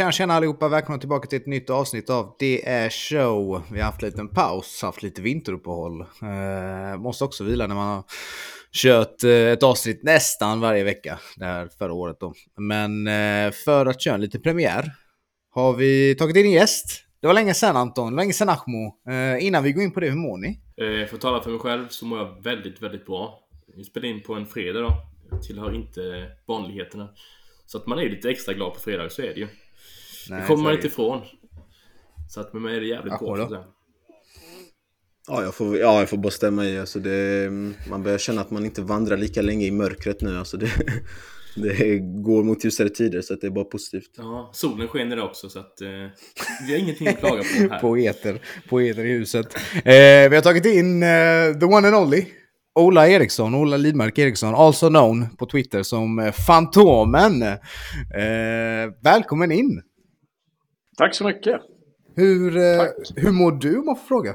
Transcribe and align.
Tjena, 0.00 0.12
tjena 0.12 0.34
allihopa. 0.34 0.68
Välkomna 0.68 0.98
tillbaka 0.98 1.28
till 1.28 1.40
ett 1.40 1.46
nytt 1.46 1.70
avsnitt 1.70 2.10
av 2.10 2.36
Det 2.38 2.68
är 2.68 2.90
show. 2.90 3.62
Vi 3.72 3.78
har 3.78 3.86
haft 3.86 4.02
en 4.02 4.08
liten 4.08 4.28
paus, 4.28 4.82
haft 4.82 5.02
lite 5.02 5.22
vinteruppehåll. 5.22 6.00
Eh, 6.00 6.98
måste 6.98 7.24
också 7.24 7.44
vila 7.44 7.66
när 7.66 7.74
man 7.74 7.88
har 7.88 8.04
kört 8.72 9.24
eh, 9.24 9.30
ett 9.30 9.62
avsnitt 9.62 10.02
nästan 10.02 10.60
varje 10.60 10.84
vecka. 10.84 11.18
Det 11.36 11.44
här 11.44 11.68
förra 11.78 11.92
året 11.92 12.16
då. 12.20 12.34
Men 12.56 13.06
eh, 13.06 13.52
för 13.64 13.86
att 13.86 14.00
köra 14.02 14.16
lite 14.16 14.38
premiär 14.38 14.92
har 15.50 15.72
vi 15.72 16.14
tagit 16.14 16.36
in 16.36 16.46
en 16.46 16.52
gäst. 16.52 17.04
Det 17.20 17.26
var 17.26 17.34
länge 17.34 17.54
sedan 17.54 17.76
Anton, 17.76 18.16
länge 18.16 18.32
sedan 18.32 18.48
Ahmo. 18.48 18.96
Eh, 19.08 19.46
innan 19.46 19.64
vi 19.64 19.72
går 19.72 19.84
in 19.84 19.92
på 19.92 20.00
det, 20.00 20.08
hur 20.08 20.16
mår 20.16 20.38
ni? 20.38 20.48
Eh, 20.76 21.06
för 21.08 21.14
att 21.14 21.20
tala 21.20 21.42
för 21.42 21.50
mig 21.50 21.60
själv 21.60 21.88
så 21.88 22.06
mår 22.06 22.18
jag 22.18 22.42
väldigt, 22.42 22.82
väldigt 22.82 23.06
bra. 23.06 23.40
Vi 23.76 23.84
spelar 23.84 24.08
in 24.08 24.22
på 24.22 24.34
en 24.34 24.46
fredag 24.46 24.80
då. 24.80 24.92
Jag 25.30 25.42
tillhör 25.42 25.74
inte 25.74 26.26
vanligheterna. 26.46 27.08
Så 27.66 27.78
att 27.78 27.86
man 27.86 27.98
är 27.98 28.08
lite 28.08 28.30
extra 28.30 28.54
glad 28.54 28.74
på 28.74 28.80
fredag, 28.80 29.10
så 29.10 29.22
är 29.22 29.34
det 29.34 29.40
ju. 29.40 29.48
Nej, 30.30 30.40
det 30.40 30.46
kommer 30.46 30.62
man 30.62 30.72
inte 30.74 30.86
ifrån. 30.86 31.20
Så 32.28 32.40
att 32.40 32.52
med 32.52 32.62
mig 32.62 32.76
är 32.76 32.80
det 32.80 32.86
jävligt 32.86 33.18
bra. 33.18 33.66
Ja 35.28 35.42
jag, 35.42 35.54
får, 35.54 35.78
ja, 35.78 35.98
jag 35.98 36.08
får 36.08 36.16
bara 36.16 36.30
stämma 36.30 36.64
i. 36.64 36.78
Alltså 36.78 36.98
det, 36.98 37.50
man 37.90 38.02
börjar 38.02 38.18
känna 38.18 38.40
att 38.40 38.50
man 38.50 38.64
inte 38.64 38.82
vandrar 38.82 39.16
lika 39.16 39.42
länge 39.42 39.66
i 39.66 39.70
mörkret 39.70 40.20
nu. 40.20 40.38
Alltså 40.38 40.56
det, 40.56 40.70
det 41.56 41.98
går 41.98 42.44
mot 42.44 42.64
ljusare 42.64 42.88
tider 42.88 43.22
så 43.22 43.34
att 43.34 43.40
det 43.40 43.46
är 43.46 43.50
bara 43.50 43.64
positivt. 43.64 44.10
Ja, 44.16 44.50
solen 44.54 44.88
skener 44.88 45.22
också 45.22 45.48
så 45.48 45.58
att 45.58 45.80
eh, 45.80 45.88
vi 46.66 46.72
har 46.72 46.78
ingenting 46.78 47.08
att 47.08 47.18
klaga 47.18 47.42
på 47.42 47.72
här. 47.72 47.78
poeter, 47.80 48.40
poeter 48.68 49.04
i 49.04 49.12
huset. 49.12 49.54
Eh, 49.74 50.30
vi 50.30 50.34
har 50.34 50.42
tagit 50.42 50.66
in 50.66 51.02
eh, 51.02 51.08
the 51.60 51.66
one 51.66 51.88
and 51.88 51.96
only. 51.96 52.24
Ola 52.74 53.08
Eriksson, 53.08 53.54
Ola 53.54 53.76
Lidmark 53.76 54.18
Eriksson, 54.18 54.54
also 54.54 54.88
known 54.88 55.36
på 55.36 55.46
Twitter 55.46 55.82
som 55.82 56.18
eh, 56.18 56.32
Fantomen. 56.32 57.42
Eh, 57.42 57.58
välkommen 59.02 59.52
in! 59.52 59.82
Tack 60.98 61.14
så 61.14 61.24
mycket! 61.24 61.60
Hur, 62.16 62.56
eh, 62.56 62.86
hur 63.16 63.32
mår 63.32 63.52
du 63.52 63.78
om 63.78 63.86
man 63.86 63.96
får 63.96 64.06
fråga? 64.06 64.34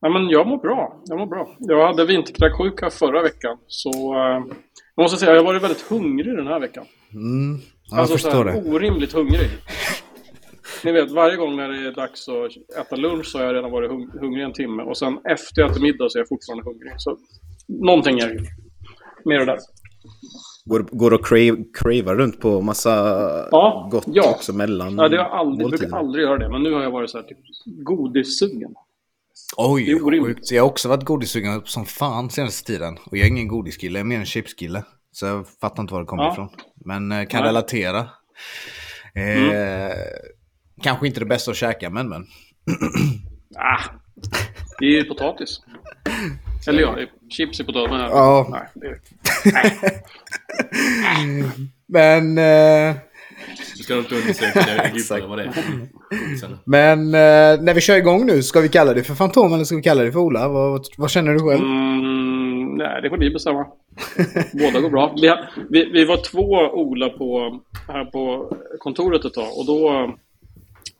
Ja, 0.00 0.08
men 0.08 0.28
jag 0.28 0.46
mår 0.46 0.58
bra. 0.58 1.02
Jag 1.04 1.18
mår 1.18 1.26
bra. 1.26 1.56
Jag 1.58 1.86
hade 1.86 2.04
vinterkräksjuka 2.04 2.90
förra 2.90 3.22
veckan. 3.22 3.58
Så 3.66 3.90
eh, 4.14 4.44
jag 4.94 5.02
måste 5.02 5.18
säga, 5.18 5.32
jag 5.32 5.38
har 5.38 5.44
varit 5.44 5.62
väldigt 5.62 5.82
hungrig 5.82 6.36
den 6.36 6.46
här 6.46 6.60
veckan. 6.60 6.84
Mm, 7.12 7.60
jag 7.90 7.98
alltså, 7.98 8.12
förstår 8.12 8.44
det. 8.44 8.62
Orimligt 8.70 9.12
hungrig. 9.12 9.50
Ni 10.84 10.92
vet, 10.92 11.10
varje 11.10 11.36
gång 11.36 11.56
när 11.56 11.68
det 11.68 11.86
är 11.86 11.92
dags 11.92 12.28
att 12.28 12.86
äta 12.86 12.96
lunch 12.96 13.26
så 13.26 13.38
har 13.38 13.44
jag 13.44 13.54
redan 13.54 13.70
varit 13.70 13.90
hung 13.90 14.10
hungrig 14.20 14.44
en 14.44 14.52
timme. 14.52 14.82
Och 14.82 14.98
sen 14.98 15.18
efter 15.24 15.62
jag 15.62 15.70
äter 15.70 15.80
middag 15.82 16.08
så 16.08 16.18
är 16.18 16.20
jag 16.20 16.28
fortfarande 16.28 16.64
hungrig. 16.64 16.92
Så 16.96 17.18
någonting 17.68 18.18
är 18.18 18.28
det 18.28 18.40
med 19.24 19.40
det 19.40 19.44
där. 19.44 19.58
Går, 20.64 20.86
går 20.92 21.12
och 21.12 21.26
crave, 21.26 21.56
cravar 21.74 22.16
runt 22.16 22.40
på 22.40 22.60
massa 22.60 22.90
ja, 23.50 23.88
gott 23.90 24.04
ja. 24.06 24.30
också 24.30 24.52
mellan 24.52 24.98
Ja, 24.98 25.08
det 25.08 25.16
har 25.16 25.24
aldrig, 25.24 25.64
jag 25.64 25.70
brukar 25.70 25.96
aldrig 25.96 26.24
göra 26.24 26.38
det. 26.38 26.48
Men 26.48 26.62
nu 26.62 26.72
har 26.72 26.82
jag 26.82 26.90
varit 26.90 27.10
så 27.10 27.18
här 27.18 27.24
typ 27.24 27.38
godissugen. 27.64 28.74
Oj, 29.56 30.00
sjukt. 30.00 30.50
Jag 30.50 30.62
har 30.62 30.70
också 30.70 30.88
varit 30.88 31.04
godissugen 31.04 31.62
som 31.64 31.84
fan 31.84 32.30
senaste 32.30 32.66
tiden. 32.66 32.98
Och 33.04 33.16
jag 33.16 33.26
är 33.26 33.30
ingen 33.30 33.48
godiskille, 33.48 33.98
jag 33.98 34.04
är 34.04 34.08
mer 34.08 34.18
en 34.18 34.26
chipskille. 34.26 34.84
Så 35.12 35.26
jag 35.26 35.46
fattar 35.60 35.82
inte 35.82 35.94
var 35.94 36.00
det 36.00 36.06
kommer 36.06 36.22
ja. 36.22 36.32
ifrån. 36.32 36.48
Men 36.74 37.12
eh, 37.12 37.26
kan 37.26 37.40
Nej. 37.40 37.48
relatera. 37.48 37.98
Eh, 39.14 39.52
mm. 39.52 39.92
Kanske 40.82 41.06
inte 41.06 41.20
det 41.20 41.26
bästa 41.26 41.50
att 41.50 41.56
käka, 41.56 41.90
men 41.90 42.08
men. 42.08 42.22
ah, 43.56 43.82
det 44.78 44.86
är 44.86 44.90
ju 44.90 45.04
potatis. 45.04 45.60
Eller 46.68 46.82
ja, 46.82 46.96
chips 47.30 47.60
i 47.60 47.64
potatis. 47.64 47.90
Men, 47.90 48.00
ja. 48.00 48.46
Nej, 48.50 48.68
det, 48.74 48.98
nej. 49.52 49.82
men... 51.86 52.38
Eh... 52.38 52.96
Du 53.76 53.82
ska 53.82 53.98
inte 53.98 54.14
undersöka 54.14 54.90
djupare 54.94 55.26
vad 55.28 55.38
det 55.38 55.44
är. 55.44 55.52
Men 56.64 56.98
eh, 57.06 57.62
när 57.64 57.74
vi 57.74 57.80
kör 57.80 57.96
igång 57.96 58.26
nu, 58.26 58.42
ska 58.42 58.60
vi 58.60 58.68
kalla 58.68 58.94
det 58.94 59.02
för 59.02 59.14
Fantom 59.14 59.52
eller 59.52 59.64
ska 59.64 59.76
vi 59.76 59.82
kalla 59.82 60.02
det 60.02 60.12
för 60.12 60.20
Ola? 60.20 60.48
Vad, 60.48 60.86
vad 60.98 61.10
känner 61.10 61.32
du 61.32 61.38
själv? 61.38 61.60
Mm, 61.60 62.76
nej, 62.76 63.02
det 63.02 63.10
får 63.10 63.16
ni 63.16 63.30
bestämma. 63.30 63.66
Båda 64.52 64.80
går 64.80 64.90
bra. 64.90 65.14
Vi, 65.20 65.34
vi, 65.70 65.90
vi, 65.92 66.04
var 66.04 66.16
två 66.16 66.50
Ola 66.72 67.08
på, 67.08 67.60
här 67.88 68.04
på 68.04 68.52
kontoret 68.78 69.24
ett 69.24 69.34
tag 69.34 69.58
och 69.58 69.66
då 69.66 70.10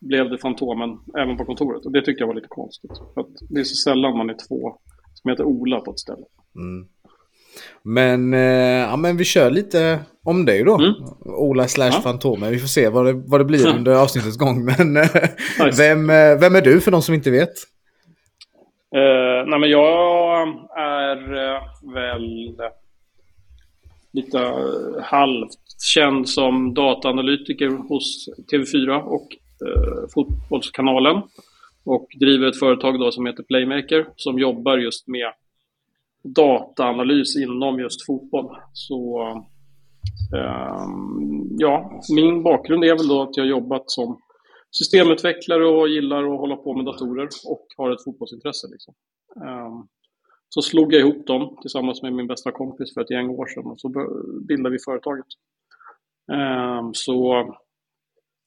blev 0.00 0.30
det 0.30 0.38
Fantomen 0.38 0.98
även 1.18 1.36
på 1.36 1.44
kontoret. 1.44 1.86
Och 1.86 1.92
det 1.92 2.02
tyckte 2.02 2.22
jag 2.22 2.26
var 2.26 2.34
lite 2.34 2.48
konstigt. 2.48 2.92
För 3.14 3.24
det 3.48 3.60
är 3.60 3.64
så 3.64 3.74
sällan 3.74 4.16
man 4.16 4.30
är 4.30 4.36
två 4.48 4.78
som 5.22 5.30
heter 5.30 5.44
Ola 5.44 5.80
på 5.80 5.90
ett 5.90 5.98
ställe. 5.98 6.24
Mm. 6.56 6.86
Men, 7.82 8.34
eh, 8.34 8.88
ja, 8.90 8.96
men 8.96 9.16
vi 9.16 9.24
kör 9.24 9.50
lite 9.50 9.98
om 10.24 10.44
dig 10.44 10.64
då. 10.64 10.74
Mm. 10.74 10.94
Ola 11.24 11.68
slash 11.68 11.90
ja. 11.92 12.00
Fantomen. 12.00 12.50
Vi 12.50 12.58
får 12.58 12.68
se 12.68 12.88
vad 12.88 13.06
det, 13.06 13.12
vad 13.12 13.40
det 13.40 13.44
blir 13.44 13.68
under 13.68 13.94
avsnittets 13.94 14.36
gång. 14.36 14.64
Men 14.78 14.96
eh, 14.96 15.08
vem, 15.78 16.10
eh, 16.10 16.38
vem 16.40 16.56
är 16.56 16.62
du 16.62 16.80
för 16.80 16.90
de 16.90 17.02
som 17.02 17.14
inte 17.14 17.30
vet? 17.30 17.52
Uh, 18.96 19.48
nej 19.50 19.58
men 19.58 19.70
jag 19.70 20.48
är 20.76 21.32
uh, 21.32 21.60
väl 21.94 22.56
lite 24.12 24.38
halvt 25.02 25.82
känd 25.94 26.28
som 26.28 26.74
dataanalytiker 26.74 27.68
hos 27.88 28.28
TV4 28.52 29.00
och 29.00 29.28
Fotbollskanalen. 30.14 31.22
Och 31.84 32.08
driver 32.20 32.46
ett 32.46 32.58
företag 32.58 33.00
då 33.00 33.10
som 33.10 33.26
heter 33.26 33.42
Playmaker 33.42 34.08
som 34.16 34.38
jobbar 34.38 34.78
just 34.78 35.08
med 35.08 35.32
dataanalys 36.22 37.36
inom 37.36 37.80
just 37.80 38.06
fotboll. 38.06 38.56
Så 38.72 39.20
um, 40.34 41.56
ja, 41.58 42.00
min 42.14 42.42
bakgrund 42.42 42.84
är 42.84 42.96
väl 42.96 43.08
då 43.08 43.22
att 43.22 43.36
jag 43.36 43.46
jobbat 43.46 43.90
som 43.90 44.20
systemutvecklare 44.70 45.66
och 45.66 45.88
gillar 45.88 46.22
att 46.22 46.40
hålla 46.40 46.56
på 46.56 46.74
med 46.74 46.84
datorer 46.84 47.28
och 47.46 47.66
har 47.76 47.90
ett 47.90 48.04
fotbollsintresse. 48.04 48.68
Liksom. 48.70 48.94
Um, 49.36 49.88
så 50.48 50.62
slog 50.62 50.94
jag 50.94 51.00
ihop 51.00 51.26
dem 51.26 51.56
tillsammans 51.60 52.02
med 52.02 52.12
min 52.12 52.26
bästa 52.26 52.52
kompis 52.52 52.94
för 52.94 53.00
ett 53.00 53.10
gäng 53.10 53.28
år 53.28 53.46
sedan 53.46 53.66
och 53.66 53.80
så 53.80 53.88
bildade 54.48 54.72
vi 54.72 54.78
företaget. 54.84 55.26
Um, 56.32 56.90
så 56.94 57.44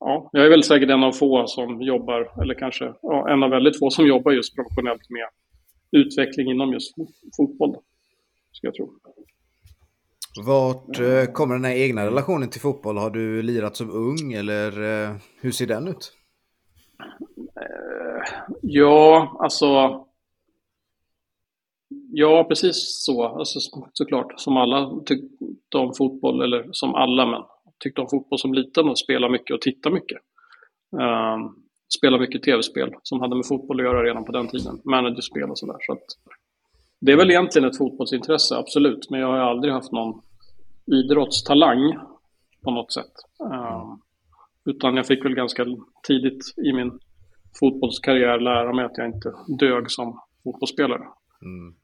ja, 0.05 0.29
jag 0.31 0.45
är 0.45 0.49
väl 0.49 0.63
säkert 0.63 0.89
en 0.89 1.03
av 1.03 1.11
få 1.11 1.47
som 1.47 1.81
jobbar, 1.81 2.41
eller 2.41 2.53
kanske 2.53 2.93
ja, 3.01 3.29
en 3.29 3.43
av 3.43 3.49
väldigt 3.49 3.79
få 3.79 3.89
som 3.89 4.07
jobbar 4.07 4.31
just 4.31 4.55
professionellt 4.55 5.09
med 5.09 5.27
utveckling 6.01 6.51
inom 6.51 6.73
just 6.73 6.95
fotboll. 7.37 7.75
Ska 8.51 8.67
jag 8.67 8.73
tro. 8.73 8.93
Vart 10.45 10.99
eh, 10.99 11.33
kommer 11.33 11.55
den 11.55 11.65
här 11.65 11.75
egna 11.75 12.05
relationen 12.05 12.49
till 12.49 12.61
fotboll? 12.61 12.97
Har 12.97 13.09
du 13.09 13.41
lirat 13.41 13.75
som 13.75 13.91
ung 13.91 14.33
eller 14.33 14.67
eh, 14.83 15.15
hur 15.41 15.51
ser 15.51 15.67
den 15.67 15.87
ut? 15.87 16.13
Eh, 17.61 18.33
ja, 18.61 19.37
alltså. 19.39 19.99
Ja, 22.15 22.45
precis 22.49 23.03
så. 23.05 23.27
Alltså, 23.27 23.59
såklart, 23.93 24.33
som 24.39 24.57
alla 24.57 25.01
tyckte 25.05 25.77
om 25.77 25.93
fotboll, 25.93 26.41
eller 26.41 26.69
som 26.71 26.95
alla, 26.95 27.25
men 27.25 27.41
tyckte 27.83 28.01
om 28.01 28.07
fotboll 28.09 28.39
som 28.39 28.53
liten 28.53 28.89
och 28.89 28.99
spelade 28.99 29.31
mycket 29.31 29.53
och 29.55 29.61
tittade 29.61 29.95
mycket. 29.95 30.17
Ehm, 31.01 31.41
uh, 31.41 31.51
spelade 31.97 32.21
mycket 32.21 32.43
tv-spel 32.43 32.95
som 33.03 33.21
hade 33.21 33.35
med 33.35 33.45
fotboll 33.45 33.79
att 33.79 33.85
göra 33.85 34.03
redan 34.03 34.25
på 34.25 34.31
den 34.31 34.47
tiden. 34.47 34.81
Managerspel 34.83 35.49
och 35.49 35.59
sådär. 35.59 35.77
Så 35.79 35.97
det 36.99 37.11
är 37.11 37.17
väl 37.17 37.31
egentligen 37.31 37.69
ett 37.69 37.77
fotbollsintresse, 37.77 38.55
absolut. 38.57 39.09
Men 39.09 39.19
jag 39.19 39.27
har 39.27 39.37
aldrig 39.37 39.73
haft 39.73 39.91
någon 39.91 40.21
idrottstalang 40.85 41.97
på 42.63 42.71
något 42.71 42.93
sätt. 42.93 43.13
Uh, 43.43 43.95
utan 44.65 44.95
jag 44.95 45.07
fick 45.07 45.25
väl 45.25 45.35
ganska 45.35 45.65
tidigt 46.07 46.53
i 46.57 46.73
min 46.73 46.99
fotbollskarriär 47.59 48.39
lära 48.39 48.73
mig 48.73 48.85
att 48.85 48.97
jag 48.97 49.07
inte 49.07 49.33
dög 49.59 49.91
som 49.91 50.19
fotbollsspelare. 50.43 51.07
Mm. 51.41 51.75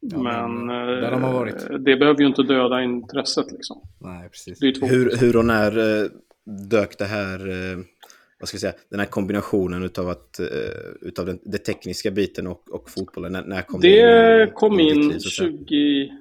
Ja, 0.00 0.18
men, 0.18 0.66
men 0.66 1.48
eh, 1.48 1.78
det 1.78 1.96
behöver 1.96 2.20
ju 2.20 2.26
inte 2.26 2.42
döda 2.42 2.82
intresset 2.82 3.52
liksom. 3.52 3.80
Nej, 3.98 4.28
precis. 4.28 4.62
hur, 4.62 5.16
hur 5.16 5.36
och 5.36 5.44
när 5.44 6.02
eh, 6.02 6.10
dök 6.70 6.98
det 6.98 7.04
här 7.04 7.48
eh, 7.48 7.78
vad 8.40 8.48
ska 8.48 8.54
jag 8.54 8.60
säga, 8.60 8.74
den 8.88 9.00
här 9.00 9.06
kombinationen 9.06 9.82
utav, 9.82 10.08
att, 10.08 10.40
utav 11.00 11.26
den, 11.26 11.38
den 11.42 11.60
tekniska 11.60 12.10
biten 12.10 12.46
och, 12.46 12.70
och 12.70 12.90
fotbollen? 12.90 13.32
När, 13.32 13.44
när 13.44 13.62
kom 13.62 13.80
det, 13.80 14.06
det 14.06 14.42
in, 14.42 14.50
kom 14.54 14.80
in 14.80 15.08
liv, 15.08 15.18
20... 15.18 16.12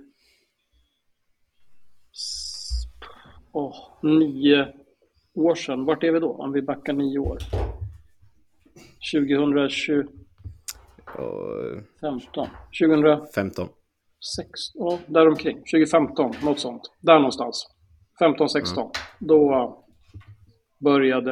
Oh, 3.51 3.75
nio 4.01 4.67
år 5.33 5.55
sedan. 5.55 5.85
Vart 5.85 6.03
är 6.03 6.11
vi 6.11 6.19
då? 6.19 6.31
Om 6.31 6.51
vi 6.51 6.61
backar 6.61 6.93
nio 6.93 7.19
år. 7.19 7.37
2020... 9.11 10.07
Uh, 11.19 11.81
15. 12.01 12.47
2015. 12.81 13.67
6, 14.37 14.49
ja, 14.73 14.99
däromkring. 15.07 15.57
2015, 15.57 16.31
något 16.43 16.59
sånt. 16.59 16.81
Där 17.01 17.15
någonstans. 17.15 17.67
15, 18.19 18.49
16. 18.49 18.83
Mm. 18.83 18.91
Då 19.19 19.83
började 20.79 21.31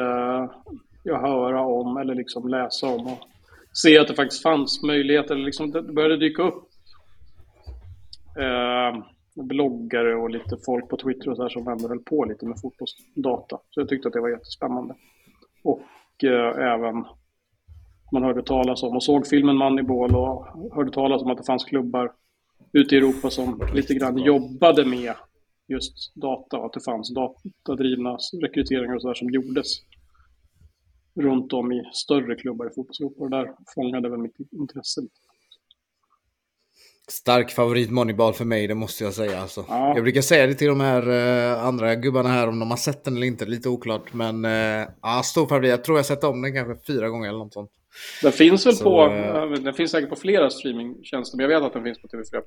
jag 1.04 1.22
höra 1.22 1.62
om 1.62 1.98
eller 1.98 2.16
liksom 2.16 2.48
läsa 2.48 2.88
om 2.88 3.08
och 3.08 3.20
se 3.74 4.00
att 4.00 4.08
det 4.08 4.16
faktiskt 4.16 4.44
fanns 4.44 4.84
möjligheter, 4.84 5.36
liksom 5.36 5.72
det 5.72 5.82
började 5.82 6.18
dyka 6.18 6.44
upp 6.44 6.64
eh, 8.40 9.04
bloggare 9.44 10.16
och 10.16 10.30
lite 10.30 10.58
folk 10.66 10.90
på 10.90 10.98
Twitter 10.98 11.30
och 11.30 11.36
så 11.38 11.42
här 11.42 11.50
som 11.50 11.68
ändå 11.68 11.88
höll 11.88 12.00
på 12.00 12.26
lite 12.26 12.46
med 12.46 12.62
fotbollsdata. 12.62 13.60
Så 13.70 13.82
jag 13.82 13.90
tyckte 13.90 14.08
att 14.08 14.14
det 14.14 14.22
var 14.22 14.30
jättespännande. 14.30 14.96
Och 15.64 16.24
eh, 16.24 16.74
även 16.74 17.06
man 18.12 18.24
hörde 18.24 18.44
talas 18.44 18.84
om 18.84 18.96
och 18.96 19.04
såg 19.04 19.28
filmen 19.28 19.58
Moneyball 19.58 20.16
och 20.16 20.46
hörde 20.76 20.92
talas 20.92 21.22
om 21.22 21.32
att 21.32 21.38
det 21.38 21.44
fanns 21.44 21.64
klubbar 21.66 22.12
ute 22.74 22.96
i 22.96 22.98
Europa 22.98 23.30
som 23.30 23.62
lite 23.74 23.94
grann 23.94 24.18
jobbade 24.18 24.86
med 24.86 25.14
just 25.68 26.16
data 26.16 26.58
och 26.58 26.66
att 26.66 26.74
det 26.74 26.84
fanns 26.84 27.14
datadrivna 27.14 28.18
rekryteringar 28.42 28.96
och 28.96 29.02
sådär 29.02 29.14
som 29.14 29.30
gjordes 29.30 29.68
runt 31.16 31.54
om 31.54 31.72
i 31.72 31.84
större 31.94 32.36
klubbar 32.36 32.66
i 32.66 32.70
fotbollseuropa 32.70 33.24
och 33.24 33.30
där 33.30 33.52
fångade 33.76 34.10
väl 34.10 34.20
mitt 34.20 34.36
intresse. 34.52 35.02
Stark 37.08 37.52
favorit 37.52 37.92
Moneyball 37.92 38.34
för 38.34 38.46
mig, 38.46 38.68
det 38.68 38.76
måste 38.76 39.04
jag 39.04 39.14
säga. 39.14 39.42
Alltså. 39.42 39.66
Ja. 39.68 39.96
Jag 39.96 40.04
brukar 40.04 40.22
säga 40.22 40.48
det 40.48 40.54
till 40.54 40.68
de 40.68 40.80
här 40.80 41.10
uh, 41.10 41.66
andra 41.66 41.96
gubbarna 41.96 42.30
här 42.30 42.48
om 42.48 42.60
de 42.60 42.70
har 42.70 42.78
sett 42.78 43.04
den 43.04 43.16
eller 43.16 43.28
inte, 43.28 43.46
lite 43.46 43.70
oklart. 43.70 44.14
Men 44.14 44.46
uh, 44.46 44.88
ja, 45.02 45.22
stor 45.24 45.48
favorit. 45.48 45.70
Jag 45.70 45.84
tror 45.84 45.98
jag 45.98 46.06
sett 46.06 46.24
om 46.24 46.42
den 46.42 46.54
kanske 46.54 46.86
fyra 46.94 47.10
gånger 47.10 47.30
eller 47.30 47.40
något 47.40 47.54
sånt. 47.54 47.72
Den 48.22 48.32
finns 48.32 48.66
väl 48.66 48.74
Så, 48.74 48.84
på, 48.84 49.06
uh, 49.06 49.54
den 49.54 49.74
finns 49.74 49.92
säkert 49.92 50.10
på 50.10 50.16
flera 50.16 50.50
streamingtjänster, 50.50 51.38
men 51.38 51.50
jag 51.50 51.60
vet 51.60 51.68
att 51.68 51.74
den 51.74 51.84
finns 51.84 52.02
på 52.02 52.08
TV4, 52.08 52.42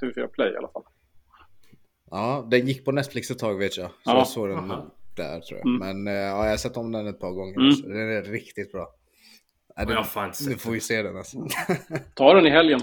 TV4 0.00 0.26
Play 0.26 0.52
i 0.52 0.56
alla 0.56 0.68
fall. 0.68 0.82
Ja, 2.10 2.46
den 2.50 2.66
gick 2.66 2.84
på 2.84 2.92
Netflix 2.92 3.30
ett 3.30 3.38
tag 3.38 3.58
vet 3.58 3.76
jag. 3.76 3.86
Så 3.86 3.94
ja. 4.04 4.18
jag 4.18 4.28
såg 4.28 4.48
den 4.48 4.58
Aha. 4.58 4.94
där 5.16 5.40
tror 5.40 5.58
jag. 5.58 5.66
Mm. 5.66 6.02
Men 6.02 6.14
ja, 6.14 6.44
jag 6.44 6.50
har 6.50 6.56
sett 6.56 6.76
om 6.76 6.92
den 6.92 7.06
ett 7.06 7.20
par 7.20 7.30
gånger. 7.30 7.60
Mm. 7.60 7.72
Så 7.72 7.88
den 7.88 7.96
är 7.96 8.22
riktigt 8.22 8.72
bra. 8.72 8.88
Ja, 9.76 9.84
den, 9.84 9.94
jag 9.94 10.08
fan 10.08 10.32
nu 10.48 10.56
får 10.56 10.70
vi 10.70 10.80
se 10.80 11.02
den 11.02 11.16
alltså. 11.16 11.46
Ta 12.14 12.34
den 12.34 12.46
i 12.46 12.50
helgen. 12.50 12.80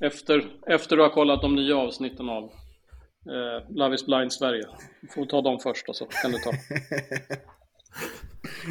Efter, 0.00 0.50
efter 0.66 0.96
du 0.96 1.02
har 1.02 1.10
kollat 1.10 1.42
de 1.42 1.54
nya 1.54 1.76
avsnitten 1.76 2.28
av 2.28 2.44
eh, 2.44 3.70
Love 3.70 3.94
is 3.94 4.06
blind 4.06 4.32
Sverige. 4.32 4.62
Du 5.00 5.08
får 5.08 5.26
ta 5.26 5.42
dem 5.42 5.58
först 5.58 5.88
och 5.88 5.96
så 5.96 6.06
kan 6.06 6.32
du 6.32 6.38
ta. 6.38 6.52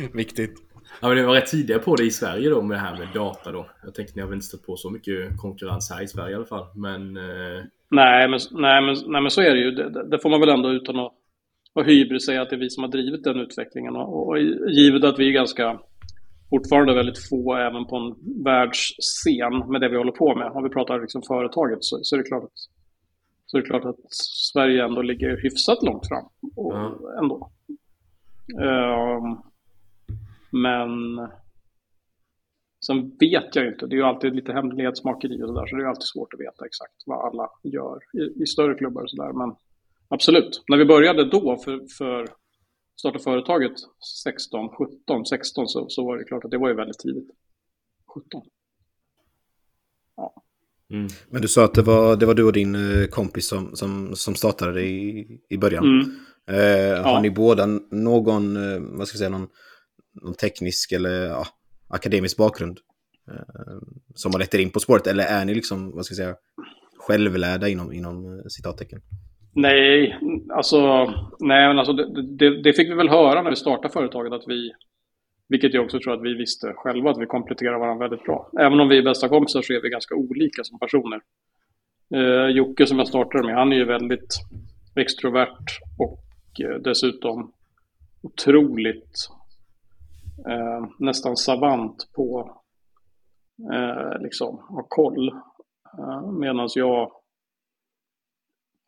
Viktigt. 0.13 0.66
Ja, 1.01 1.07
men 1.07 1.17
det 1.17 1.25
var 1.25 1.33
rätt 1.33 1.45
tidiga 1.45 1.79
på 1.79 1.95
det 1.95 2.03
i 2.03 2.11
Sverige 2.11 2.49
då 2.49 2.61
med 2.61 2.77
det 2.77 2.81
här 2.81 2.97
med 2.97 3.07
data 3.13 3.51
då. 3.51 3.67
Jag 3.83 3.95
tänkte 3.95 4.13
ni 4.15 4.21
har 4.21 4.29
väl 4.29 4.35
inte 4.35 4.47
stött 4.47 4.65
på 4.65 4.75
så 4.75 4.89
mycket 4.89 5.37
konkurrens 5.37 5.91
här 5.91 6.03
i 6.03 6.07
Sverige 6.07 6.31
i 6.31 6.35
alla 6.35 6.45
fall. 6.45 6.65
Men... 6.75 7.17
Eh... 7.17 7.63
Nej, 7.89 8.27
men, 8.27 8.39
nej, 8.51 8.81
men, 8.81 8.95
nej, 9.07 9.21
men 9.21 9.31
så 9.31 9.41
är 9.41 9.51
det 9.51 9.59
ju. 9.59 9.71
Det, 9.71 10.09
det 10.09 10.19
får 10.19 10.29
man 10.29 10.39
väl 10.39 10.49
ändå 10.49 10.69
utan 10.71 10.99
att 10.99 11.13
ha 11.75 11.83
hybris 11.83 12.25
säga 12.25 12.41
att 12.41 12.49
det 12.49 12.55
är 12.55 12.59
vi 12.59 12.69
som 12.69 12.83
har 12.83 12.91
drivit 12.91 13.23
den 13.23 13.39
utvecklingen. 13.39 13.95
Och, 13.95 14.27
och 14.27 14.39
givet 14.69 15.03
att 15.03 15.19
vi 15.19 15.27
är 15.27 15.31
ganska 15.31 15.79
fortfarande 16.49 16.93
väldigt 16.93 17.29
få 17.29 17.55
även 17.55 17.85
på 17.85 17.95
en 17.95 18.43
världsscen 18.43 19.71
med 19.71 19.81
det 19.81 19.89
vi 19.89 19.97
håller 19.97 20.11
på 20.11 20.35
med. 20.35 20.51
Om 20.51 20.63
vi 20.63 20.69
pratar 20.69 21.01
liksom 21.01 21.21
företaget 21.21 21.83
så, 21.83 21.99
så, 22.01 22.15
är 22.15 22.17
det 22.17 22.27
klart 22.27 22.43
att, 22.43 22.59
så 23.45 23.57
är 23.57 23.61
det 23.61 23.67
klart 23.67 23.85
att 23.85 24.13
Sverige 24.53 24.85
ändå 24.85 25.01
ligger 25.01 25.41
hyfsat 25.43 25.83
långt 25.83 26.07
fram. 26.07 26.25
Och, 26.55 26.77
mm. 26.77 26.93
ändå. 27.23 27.51
Um, 28.61 29.41
men 30.61 30.89
sen 32.85 33.17
vet 33.19 33.55
jag 33.55 33.67
inte. 33.67 33.87
Det 33.87 33.95
är 33.95 33.97
ju 33.97 34.03
alltid 34.03 34.35
lite 34.35 34.53
hemlighetsmakeri 34.53 35.43
och 35.43 35.47
sådär. 35.47 35.67
Så 35.67 35.75
det 35.75 35.83
är 35.83 35.87
alltid 35.87 36.03
svårt 36.03 36.33
att 36.33 36.39
veta 36.39 36.65
exakt 36.65 37.03
vad 37.05 37.25
alla 37.25 37.49
gör 37.63 37.99
i, 38.13 38.43
i 38.43 38.45
större 38.45 38.75
klubbar 38.75 39.01
och 39.01 39.09
sådär. 39.09 39.33
Men 39.33 39.55
absolut, 40.07 40.63
när 40.67 40.77
vi 40.77 40.85
började 40.85 41.29
då 41.29 41.57
för, 41.57 41.87
för 41.97 42.27
startade 42.99 43.23
företaget 43.23 43.71
16, 44.23 44.69
17, 44.69 45.25
16 45.25 45.67
så, 45.67 45.89
så 45.89 46.05
var 46.05 46.17
det 46.17 46.23
klart 46.23 46.45
att 46.45 46.51
det 46.51 46.57
var 46.57 46.69
ju 46.69 46.75
väldigt 46.75 46.99
tidigt. 46.99 47.29
17. 48.13 48.41
Ja. 50.15 50.43
Mm. 50.89 51.07
Men 51.29 51.41
du 51.41 51.47
sa 51.47 51.65
att 51.65 51.73
det 51.73 51.81
var, 51.81 52.15
det 52.15 52.25
var 52.25 52.33
du 52.33 52.43
och 52.43 52.53
din 52.53 52.75
eh, 52.75 53.07
kompis 53.07 53.47
som, 53.47 53.75
som, 53.75 54.15
som 54.15 54.35
startade 54.35 54.73
det 54.73 54.85
i, 54.85 55.39
i 55.49 55.57
början. 55.57 55.83
Mm. 55.83 56.19
Eh, 56.49 57.03
har 57.03 57.13
ja. 57.13 57.21
ni 57.21 57.31
båda 57.31 57.65
någon, 57.91 58.55
eh, 58.55 58.79
vad 58.79 59.07
ska 59.07 59.15
jag 59.15 59.19
säga, 59.19 59.29
någon, 59.29 59.47
någon 60.21 60.33
teknisk 60.33 60.91
eller 60.91 61.27
ja, 61.27 61.47
akademisk 61.87 62.37
bakgrund? 62.37 62.79
Eh, 63.31 63.77
som 64.15 64.31
har 64.31 64.39
lett 64.39 64.55
er 64.55 64.59
in 64.59 64.69
på 64.69 64.79
spåret? 64.79 65.07
Eller 65.07 65.23
är 65.23 65.45
ni 65.45 65.53
liksom, 65.53 65.91
vad 65.95 66.05
ska 66.05 66.11
jag 66.11 66.17
säga, 66.17 66.35
självlärda 66.97 67.67
inom, 67.67 67.93
inom 67.93 68.39
eh, 68.39 68.45
citattecken? 68.49 69.01
Nej, 69.53 70.19
alltså, 70.49 71.05
nej, 71.39 71.67
men 71.67 71.79
alltså 71.79 71.93
det, 71.93 72.21
det, 72.37 72.61
det, 72.61 72.73
fick 72.73 72.89
vi 72.89 72.93
väl 72.93 73.09
höra 73.09 73.41
när 73.41 73.49
vi 73.49 73.55
startade 73.55 73.93
företaget 73.93 74.33
att 74.33 74.43
vi, 74.47 74.71
vilket 75.49 75.73
jag 75.73 75.85
också 75.85 75.99
tror 75.99 76.13
att 76.13 76.23
vi 76.23 76.33
visste 76.33 76.73
själva, 76.75 77.11
att 77.11 77.21
vi 77.21 77.25
kompletterar 77.25 77.79
varandra 77.79 78.07
väldigt 78.07 78.25
bra. 78.25 78.51
Även 78.59 78.79
om 78.79 78.89
vi 78.89 78.97
är 78.97 79.03
bästa 79.03 79.29
kompisar 79.29 79.61
så 79.61 79.73
är 79.73 79.81
vi 79.81 79.89
ganska 79.89 80.15
olika 80.15 80.63
som 80.63 80.79
personer. 80.79 81.21
Eh, 82.13 82.55
Jocke 82.55 82.85
som 82.85 82.97
jag 82.97 83.07
startade 83.07 83.43
med, 83.43 83.55
han 83.55 83.73
är 83.73 83.77
ju 83.77 83.85
väldigt 83.85 84.35
extrovert 84.95 85.65
och 85.97 86.23
eh, 86.61 86.81
dessutom 86.81 87.51
otroligt 88.21 89.29
eh, 90.49 90.85
nästan 90.99 91.37
savant 91.37 92.09
på 92.15 92.57
eh, 93.73 94.19
liksom 94.19 94.59
ha 94.59 94.85
koll. 94.89 95.27
Eh, 95.97 96.31
Medan 96.31 96.69
jag 96.75 97.11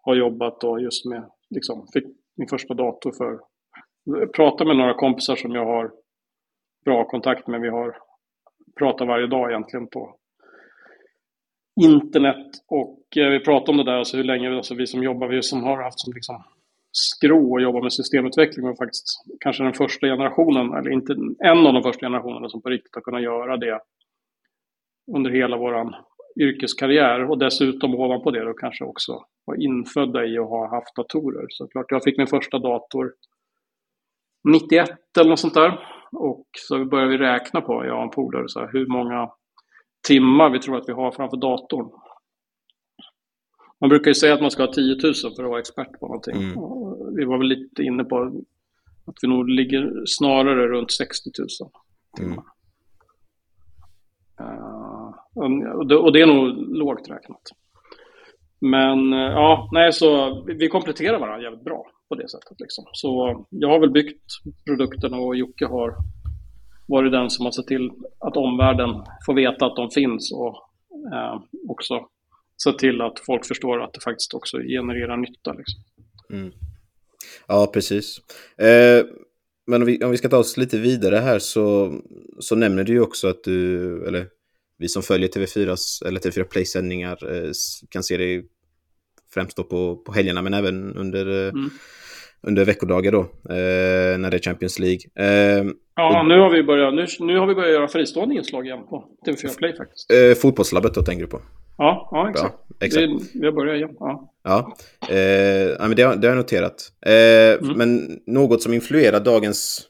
har 0.01 0.15
jobbat 0.15 0.61
då 0.61 0.79
just 0.79 1.05
med, 1.05 1.29
liksom, 1.49 1.87
fick 1.93 2.05
min 2.35 2.47
första 2.47 2.73
dator 2.73 3.11
för, 3.11 3.39
prata 4.35 4.65
med 4.65 4.77
några 4.77 4.93
kompisar 4.93 5.35
som 5.35 5.51
jag 5.51 5.65
har 5.65 5.91
bra 6.85 7.05
kontakt 7.05 7.47
med. 7.47 7.61
Vi 7.61 7.69
har 7.69 7.97
pratat 8.79 9.07
varje 9.07 9.27
dag 9.27 9.49
egentligen 9.49 9.87
på 9.87 10.15
internet 11.81 12.47
och 12.67 13.17
eh, 13.17 13.29
vi 13.29 13.39
pratar 13.39 13.73
om 13.73 13.77
det 13.77 13.83
där, 13.83 13.97
alltså 13.97 14.17
hur 14.17 14.23
länge, 14.23 14.55
alltså 14.55 14.75
vi 14.75 14.87
som 14.87 15.03
jobbar, 15.03 15.27
vi 15.27 15.41
som 15.41 15.63
har 15.63 15.83
haft 15.83 15.99
som 15.99 16.13
liksom 16.13 16.43
skrå 16.91 17.51
och 17.51 17.61
jobba 17.61 17.81
med 17.81 17.93
systemutveckling 17.93 18.65
var 18.65 18.75
faktiskt 18.75 19.05
kanske 19.39 19.63
den 19.63 19.73
första 19.73 20.07
generationen, 20.07 20.73
eller 20.73 20.91
inte 20.91 21.13
en 21.39 21.67
av 21.67 21.73
de 21.73 21.83
första 21.83 22.05
generationerna 22.05 22.49
som 22.49 22.61
på 22.61 22.69
riktigt 22.69 22.95
har 22.95 23.01
kunnat 23.01 23.23
göra 23.23 23.57
det 23.57 23.79
under 25.15 25.31
hela 25.31 25.57
våran 25.57 25.95
yrkeskarriär 26.39 27.29
och 27.29 27.37
dessutom 27.37 27.95
ovanpå 27.95 28.31
det 28.31 28.45
då 28.45 28.53
kanske 28.53 28.85
också 28.85 29.25
var 29.45 29.55
infödda 29.55 30.25
i 30.25 30.37
att 30.37 30.49
ha 30.49 30.69
haft 30.69 30.95
datorer. 30.95 31.45
Så 31.49 31.67
klart, 31.67 31.85
jag 31.89 32.03
fick 32.03 32.17
min 32.17 32.27
första 32.27 32.59
dator 32.59 33.13
91 34.43 34.89
eller 35.19 35.29
något 35.29 35.39
sånt 35.39 35.53
där. 35.53 35.79
Och 36.11 36.45
så 36.57 36.85
började 36.85 37.11
vi 37.11 37.17
räkna 37.17 37.61
på, 37.61 37.85
jag 37.85 37.97
och 37.97 38.03
en 38.03 38.09
polare, 38.09 38.69
hur 38.71 38.87
många 38.87 39.29
timmar 40.07 40.49
vi 40.49 40.59
tror 40.59 40.77
att 40.77 40.89
vi 40.89 40.93
har 40.93 41.11
framför 41.11 41.37
datorn. 41.37 41.91
Man 43.81 43.89
brukar 43.89 44.11
ju 44.11 44.15
säga 44.15 44.33
att 44.33 44.41
man 44.41 44.51
ska 44.51 44.63
ha 44.63 44.73
10 44.73 44.95
000 45.03 45.13
för 45.13 45.43
att 45.43 45.49
vara 45.49 45.59
expert 45.59 45.99
på 45.99 46.07
någonting. 46.07 46.35
Mm. 46.35 46.55
Vi 47.15 47.25
var 47.25 47.37
väl 47.37 47.47
lite 47.47 47.83
inne 47.83 48.03
på 48.03 48.43
att 49.05 49.15
vi 49.21 49.27
nog 49.27 49.49
ligger 49.49 50.03
snarare 50.05 50.67
runt 50.67 50.91
60 50.91 51.29
000 51.39 51.47
timmar. 52.17 52.43
Mm. 55.35 55.77
Och, 55.77 55.87
det, 55.87 55.95
och 55.95 56.13
det 56.13 56.21
är 56.21 56.25
nog 56.25 56.75
lågt 56.77 57.09
räknat. 57.09 57.41
Men 58.61 59.13
eh, 59.13 59.19
ja, 59.19 59.69
nej, 59.71 59.93
så 59.93 60.41
vi 60.45 60.69
kompletterar 60.69 61.19
varandra 61.19 61.43
jävligt 61.43 61.63
bra 61.63 61.85
på 62.09 62.15
det 62.15 62.29
sättet. 62.29 62.59
Liksom. 62.59 62.85
Så 62.93 63.45
jag 63.49 63.69
har 63.69 63.79
väl 63.79 63.91
byggt 63.91 64.25
produkterna 64.65 65.17
och 65.17 65.35
Jocke 65.35 65.65
har 65.65 65.95
varit 66.87 67.11
den 67.11 67.29
som 67.29 67.45
har 67.45 67.51
sett 67.51 67.67
till 67.67 67.91
att 68.19 68.37
omvärlden 68.37 68.89
får 69.25 69.33
veta 69.33 69.65
att 69.65 69.75
de 69.75 69.89
finns 69.89 70.31
och 70.31 70.55
eh, 71.13 71.41
också 71.69 72.07
sett 72.63 72.79
till 72.79 73.01
att 73.01 73.19
folk 73.19 73.45
förstår 73.45 73.83
att 73.83 73.93
det 73.93 74.01
faktiskt 74.01 74.33
också 74.33 74.57
genererar 74.57 75.17
nytta. 75.17 75.53
Liksom. 75.53 75.83
Mm. 76.33 76.51
Ja, 77.47 77.71
precis. 77.73 78.17
Eh, 78.57 79.05
men 79.67 79.81
om 79.81 79.85
vi, 79.85 80.03
om 80.03 80.11
vi 80.11 80.17
ska 80.17 80.29
ta 80.29 80.37
oss 80.37 80.57
lite 80.57 80.77
vidare 80.77 81.15
här 81.15 81.39
så, 81.39 81.93
så 82.39 82.55
nämner 82.55 82.83
du 82.83 82.93
ju 82.93 83.01
också 83.01 83.27
att 83.27 83.43
du, 83.43 84.07
eller 84.07 84.27
vi 84.77 84.87
som 84.87 85.03
följer 85.03 85.29
TV4s, 85.29 86.07
eller 86.07 86.19
TV4 86.19 86.43
Play-sändningar 86.43 87.35
eh, 87.35 87.51
kan 87.89 88.03
se 88.03 88.17
det 88.17 88.43
främst 89.33 89.57
då 89.57 89.63
på, 89.63 89.95
på 89.95 90.11
helgerna 90.11 90.41
men 90.41 90.53
även 90.53 90.95
under, 90.95 91.45
eh, 91.45 91.49
mm. 91.49 91.69
under 92.41 92.65
veckodagar 92.65 93.11
då, 93.11 93.19
eh, 93.49 94.17
när 94.17 94.31
det 94.31 94.37
är 94.37 94.41
Champions 94.41 94.79
League. 94.79 94.99
Eh, 95.15 95.65
ja, 95.95 96.19
och, 96.19 96.27
nu, 96.27 96.39
har 96.39 96.49
vi 96.49 96.63
börjat, 96.63 96.93
nu, 96.93 97.05
nu 97.19 97.37
har 97.37 97.47
vi 97.47 97.55
börjat 97.55 97.71
göra 97.71 97.87
fristående 97.87 98.35
inslag 98.35 98.65
igen 98.65 98.85
på 98.89 99.05
TV4 99.27 99.57
Play 99.57 99.75
faktiskt. 99.75 100.11
Eh, 100.11 100.41
fotbollslabbet 100.41 100.93
då 100.93 101.01
tänker 101.01 101.21
du 101.21 101.29
på? 101.29 101.41
Ja, 101.79 102.09
ja 102.11 102.29
exakt. 102.29 102.55
Ja, 102.67 102.85
exakt. 102.85 103.07
Det, 103.33 103.39
vi 103.39 103.45
har 103.45 103.53
börjat 103.53 103.75
igen. 103.75 103.95
Ja, 103.99 104.33
ja. 104.43 104.75
Eh, 105.01 105.87
men 105.87 105.95
det, 105.95 106.01
har, 106.03 106.15
det 106.15 106.27
har 106.27 106.35
jag 106.35 106.37
noterat. 106.37 106.91
Eh, 107.05 107.65
mm. 107.65 107.77
Men 107.77 108.19
något 108.25 108.63
som 108.63 108.73
influerar 108.73 109.19
dagens, 109.19 109.81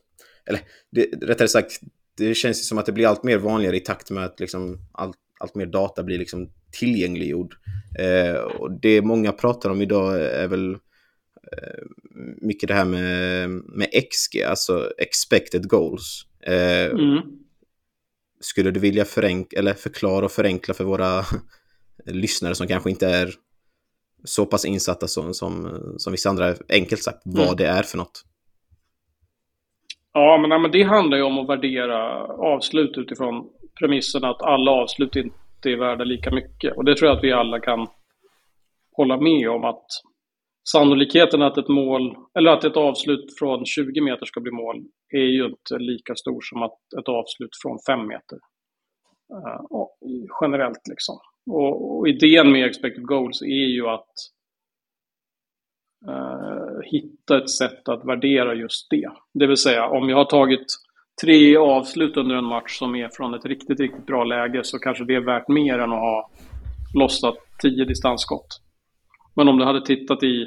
eller 0.46 0.60
det, 0.92 1.06
rättare 1.22 1.48
sagt, 1.48 1.72
det 2.18 2.36
känns 2.36 2.68
som 2.68 2.78
att 2.78 2.86
det 2.86 2.92
blir 2.92 3.08
allt 3.08 3.24
mer 3.24 3.38
vanligare 3.38 3.78
i 3.78 3.80
takt 3.80 4.12
med 4.12 4.26
att 4.26 4.40
liksom 4.40 4.78
allt, 4.92 5.18
allt 5.40 5.56
mer 5.56 5.66
data 5.66 6.04
blir 6.04 6.18
liksom 6.18 6.50
tillgängliggjord. 6.80 7.56
Eh, 8.00 8.42
och 8.42 8.72
det 8.82 9.02
många 9.02 9.32
pratar 9.32 9.70
om 9.70 9.82
idag 9.82 10.22
är 10.22 10.48
väl 10.48 10.74
eh, 11.52 11.84
mycket 12.42 12.68
det 12.68 12.74
här 12.74 12.86
med, 12.86 13.50
med 13.50 13.88
XG, 14.12 14.44
alltså 14.44 14.92
expected 14.98 15.70
goals. 15.70 16.26
Eh, 16.48 16.86
mm. 16.86 17.20
Skulle 18.42 18.72
du 18.72 18.80
vilja 18.80 19.06
förenk 19.06 19.54
eller 19.54 19.74
förklara 19.74 20.26
och 20.26 20.32
förenkla 20.32 20.74
för 20.74 20.84
våra 20.84 21.26
lyssnare 22.06 22.56
som 22.56 22.68
kanske 22.68 22.90
inte 22.90 23.08
är 23.08 23.30
så 24.24 24.46
pass 24.46 24.66
insatta 24.66 25.08
som, 25.08 25.34
som, 25.34 25.80
som 25.98 26.12
vissa 26.12 26.30
andra, 26.30 26.56
enkelt 26.70 27.04
sagt, 27.04 27.22
vad 27.26 27.44
mm. 27.44 27.56
det 27.56 27.66
är 27.66 27.84
för 27.84 27.98
något. 27.98 28.24
Ja, 30.14 30.38
men, 30.38 30.62
men 30.62 30.72
det 30.72 30.84
handlar 30.84 31.18
ju 31.18 31.24
om 31.24 31.38
att 31.38 31.50
värdera 31.50 32.24
avslut 32.28 32.98
utifrån 32.98 33.50
premissen 33.80 34.24
att 34.24 34.42
alla 34.42 34.72
avslut 34.72 35.16
inte 35.16 35.70
är 35.70 35.78
värda 35.78 36.04
lika 36.04 36.32
mycket. 36.32 36.78
Och 36.78 36.86
det 36.86 36.96
tror 36.96 37.10
jag 37.10 37.18
att 37.18 37.24
vi 37.24 37.32
alla 37.32 37.60
kan 37.60 37.88
hålla 38.92 39.18
med 39.18 39.50
om 39.50 39.64
att 39.64 39.86
sannolikheten 40.72 41.42
att 41.42 41.58
ett 41.58 41.68
mål, 41.68 42.16
eller 42.40 42.52
att 42.52 42.64
ett 42.64 42.78
avslut 42.78 43.40
från 43.40 43.66
20 43.66 44.02
meter 44.02 44.26
ska 44.26 44.40
bli 44.40 44.52
mål 44.52 44.84
är 45.10 45.30
ju 45.38 45.46
inte 45.46 45.78
lika 45.78 46.16
stor 46.16 46.42
som 46.42 46.64
att 46.64 46.80
ett 47.00 47.10
avslut 47.10 47.52
från 47.64 47.78
5 47.88 48.08
meter. 48.08 48.38
Uh, 49.34 49.86
generellt 50.42 50.88
liksom. 50.90 51.20
Och, 51.50 51.98
och, 51.98 52.08
idén 52.08 52.52
med 52.52 52.66
expected 52.66 53.06
goals 53.06 53.42
är 53.42 53.68
ju 53.76 53.88
att 53.88 54.14
eh, 56.08 56.80
hitta 56.92 57.38
ett 57.38 57.50
sätt 57.50 57.90
att 57.90 58.06
värdera 58.06 58.54
just 58.54 58.88
det. 58.90 59.10
Det 59.34 59.48
vill 59.48 59.58
säga 59.58 59.88
om 59.88 60.10
jag 60.10 60.18
har 60.18 60.26
tagit 60.26 60.66
tre 61.22 61.58
avslut 61.58 62.18
under 62.18 62.36
en 62.36 62.46
match 62.46 62.78
som 62.80 62.96
är 62.96 63.10
från 63.10 63.34
ett 63.34 63.46
riktigt, 63.46 63.80
riktigt 63.80 64.06
bra 64.06 64.24
läge 64.24 64.64
så 64.64 64.80
kanske 64.80 65.06
det 65.06 65.16
är 65.16 65.26
värt 65.26 65.48
mer 65.48 65.80
än 65.80 65.92
att 65.92 66.00
ha 66.00 66.30
lossat 67.00 67.36
tio 67.62 67.86
distansskott. 67.86 68.48
Men 69.36 69.48
om 69.48 69.58
du 69.58 69.66
hade 69.66 69.86
tittat 69.86 70.24
i 70.24 70.46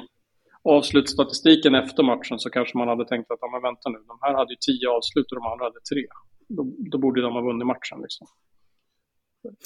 avslutsstatistiken 0.63 1.75
efter 1.75 2.03
matchen 2.03 2.39
så 2.39 2.49
kanske 2.49 2.77
man 2.77 2.87
hade 2.87 3.05
tänkt 3.05 3.31
att, 3.31 3.37
ja 3.41 3.49
men 3.51 3.61
vänta 3.61 3.89
nu, 3.89 3.97
de 4.07 4.17
här 4.21 4.33
hade 4.33 4.53
ju 4.53 4.57
tio 4.67 4.89
avslut 4.89 5.31
och 5.31 5.37
de 5.41 5.45
andra 5.51 5.65
hade 5.65 5.79
tre. 5.93 6.03
Då, 6.47 6.61
då 6.91 6.97
borde 6.97 7.21
de 7.21 7.33
ha 7.33 7.41
vunnit 7.41 7.67
matchen 7.67 8.01
liksom. 8.01 8.27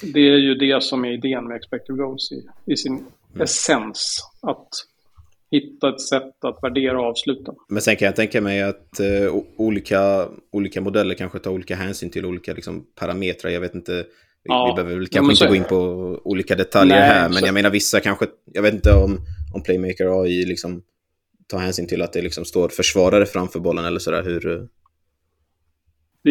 Det 0.02 0.20
är 0.20 0.38
ju 0.38 0.56
det 0.56 0.84
som 0.84 1.06
är 1.06 1.14
idén 1.14 1.48
med 1.48 1.58
expected 1.58 1.98
goals 1.98 2.32
i, 2.32 2.72
i 2.74 2.78
sin 2.78 2.94
mm. 2.94 3.42
essens. 3.42 4.20
Att 4.42 4.70
hitta 5.52 5.90
ett 5.90 6.02
sätt 6.02 6.44
att 6.44 6.60
värdera 6.64 7.02
avsluten. 7.02 7.56
Men 7.70 7.82
sen 7.82 7.96
kan 7.96 8.06
jag 8.06 8.16
tänka 8.16 8.42
mig 8.42 8.62
att 8.62 9.00
eh, 9.00 9.36
olika, 9.56 10.28
olika 10.52 10.82
modeller 10.82 11.16
kanske 11.16 11.40
tar 11.40 11.52
olika 11.52 11.76
hänsyn 11.76 12.10
till 12.10 12.26
olika 12.26 12.54
liksom, 12.54 12.86
parametrar. 12.96 13.52
Jag 13.52 13.62
vet 13.62 13.76
inte, 13.76 13.94
vi, 13.94 14.04
ja, 14.44 14.76
vi 14.76 14.84
behöver 14.84 15.00
väl 15.00 15.08
kanske 15.08 15.34
inte 15.34 15.48
gå 15.48 15.56
in 15.56 15.64
på 15.64 15.78
olika 16.24 16.56
detaljer 16.56 17.00
Nej, 17.00 17.08
här. 17.08 17.30
Men 17.30 17.38
så... 17.38 17.46
jag 17.46 17.54
menar 17.54 17.70
vissa 17.70 18.00
kanske, 18.00 18.26
jag 18.54 18.62
vet 18.62 18.74
inte 18.74 18.94
om, 18.94 19.20
om 19.54 19.64
Playmaker 19.64 20.22
AI 20.22 20.46
liksom 20.46 20.82
tar 21.48 21.60
hänsyn 21.60 21.88
till 21.88 22.02
att 22.02 22.14
det 22.14 22.22
liksom 22.22 22.46
står 22.46 22.70
försvarare 22.70 23.26
framför 23.26 23.60
bollen 23.60 23.86
eller 23.86 24.00
sådär. 24.00 24.24
Hur, 24.24 24.68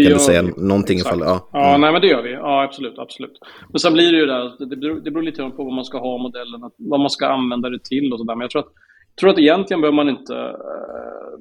det 0.02 0.08
kan 0.08 0.12
du 0.12 0.18
säga 0.18 0.42
vi. 0.42 0.52
någonting 0.56 0.98
Exakt. 0.98 1.16
ifall... 1.16 1.28
Ja, 1.28 1.48
ja 1.52 1.68
mm. 1.68 1.80
nej 1.80 1.92
men 1.92 2.00
det 2.00 2.06
gör 2.06 2.22
vi. 2.22 2.32
Ja, 2.32 2.62
absolut, 2.62 2.98
absolut. 2.98 3.38
Men 3.68 3.80
sen 3.80 3.92
blir 3.92 4.12
det 4.12 4.18
ju 4.18 4.26
där, 4.26 4.66
det 4.66 4.76
beror, 4.76 5.00
det 5.00 5.10
beror 5.10 5.22
lite 5.22 5.50
på 5.50 5.64
vad 5.64 5.72
man 5.72 5.84
ska 5.84 5.98
ha 5.98 6.18
modellen, 6.18 6.70
vad 6.76 7.00
man 7.00 7.10
ska 7.10 7.26
använda 7.26 7.70
det 7.70 7.84
till 7.84 8.12
och 8.12 8.18
sådär. 8.18 8.34
Men 8.34 8.40
jag 8.40 8.50
tror 8.50 8.62
att, 8.62 8.72
tror 9.20 9.30
att 9.30 9.38
egentligen 9.38 9.80
behöver 9.80 9.96
man 9.96 10.08
inte, 10.08 10.34
eh, 10.34 11.34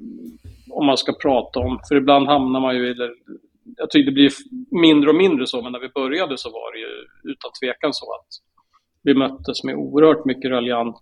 om 0.70 0.86
man 0.86 0.96
ska 0.96 1.12
prata 1.12 1.60
om, 1.60 1.78
för 1.88 1.96
ibland 1.96 2.26
hamnar 2.26 2.60
man 2.60 2.76
ju 2.76 2.90
i, 2.90 2.94
jag 3.76 3.90
tycker 3.90 4.10
det 4.10 4.14
blir 4.14 4.32
mindre 4.70 5.10
och 5.10 5.16
mindre 5.16 5.46
så, 5.46 5.62
men 5.62 5.72
när 5.72 5.80
vi 5.80 5.88
började 5.88 6.38
så 6.38 6.50
var 6.50 6.72
det 6.72 6.78
ju 6.78 6.92
utan 7.32 7.50
tvekan 7.62 7.92
så 7.92 8.06
att 8.14 8.26
vi 9.02 9.14
möttes 9.14 9.64
med 9.64 9.74
oerhört 9.74 10.24
mycket 10.24 10.50
raljant 10.50 10.96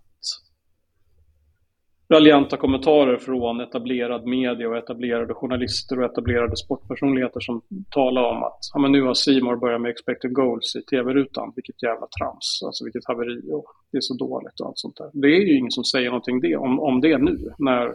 raljanta 2.09 2.57
kommentarer 2.57 3.17
från 3.17 3.61
etablerad 3.61 4.27
media 4.27 4.69
och 4.69 4.77
etablerade 4.77 5.33
journalister 5.33 5.99
och 5.99 6.05
etablerade 6.05 6.57
sportpersonligheter 6.57 7.39
som 7.39 7.61
talar 7.89 8.23
om 8.23 8.43
att 8.43 8.59
ja, 8.73 8.79
men 8.79 8.91
nu 8.91 9.01
har 9.01 9.13
Simor 9.13 9.55
börjat 9.55 9.81
med 9.81 9.91
expected 9.91 10.33
goals 10.33 10.75
i 10.75 10.81
tv-rutan. 10.81 11.53
Vilket 11.55 11.83
jävla 11.83 12.07
trams, 12.19 12.59
alltså 12.65 12.83
vilket 12.83 13.07
haveri 13.07 13.41
och 13.51 13.65
det 13.91 13.97
är 13.97 14.01
så 14.01 14.13
dåligt 14.13 14.59
och 14.59 14.67
allt 14.67 14.79
sånt 14.79 14.97
där. 14.97 15.09
Det 15.13 15.27
är 15.27 15.41
ju 15.41 15.57
ingen 15.57 15.71
som 15.71 15.83
säger 15.83 16.07
någonting 16.07 16.41
det, 16.41 16.55
om, 16.55 16.79
om 16.79 17.01
det 17.01 17.17
nu 17.17 17.53
när, 17.57 17.93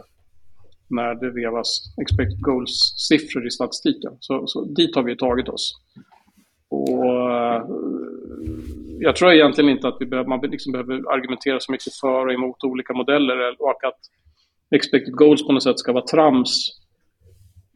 när 0.89 1.15
det 1.15 1.31
vevas 1.31 1.67
expected 2.01 2.41
goals-siffror 2.41 3.47
i 3.47 3.51
statistiken. 3.51 4.11
Så, 4.19 4.47
så 4.47 4.65
dit 4.65 4.95
har 4.95 5.03
vi 5.03 5.17
tagit 5.17 5.49
oss. 5.49 5.73
Och 6.69 7.03
jag 9.03 9.15
tror 9.15 9.31
egentligen 9.31 9.69
inte 9.69 9.87
att 9.87 9.97
vi 9.99 10.05
behöver, 10.05 10.29
man 10.29 10.39
liksom 10.39 10.71
behöver 10.71 11.13
argumentera 11.13 11.59
så 11.59 11.71
mycket 11.71 11.93
för 12.01 12.25
och 12.25 12.33
emot 12.33 12.63
olika 12.63 12.93
modeller 12.93 13.61
och 13.61 13.83
att 13.83 13.99
expected 14.75 15.13
goals 15.13 15.47
på 15.47 15.53
något 15.53 15.63
sätt 15.63 15.79
ska 15.79 15.93
vara 15.93 16.05
trams 16.05 16.81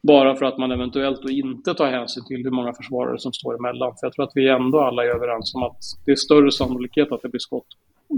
bara 0.03 0.35
för 0.35 0.45
att 0.45 0.57
man 0.57 0.71
eventuellt 0.71 1.21
då 1.21 1.29
inte 1.29 1.73
tar 1.73 1.91
hänsyn 1.91 2.25
till 2.25 2.43
hur 2.43 2.51
många 2.51 2.73
försvarare 2.73 3.19
som 3.19 3.33
står 3.33 3.55
emellan. 3.55 3.91
För 3.91 4.07
jag 4.07 4.13
tror 4.13 4.25
att 4.25 4.31
vi 4.35 4.49
ändå 4.49 4.81
alla 4.81 5.03
är 5.03 5.07
överens 5.07 5.55
om 5.55 5.63
att 5.63 5.77
det 6.05 6.11
är 6.11 6.15
större 6.15 6.51
sannolikhet 6.51 7.11
att 7.11 7.21
det 7.21 7.29
blir 7.29 7.39
skott 7.39 7.67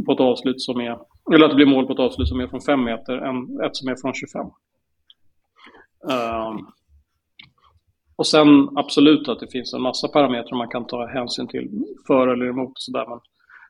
på 0.05 0.11
ett 0.11 0.19
avslut 0.19 0.61
som 0.61 0.81
är, 0.81 0.97
eller 1.33 1.45
att 1.45 1.51
det 1.51 1.55
blir 1.55 1.65
mål 1.65 1.85
på 1.87 1.93
ett 1.93 1.99
avslut 1.99 2.27
som 2.27 2.39
är 2.39 2.47
från 2.47 2.61
5 2.61 2.83
meter 2.83 3.17
än 3.17 3.61
ett 3.65 3.75
som 3.75 3.89
är 3.89 3.95
från 4.01 4.13
25. 4.13 4.45
Um, 6.01 6.67
och 8.17 8.27
sen 8.27 8.69
absolut 8.75 9.29
att 9.29 9.39
det 9.39 9.51
finns 9.51 9.73
en 9.73 9.81
massa 9.81 10.07
parametrar 10.07 10.57
man 10.57 10.69
kan 10.69 10.87
ta 10.87 11.07
hänsyn 11.07 11.47
till 11.47 11.69
för 12.07 12.27
eller 12.27 12.45
emot 12.45 12.69
och 12.69 12.81
sådär. 12.81 13.05
Men 13.05 13.19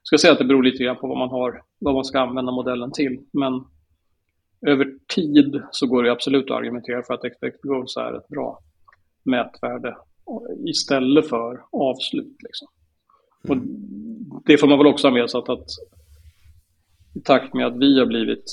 jag 0.01 0.04
ska 0.04 0.18
säga 0.18 0.34
att 0.34 0.39
det 0.39 0.46
beror 0.46 0.63
lite 0.63 0.84
grann 0.84 0.96
på 0.96 1.08
vad 1.08 1.18
man 1.18 1.30
har, 1.30 1.62
vad 1.80 1.94
man 1.94 2.06
ska 2.06 2.20
använda 2.20 2.51
modellen 2.51 2.92
till. 2.92 3.20
Men 3.34 3.63
över 4.62 4.94
tid 5.16 5.62
så 5.72 5.88
går 5.88 6.04
det 6.04 6.12
absolut 6.12 6.51
att 6.51 6.58
argumentera 6.58 7.04
för 7.04 7.13
att 7.13 7.24
expected 7.24 7.70
goals 7.72 7.98
är 7.98 8.18
ett 8.18 8.27
bra 8.27 8.60
mätvärde 9.24 9.98
istället 10.66 11.30
för 11.30 11.62
avslut. 11.72 12.36
Liksom. 12.44 12.68
Och 13.48 13.58
det 14.46 14.58
får 14.58 14.68
man 14.68 14.77
väl 14.77 14.88
också 14.88 15.08
ha 15.08 15.13
med 15.13 15.30
sig 15.30 15.39
att, 15.39 15.50
att 15.50 15.68
i 17.13 17.22
takt 17.22 17.54
med 17.54 17.66
att 17.66 17.77
vi 17.77 18.00
har 18.00 18.06
blivit 18.06 18.46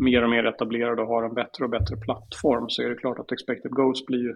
mer 0.00 0.22
och 0.22 0.30
mer 0.30 0.44
etablerade 0.44 1.02
och 1.02 1.08
har 1.08 1.22
en 1.22 1.34
bättre 1.34 1.64
och 1.64 1.70
bättre 1.70 1.96
plattform 1.96 2.68
så 2.68 2.82
är 2.82 2.88
det 2.88 2.96
klart 2.96 3.18
att 3.18 3.32
expected 3.32 3.70
goals 3.70 4.06
blir 4.06 4.18
ju 4.18 4.34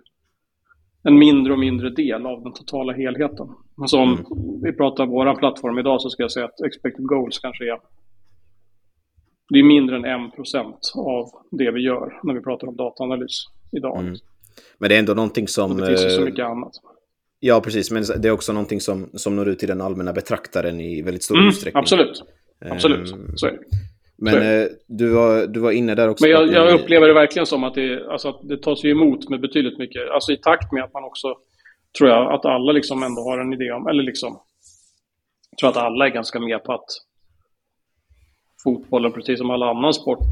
en 1.09 1.19
mindre 1.19 1.53
och 1.53 1.59
mindre 1.59 1.91
del 1.91 2.27
av 2.27 2.43
den 2.43 2.53
totala 2.53 2.93
helheten. 2.93 3.49
Alltså 3.81 3.97
om 3.97 4.13
mm. 4.13 4.25
vi 4.63 4.73
pratar 4.73 5.05
om 5.05 5.11
vår 5.11 5.35
plattform 5.35 5.79
idag 5.79 6.01
så 6.01 6.11
ska 6.11 6.23
jag 6.23 6.33
säga 6.33 6.47
att 6.47 6.61
expected 6.61 7.07
goals 7.07 7.39
kanske 7.39 7.65
är 7.65 7.79
det 9.49 9.59
är 9.59 9.63
mindre 9.63 9.97
än 9.97 10.05
1% 10.05 10.75
av 10.97 11.31
det 11.51 11.71
vi 11.71 11.81
gör 11.81 12.21
när 12.23 12.35
vi 12.35 12.41
pratar 12.41 12.67
om 12.67 12.77
dataanalys 12.77 13.45
idag. 13.73 14.01
Mm. 14.01 14.15
Men 14.79 14.89
det 14.89 14.95
är 14.95 14.99
ändå 14.99 15.15
någonting 15.15 15.49
som... 15.49 15.71
Och 15.71 15.77
det 15.77 15.87
finns 15.87 16.05
ju 16.05 16.11
så 16.11 16.21
mycket 16.21 16.45
annat. 16.45 16.73
Ja, 17.41 17.61
precis. 17.61 17.91
Men 17.91 18.05
det 18.19 18.29
är 18.29 18.33
också 18.33 18.53
någonting 18.53 18.81
som, 18.81 19.11
som 19.15 19.37
når 19.37 19.49
ut 19.49 19.59
till 19.59 19.69
den 19.69 19.81
allmänna 19.81 20.13
betraktaren 20.13 20.81
i 20.81 21.03
väldigt 21.03 21.23
stor 21.23 21.37
mm, 21.37 21.49
utsträckning. 21.49 21.81
Absolut. 21.81 22.23
Absolut. 22.61 23.13
Um, 23.13 23.37
så 23.37 23.47
är 23.47 23.51
det. 23.51 23.59
Men 24.19 24.35
eh, 24.35 24.67
du, 24.87 25.09
var, 25.09 25.47
du 25.47 25.61
var 25.61 25.73
inne 25.73 25.95
där 25.95 26.09
också. 26.09 26.25
Men 26.25 26.31
jag, 26.31 26.53
jag 26.53 26.81
upplever 26.81 27.09
det 27.09 27.15
verkligen 27.15 27.47
som 27.47 27.65
att 27.65 27.75
det, 27.75 28.07
alltså 28.11 28.29
att 28.29 28.41
det 28.43 28.63
tas 28.63 28.85
emot 28.85 29.29
med 29.29 29.41
betydligt 29.41 29.79
mycket, 29.79 30.11
alltså 30.11 30.33
i 30.33 30.37
takt 30.37 30.73
med 30.73 30.85
att 30.85 30.93
man 30.93 31.05
också, 31.05 31.35
tror 31.99 32.11
jag, 32.11 32.33
att 32.33 32.45
alla 32.45 32.73
liksom 32.73 33.03
ändå 33.03 33.23
har 33.23 33.39
en 33.39 33.53
idé 33.53 33.73
om, 33.73 33.87
eller 33.87 34.03
liksom, 34.03 34.41
jag 35.51 35.59
tror 35.59 35.71
att 35.71 35.87
alla 35.87 36.07
är 36.07 36.11
ganska 36.11 36.41
med 36.41 36.65
på 36.65 36.73
att 36.73 36.87
fotbollen, 38.65 39.13
precis 39.13 39.39
som 39.39 39.51
all 39.51 39.63
annan 39.63 39.95
sport, 39.95 40.29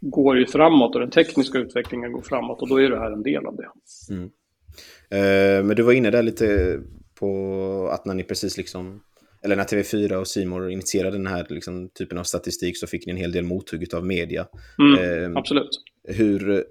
går 0.00 0.38
ju 0.38 0.46
framåt 0.46 0.94
och 0.94 1.00
den 1.00 1.10
tekniska 1.10 1.58
utvecklingen 1.58 2.12
går 2.12 2.22
framåt 2.22 2.62
och 2.62 2.68
då 2.68 2.80
är 2.80 2.90
det 2.90 2.98
här 2.98 3.10
en 3.10 3.22
del 3.22 3.46
av 3.46 3.56
det. 3.56 3.68
Mm. 4.14 4.30
Eh, 5.10 5.64
men 5.64 5.76
du 5.76 5.82
var 5.82 5.92
inne 5.92 6.10
där 6.10 6.22
lite 6.22 6.78
på 7.20 7.90
att 7.92 8.04
när 8.04 8.14
ni 8.14 8.22
precis 8.22 8.56
liksom 8.56 9.00
eller 9.44 9.56
när 9.56 9.64
TV4 9.64 10.12
och 10.12 10.28
Simor 10.28 10.70
initierade 10.70 11.16
den 11.16 11.26
här 11.26 11.46
liksom, 11.48 11.88
typen 11.88 12.18
av 12.18 12.24
statistik 12.24 12.78
så 12.78 12.86
fick 12.86 13.06
ni 13.06 13.10
en 13.10 13.18
hel 13.18 13.32
del 13.32 13.44
mothugg 13.44 13.94
av 13.94 14.06
media. 14.06 14.46
Mm, 14.78 15.24
eh, 15.24 15.38
absolut. 15.38 15.70
Hur, 16.08 16.64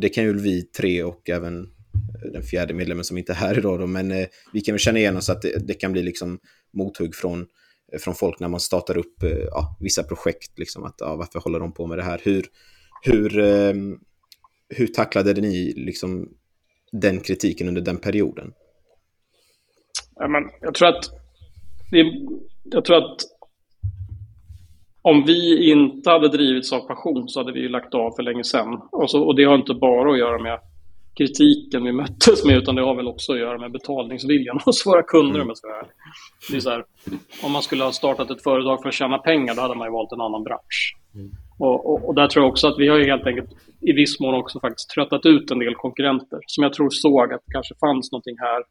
det 0.00 0.08
kan 0.08 0.24
ju 0.24 0.32
vi 0.32 0.62
tre 0.62 1.02
och 1.02 1.30
även 1.30 1.68
den 2.32 2.42
fjärde 2.42 2.74
medlemmen 2.74 3.04
som 3.04 3.18
inte 3.18 3.32
är 3.32 3.36
här 3.36 3.58
idag 3.58 3.80
då, 3.80 3.86
men 3.86 4.10
eh, 4.10 4.26
vi 4.52 4.60
kan 4.60 4.72
väl 4.72 4.78
känna 4.78 4.98
igen 4.98 5.16
oss 5.16 5.30
att 5.30 5.42
det, 5.42 5.66
det, 5.66 5.74
kan 5.74 5.92
bli 5.92 6.02
liksom 6.02 6.38
mothugg 6.72 7.14
från, 7.14 7.46
från 7.98 8.14
folk 8.14 8.40
när 8.40 8.48
man 8.48 8.60
startar 8.60 8.98
upp 8.98 9.22
eh, 9.22 9.30
ja, 9.30 9.76
vissa 9.80 10.02
projekt. 10.02 10.58
Liksom, 10.58 10.84
att, 10.84 10.94
ja, 10.98 11.16
varför 11.16 11.40
håller 11.40 11.60
de 11.60 11.72
på 11.72 11.86
med 11.86 11.98
det 11.98 12.04
här? 12.04 12.20
Hur, 12.24 12.46
hur, 13.02 13.38
eh, 13.38 13.74
hur 14.68 14.86
tacklade 14.86 15.40
ni 15.40 15.72
liksom, 15.76 16.28
den 16.92 17.20
kritiken 17.20 17.68
under 17.68 17.80
den 17.80 17.96
perioden? 17.96 18.52
Jag 20.60 20.74
tror 20.74 20.88
att 20.88 21.10
det, 21.90 22.12
jag 22.64 22.84
tror 22.84 22.96
att 22.96 23.16
om 25.02 25.24
vi 25.24 25.70
inte 25.70 26.10
hade 26.10 26.28
drivits 26.28 26.72
av 26.72 26.80
passion 26.80 27.28
så 27.28 27.40
hade 27.40 27.52
vi 27.52 27.60
ju 27.60 27.68
lagt 27.68 27.94
av 27.94 28.10
för 28.16 28.22
länge 28.22 28.44
sedan. 28.44 28.80
Och, 28.92 29.10
så, 29.10 29.22
och 29.22 29.36
det 29.36 29.44
har 29.44 29.54
inte 29.54 29.74
bara 29.74 30.12
att 30.12 30.18
göra 30.18 30.42
med 30.42 30.60
kritiken 31.18 31.84
vi 31.84 31.92
möttes 31.92 32.44
med, 32.44 32.56
utan 32.56 32.74
det 32.74 32.82
har 32.82 32.94
väl 32.94 33.08
också 33.08 33.32
att 33.32 33.38
göra 33.38 33.58
med 33.58 33.72
betalningsviljan 33.72 34.60
hos 34.64 34.86
våra 34.86 35.02
kunder 35.02 35.40
om 35.40 35.48
jag 35.48 35.56
ska 35.56 35.68
vara 35.68 35.86
det 36.50 36.56
är 36.56 36.60
så 36.60 36.70
här, 36.70 36.84
Om 37.42 37.52
man 37.52 37.62
skulle 37.62 37.84
ha 37.84 37.92
startat 37.92 38.30
ett 38.30 38.42
företag 38.42 38.82
för 38.82 38.88
att 38.88 38.94
tjäna 38.94 39.18
pengar, 39.18 39.54
då 39.54 39.60
hade 39.60 39.74
man 39.74 39.86
ju 39.86 39.92
valt 39.92 40.12
en 40.12 40.20
annan 40.20 40.44
bransch. 40.44 40.96
Mm. 41.14 41.30
Och, 41.58 41.90
och, 41.90 42.08
och, 42.08 42.14
där 42.14 42.26
tror 42.26 42.44
jag 42.44 42.50
också 42.50 42.68
att 42.68 42.78
vi 42.78 42.88
har 42.88 42.98
ju 42.98 43.04
helt 43.04 43.26
enkelt 43.26 43.50
i 43.80 43.92
viss 43.92 44.20
mån 44.20 44.34
också 44.34 44.60
faktiskt 44.60 44.90
tröttat 44.90 45.26
ut 45.26 45.50
en 45.50 45.58
del 45.58 45.74
konkurrenter 45.74 46.38
som 46.46 46.64
jag 46.64 46.72
tror 46.72 46.90
såg 46.90 47.32
att 47.32 47.40
det 47.46 47.52
kanske 47.52 47.74
fanns 47.80 48.12
någonting 48.12 48.36
här. 48.38 48.62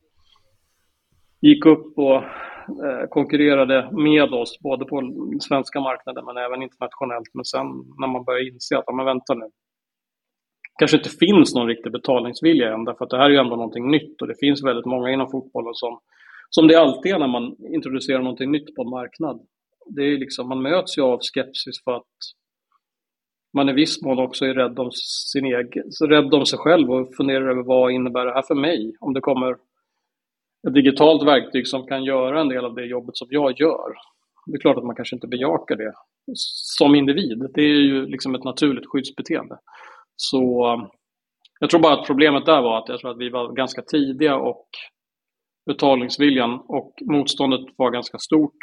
Gick 1.42 1.66
upp 1.66 1.98
och 1.98 2.24
Eh, 2.68 3.08
konkurrerade 3.10 3.90
med 3.92 4.34
oss, 4.34 4.60
både 4.60 4.86
på 4.86 5.02
den 5.02 5.40
svenska 5.40 5.80
marknaden 5.80 6.26
men 6.26 6.38
även 6.38 6.62
internationellt. 6.62 7.30
Men 7.34 7.46
sen 7.46 7.68
när 8.00 8.08
man 8.08 8.24
börjar 8.24 8.54
inse 8.54 8.78
att, 8.78 8.84
ja, 8.88 8.94
men 8.94 9.06
vänta 9.06 9.34
nu, 9.34 9.48
kanske 10.80 10.98
inte 10.98 11.10
finns 11.10 11.56
någon 11.56 11.68
riktig 11.68 11.92
betalningsvilja 11.92 12.74
än, 12.74 12.86
därför 12.86 13.06
att 13.06 13.10
det 13.10 13.18
här 13.18 13.26
är 13.26 13.30
ju 13.30 13.38
ändå 13.38 13.56
någonting 13.56 13.92
nytt 13.92 14.22
och 14.22 14.28
det 14.28 14.40
finns 14.40 14.64
väldigt 14.64 14.86
många 14.86 15.12
inom 15.12 15.32
fotbollen 15.32 15.74
som, 15.74 16.00
som 16.50 16.68
det 16.68 16.76
alltid 16.76 17.12
är 17.12 17.20
när 17.20 17.28
man 17.28 17.56
introducerar 17.74 18.20
någonting 18.20 18.52
nytt 18.52 18.76
på 18.76 18.82
en 18.82 18.90
marknad. 18.90 19.40
Det 19.96 20.02
är 20.02 20.18
liksom, 20.18 20.50
man 20.50 20.62
möts 20.62 20.98
ju 20.98 21.02
av 21.02 21.20
skepsis 21.22 21.84
för 21.84 21.92
att 21.92 22.16
man 23.54 23.70
i 23.70 23.74
viss 23.74 24.02
mån 24.02 24.20
också 24.20 24.46
är 24.46 24.54
rädd 24.54 24.80
om, 24.80 24.90
sin 25.34 25.46
egen, 25.46 25.84
rädd 26.10 26.34
om 26.34 26.46
sig 26.46 26.60
själv 26.60 26.92
och 26.92 27.16
funderar 27.16 27.50
över 27.50 27.64
vad 27.64 27.92
innebär 27.92 28.26
det 28.26 28.34
här 28.34 28.48
för 28.48 28.56
mig? 28.56 28.94
Om 29.00 29.14
det 29.14 29.22
kommer 29.22 29.56
ett 30.68 30.74
digitalt 30.74 31.28
verktyg 31.28 31.68
som 31.68 31.88
kan 31.88 32.04
göra 32.04 32.42
en 32.42 32.50
del 32.50 32.66
av 32.66 32.76
det 32.76 32.86
jobbet 32.86 33.18
som 33.18 33.28
jag 33.30 33.60
gör. 33.60 33.94
Det 34.46 34.58
är 34.58 34.60
klart 34.60 34.78
att 34.78 34.84
man 34.84 34.96
kanske 34.96 35.16
inte 35.16 35.28
bejakar 35.28 35.76
det 35.76 35.94
som 36.36 36.96
individ. 36.96 37.50
Det 37.54 37.62
är 37.62 37.82
ju 37.82 38.06
liksom 38.06 38.36
ett 38.36 38.44
naturligt 38.44 38.88
skyddsbeteende. 38.88 39.58
Så 40.16 40.74
um, 40.74 40.88
jag 41.60 41.70
tror 41.70 41.82
bara 41.82 41.94
att 41.94 42.08
problemet 42.08 42.46
där 42.46 42.62
var 42.62 42.78
att 42.78 42.90
jag 42.90 43.00
tror 43.00 43.12
att 43.12 43.18
vi 43.18 43.30
var 43.30 43.54
ganska 43.54 43.82
tidiga 43.82 44.36
och 44.36 44.68
betalningsviljan 45.66 46.62
och 46.68 46.94
motståndet 47.12 47.62
var 47.78 47.92
ganska 47.92 48.18
stort. 48.18 48.58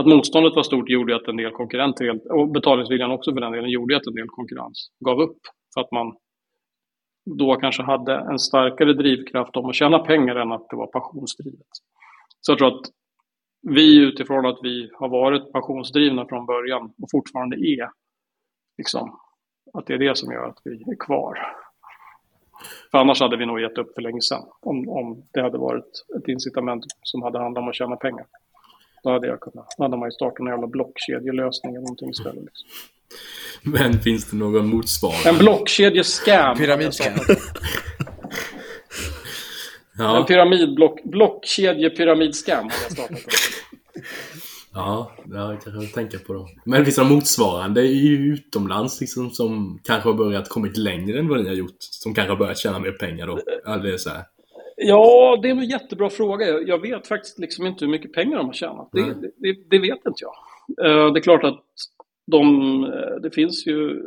Att 0.00 0.06
motståndet 0.06 0.56
var 0.56 0.62
stort 0.62 0.88
gjorde 0.88 1.16
att 1.16 1.28
en 1.28 1.36
del 1.36 1.52
konkurrenter, 1.52 2.32
och 2.32 2.52
betalningsviljan 2.52 3.10
också 3.10 3.32
för 3.32 3.40
den 3.40 3.52
delen, 3.52 3.70
gjorde 3.70 3.96
att 3.96 4.06
en 4.06 4.14
del 4.14 4.28
konkurrens 4.28 4.88
gav 5.06 5.20
upp. 5.20 5.38
För 5.74 5.80
att 5.80 5.92
man 5.92 6.16
då 7.24 7.56
kanske 7.56 7.82
hade 7.82 8.14
en 8.14 8.38
starkare 8.38 8.92
drivkraft 8.92 9.56
om 9.56 9.66
att 9.66 9.74
tjäna 9.74 9.98
pengar 9.98 10.36
än 10.36 10.52
att 10.52 10.68
det 10.68 10.76
var 10.76 10.86
passionsdrivet. 10.86 11.66
Så 12.40 12.52
jag 12.52 12.58
tror 12.58 12.68
att 12.68 12.86
vi 13.62 13.96
utifrån 13.96 14.46
att 14.46 14.58
vi 14.62 14.90
har 14.94 15.08
varit 15.08 15.52
passionsdrivna 15.52 16.26
från 16.26 16.46
början 16.46 16.92
och 17.02 17.10
fortfarande 17.10 17.56
är, 17.56 17.90
liksom, 18.78 19.20
att 19.72 19.86
det 19.86 19.94
är 19.94 19.98
det 19.98 20.18
som 20.18 20.32
gör 20.32 20.48
att 20.48 20.58
vi 20.64 20.70
är 20.70 20.96
kvar. 20.96 21.38
För 22.90 22.98
annars 22.98 23.20
hade 23.20 23.36
vi 23.36 23.46
nog 23.46 23.60
gett 23.60 23.78
upp 23.78 23.94
för 23.94 24.02
länge 24.02 24.20
sedan. 24.20 24.42
Om, 24.60 24.88
om 24.88 25.22
det 25.32 25.42
hade 25.42 25.58
varit 25.58 26.04
ett 26.16 26.28
incitament 26.28 26.84
som 27.02 27.22
hade 27.22 27.38
handlat 27.38 27.62
om 27.62 27.68
att 27.68 27.74
tjäna 27.74 27.96
pengar. 27.96 28.26
Då 29.02 29.10
hade 29.10 29.26
jag 29.26 29.40
kunnat, 29.40 29.74
då 29.78 29.84
hade 29.84 29.96
man 29.96 30.06
ju 30.06 30.12
startat 30.12 30.40
en 30.40 30.46
jävla 30.46 30.66
blockkedjelösning 30.66 31.74
eller 31.74 31.82
någonting 31.82 32.10
istället. 32.10 32.44
Liksom. 32.44 32.68
Men 33.62 34.00
finns 34.00 34.30
det 34.30 34.36
någon 34.36 34.66
motsvarande? 34.68 35.28
En 35.28 35.38
blockkedjescam. 35.38 36.56
Pyramidskam. 36.56 37.12
ja. 39.98 40.20
En 40.20 40.26
pyramidblock, 40.26 41.04
blockkedjepyramidskam 41.04 42.64
har 42.64 42.82
jag 42.82 42.92
startat. 42.92 43.34
Ja, 44.74 45.12
det 45.24 45.38
har 45.38 45.52
jag 45.52 45.62
kanske 45.62 45.94
tänka 45.94 46.18
på 46.18 46.32
då. 46.32 46.48
Men 46.64 46.84
finns 46.84 46.96
det 46.96 47.04
motsvarande 47.04 47.82
ju 47.82 48.32
utomlands 48.32 49.00
liksom, 49.00 49.30
som 49.30 49.80
kanske 49.84 50.08
har 50.08 50.14
börjat 50.14 50.48
kommit 50.48 50.76
längre 50.76 51.18
än 51.18 51.28
vad 51.28 51.42
ni 51.42 51.48
har 51.48 51.54
gjort? 51.54 51.76
Som 51.78 52.14
kanske 52.14 52.32
har 52.32 52.38
börjat 52.38 52.58
tjäna 52.58 52.78
mer 52.78 52.92
pengar 52.92 53.26
då? 53.26 53.38
Eller 53.72 53.96
så 53.96 54.10
här. 54.10 54.22
Ja, 54.76 55.38
det 55.42 55.48
är 55.48 55.52
en 55.52 55.64
jättebra 55.64 56.10
fråga. 56.10 56.46
Jag 56.46 56.80
vet 56.80 57.06
faktiskt 57.06 57.38
liksom 57.38 57.66
inte 57.66 57.84
hur 57.84 57.92
mycket 57.92 58.12
pengar 58.12 58.36
de 58.36 58.46
har 58.46 58.52
tjänat. 58.52 58.88
Det, 58.92 59.02
det, 59.38 59.54
det, 59.70 59.78
vet 59.78 60.06
inte 60.06 60.20
jag. 60.20 60.34
Eh, 60.86 61.12
det 61.12 61.18
är 61.18 61.22
klart 61.22 61.44
att 61.44 61.64
de, 62.26 62.84
eh, 62.84 63.20
det 63.22 63.30
finns 63.30 63.66
ju 63.66 64.02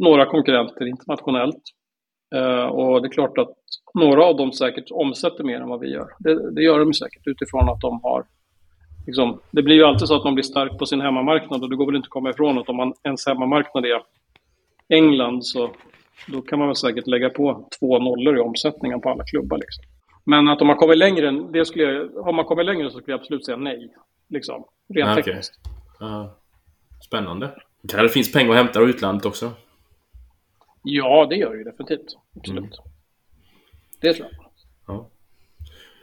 några 0.00 0.26
konkurrenter 0.26 0.86
internationellt. 0.86 1.62
Eh, 2.34 2.64
och 2.64 3.02
det 3.02 3.08
är 3.08 3.12
klart 3.12 3.38
att 3.38 3.54
några 3.94 4.24
av 4.24 4.36
dem 4.36 4.52
säkert 4.52 4.90
omsätter 4.90 5.44
mer 5.44 5.60
än 5.60 5.68
vad 5.68 5.80
vi 5.80 5.90
gör. 5.90 6.08
Det, 6.18 6.50
det 6.54 6.62
gör 6.62 6.78
de 6.78 6.94
säkert 6.94 7.26
utifrån 7.26 7.68
att 7.68 7.80
de 7.80 8.00
har 8.02 8.24
Liksom, 9.06 9.40
det 9.50 9.62
blir 9.62 9.76
ju 9.76 9.84
alltid 9.84 10.08
så 10.08 10.16
att 10.16 10.24
man 10.24 10.34
blir 10.34 10.42
stark 10.44 10.78
på 10.78 10.86
sin 10.86 11.00
hemmamarknad 11.00 11.62
och 11.62 11.70
det 11.70 11.76
går 11.76 11.86
väl 11.86 11.96
inte 11.96 12.06
att 12.06 12.10
komma 12.10 12.30
ifrån 12.30 12.58
att 12.58 12.68
om 12.68 12.76
man 12.76 12.94
ens 13.04 13.26
hemmamarknad 13.26 13.84
är 13.84 14.02
England 14.88 15.46
så 15.46 15.70
då 16.28 16.42
kan 16.42 16.58
man 16.58 16.68
väl 16.68 16.76
säkert 16.76 17.06
lägga 17.06 17.30
på 17.30 17.68
två 17.78 17.98
nollor 17.98 18.36
i 18.36 18.40
omsättningen 18.40 19.00
på 19.00 19.10
alla 19.10 19.24
klubbar. 19.24 19.58
Liksom. 19.58 19.84
Men 20.24 20.48
att 20.48 20.60
om 20.60 20.66
man 20.66 20.76
kommer 20.76 20.94
längre, 20.94 21.30
det 21.52 21.64
skulle 21.64 21.84
jag, 21.84 22.24
har 22.24 22.32
man 22.32 22.44
kommit 22.44 22.66
längre 22.66 22.90
så 22.90 22.98
skulle 22.98 23.12
jag 23.12 23.20
absolut 23.20 23.44
säga 23.44 23.56
nej. 23.56 23.94
Liksom, 24.28 24.64
rent 24.94 25.10
ah, 25.10 25.14
tekniskt. 25.14 25.54
Uh, 26.02 26.26
spännande. 27.04 27.50
Det 27.82 28.08
finns 28.08 28.32
pengar 28.32 28.50
att 28.50 28.56
hämta 28.56 28.82
i 28.82 28.84
utlandet 28.84 29.26
också. 29.26 29.52
Ja, 30.82 31.26
det 31.30 31.36
gör 31.36 31.52
det 31.52 31.58
ju 31.58 31.64
definitivt. 31.64 32.16
Absolut. 32.36 32.58
Mm. 32.58 32.70
Det 34.00 34.14
tror 34.14 34.28
jag. 34.30 34.46
Ja. 34.86 35.10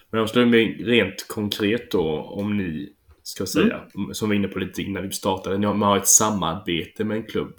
Men 0.10 0.22
om 0.22 0.28
det 0.34 0.46
blir 0.46 0.86
rent 0.86 1.28
konkret 1.28 1.92
då, 1.92 2.22
om 2.22 2.58
ni 2.58 2.94
ska 3.24 3.46
säga, 3.46 3.82
mm. 3.96 4.14
som 4.14 4.30
vi 4.30 4.38
var 4.38 4.44
inne 4.44 4.54
på 4.54 4.60
lite 4.60 4.82
innan 4.82 5.04
vi 5.04 5.12
startade, 5.12 5.58
ni 5.58 5.66
har, 5.66 5.74
man 5.74 5.90
har 5.90 5.98
ett 5.98 6.08
samarbete 6.08 7.04
med 7.04 7.18
en 7.18 7.24
klubb 7.24 7.54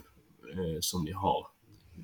eh, 0.53 0.79
som 0.81 1.05
ni 1.05 1.13
har 1.13 1.51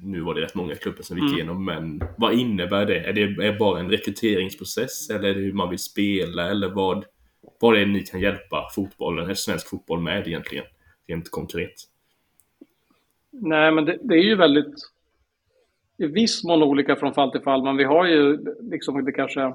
nu 0.03 0.20
var 0.20 0.35
det 0.35 0.40
rätt 0.40 0.55
många 0.55 0.75
klubbar 0.75 1.03
som 1.03 1.16
vi 1.16 1.22
gick 1.22 1.31
mm. 1.31 1.38
igenom, 1.38 1.64
men 1.64 2.03
vad 2.16 2.35
innebär 2.35 2.87
det? 2.87 2.99
Är 2.99 3.12
det 3.12 3.59
bara 3.59 3.81
en 3.81 3.90
rekryteringsprocess 3.90 5.11
eller 5.11 5.29
är 5.29 5.35
det 5.35 5.40
hur 5.40 5.53
man 5.53 5.70
vill 5.70 5.79
spela 5.79 6.51
eller 6.51 6.68
vad, 6.68 7.05
vad 7.61 7.77
är 7.77 7.81
det 7.81 7.87
ni 7.87 8.03
kan 8.03 8.20
hjälpa 8.20 8.68
fotbollen, 8.75 9.25
eller 9.25 9.35
svensk 9.35 9.68
fotboll 9.68 10.01
med 10.01 10.29
egentligen, 10.29 10.64
rent 11.09 11.31
konkret? 11.31 11.75
Nej, 13.31 13.73
men 13.73 13.85
det, 13.85 13.99
det 14.03 14.14
är 14.14 14.23
ju 14.23 14.37
väldigt 14.37 14.75
i 15.99 16.07
viss 16.07 16.45
mån 16.45 16.62
olika 16.62 16.97
från 16.97 17.14
fall 17.14 17.33
till 17.33 17.40
fall, 17.40 17.62
men 17.62 17.77
vi 17.77 17.85
har 17.85 18.07
ju 18.07 18.38
liksom 18.61 19.05
det 19.05 19.12
kanske 19.12 19.55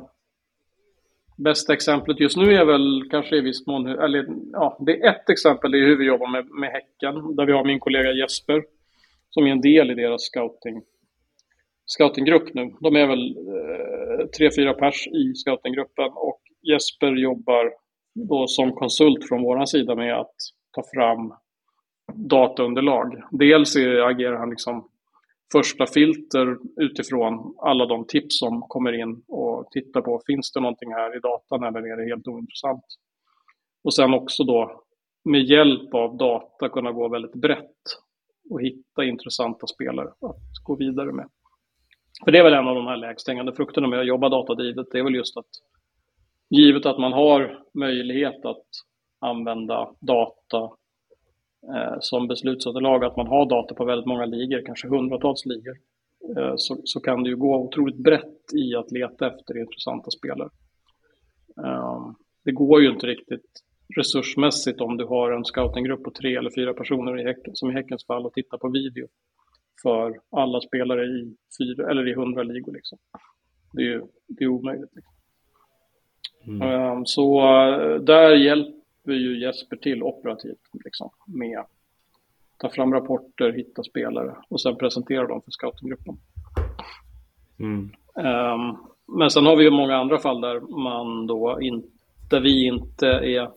bästa 1.38 1.74
exemplet 1.74 2.20
just 2.20 2.38
nu 2.38 2.54
är 2.56 2.66
väl 2.66 3.04
kanske 3.12 3.36
i 3.36 3.42
viss 3.42 3.68
mån, 3.68 3.88
eller 3.88 4.28
ja, 4.52 4.78
det 4.80 5.02
är 5.02 5.10
ett 5.10 5.30
exempel, 5.30 5.72
det 5.72 5.78
är 5.78 5.86
hur 5.86 5.98
vi 5.98 6.06
jobbar 6.06 6.28
med, 6.28 6.46
med 6.46 6.70
Häcken, 6.70 7.36
där 7.36 7.46
vi 7.46 7.52
har 7.52 7.66
min 7.66 7.80
kollega 7.80 8.12
Jesper 8.12 8.64
som 9.30 9.48
är 9.48 9.52
en 9.52 9.62
del 9.62 9.92
i 9.92 9.96
deras 9.96 10.22
scouting, 10.22 10.82
scoutinggrupp 11.86 12.54
nu. 12.54 12.74
De 12.80 12.96
är 12.96 13.08
väl 13.08 13.38
eh, 13.38 14.28
tre, 14.38 14.50
fyra 14.56 14.74
pers 14.74 15.08
i 15.08 15.34
scoutinggruppen 15.36 16.12
och 16.16 16.42
Jesper 16.62 17.16
jobbar 17.16 17.74
då 18.14 18.48
som 18.48 18.72
konsult 18.72 19.28
från 19.28 19.44
vår 19.44 19.66
sida 19.66 19.96
med 19.96 20.20
att 20.20 20.36
ta 20.72 20.84
fram 20.94 21.34
dataunderlag. 22.14 23.24
Dels 23.32 23.76
agerar 23.76 24.38
han 24.38 24.50
liksom 24.50 24.88
första 25.52 25.86
filter 25.86 26.58
utifrån 26.82 27.56
alla 27.58 27.86
de 27.86 28.08
tips 28.08 28.40
som 28.40 28.62
kommer 28.62 28.94
in 28.94 29.24
och 29.28 29.68
tittar 29.72 30.02
på 30.02 30.22
finns 30.28 30.52
det 30.52 30.60
någonting 30.60 30.92
här 30.92 31.18
i 31.18 31.20
datan 31.20 31.64
eller 31.64 31.80
är 31.80 31.98
det 31.98 32.10
helt 32.10 32.28
ointressant. 32.28 32.86
Och 33.84 33.94
sen 33.94 34.14
också 34.14 34.44
då 34.44 34.84
med 35.24 35.44
hjälp 35.44 35.94
av 35.94 36.18
data 36.18 36.70
kunna 36.70 36.92
gå 36.92 37.10
väldigt 37.10 37.36
brett 37.36 37.82
och 38.50 38.62
hitta 38.62 39.04
intressanta 39.04 39.68
spelare 39.68 40.08
att 40.08 40.64
gå 40.64 40.76
vidare 40.76 41.12
med. 41.12 41.30
För 42.24 42.32
det 42.32 42.40
är 42.40 42.44
väl 42.44 42.54
en 42.54 42.68
av 42.68 42.76
de 42.76 42.88
här 42.88 42.98
lägst 42.98 43.28
hängande 43.28 43.54
frukterna 43.54 43.88
med 43.88 44.00
att 44.00 44.08
jobba 44.08 44.30
datadrivet. 44.30 44.88
Det 44.92 45.00
är 45.00 45.04
väl 45.04 45.16
just 45.16 45.38
att 45.38 45.50
givet 46.50 46.86
att 46.86 47.00
man 47.00 47.14
har 47.14 47.64
möjlighet 47.74 48.46
att 48.46 48.66
använda 49.22 49.90
data 50.00 50.72
eh, 51.76 51.98
som 52.00 52.28
beslutsunderlag, 52.28 53.06
att 53.06 53.18
man 53.18 53.28
har 53.28 53.50
data 53.50 53.76
på 53.76 53.86
väldigt 53.86 54.08
många 54.08 54.26
ligor, 54.26 54.62
kanske 54.66 54.88
hundratals 54.88 55.46
ligor, 55.46 55.78
eh, 56.38 56.54
så, 56.58 56.78
så 56.84 57.00
kan 57.00 57.24
det 57.24 57.30
ju 57.30 57.36
gå 57.36 57.56
otroligt 57.56 58.04
brett 58.04 58.54
i 58.54 58.76
att 58.76 58.92
leta 58.92 59.28
efter 59.28 59.58
intressanta 59.58 60.12
spelare. 60.12 60.50
Eh, 61.66 62.12
det 62.46 62.52
går 62.52 62.82
ju 62.82 62.90
inte 62.90 63.08
riktigt 63.08 63.50
resursmässigt 63.98 64.82
om 64.82 64.98
du 64.98 65.06
har 65.06 65.32
en 65.32 65.46
scoutinggrupp 65.46 66.04
på 66.04 66.12
tre 66.12 66.36
eller 66.36 66.52
fyra 66.56 66.74
personer 66.74 67.20
i 67.20 67.24
häcken, 67.24 67.56
som 67.56 67.72
i 67.72 67.74
Häckens 67.74 68.06
fall 68.06 68.26
och 68.26 68.34
tittar 68.34 68.58
på 68.58 68.70
video 68.70 69.08
för 69.82 70.20
alla 70.32 70.62
spelare 70.62 71.06
i, 71.06 71.36
fyra, 71.60 71.92
eller 71.92 72.08
i 72.08 72.14
hundra 72.14 72.44
ligor. 72.44 72.74
Liksom. 72.74 72.98
Det 73.74 73.82
är 73.82 73.86
ju 73.86 74.02
det 74.28 74.44
är 74.44 74.48
omöjligt. 74.48 74.96
Liksom. 74.96 75.14
Mm. 76.48 76.92
Um, 76.92 77.06
så 77.06 77.42
uh, 77.42 78.02
där 78.02 78.36
hjälper 78.36 78.81
ju 79.06 79.40
Jesper 79.40 79.76
till 79.78 80.04
operativt 80.04 80.70
liksom, 80.84 81.10
med 81.26 81.60
att 81.60 81.70
ta 82.58 82.70
fram 82.70 82.94
rapporter, 82.94 83.52
hitta 83.52 83.84
spelare 83.84 84.36
och 84.50 84.62
sen 84.62 84.76
presentera 84.76 85.28
dem 85.28 85.42
för 85.42 85.52
scoutinggruppen. 85.52 86.18
Mm. 87.60 87.92
Um, 88.14 88.78
men 89.18 89.32
sen 89.32 89.46
har 89.46 89.56
vi 89.56 89.64
ju 89.64 89.72
många 89.72 89.98
andra 89.98 90.20
fall 90.20 90.42
där 90.42 90.60
man 90.60 91.28
då 91.28 91.62
inte, 91.62 91.88
där 92.30 92.40
vi 92.40 92.66
inte 92.66 93.08
är 93.08 93.50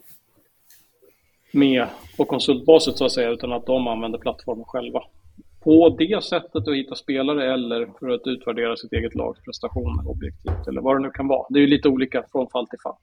med 1.53 1.87
på 2.17 2.25
konsultbasis 2.25 2.99
så 2.99 3.05
att 3.05 3.13
säga, 3.13 3.31
utan 3.31 3.53
att 3.53 3.67
de 3.67 3.89
använder 3.89 4.19
plattformen 4.19 4.65
själva. 4.65 5.03
På 5.61 5.89
det 5.99 6.25
sättet 6.25 6.69
att 6.69 6.75
hitta 6.75 6.95
spelare 6.95 7.53
eller 7.53 7.89
för 8.01 8.09
att 8.09 8.27
utvärdera 8.27 8.77
sitt 8.77 8.93
eget 8.93 9.15
lags 9.15 9.41
prestationer 9.41 10.11
objektivt 10.11 10.69
eller 10.69 10.81
vad 10.81 10.97
det 10.97 11.03
nu 11.03 11.11
kan 11.11 11.29
vara. 11.29 11.47
Det 11.51 11.59
är 11.59 11.61
ju 11.61 11.67
lite 11.67 11.89
olika 11.89 12.25
från 12.33 12.49
fall 12.49 12.67
till 12.67 12.79
fall. 12.83 12.97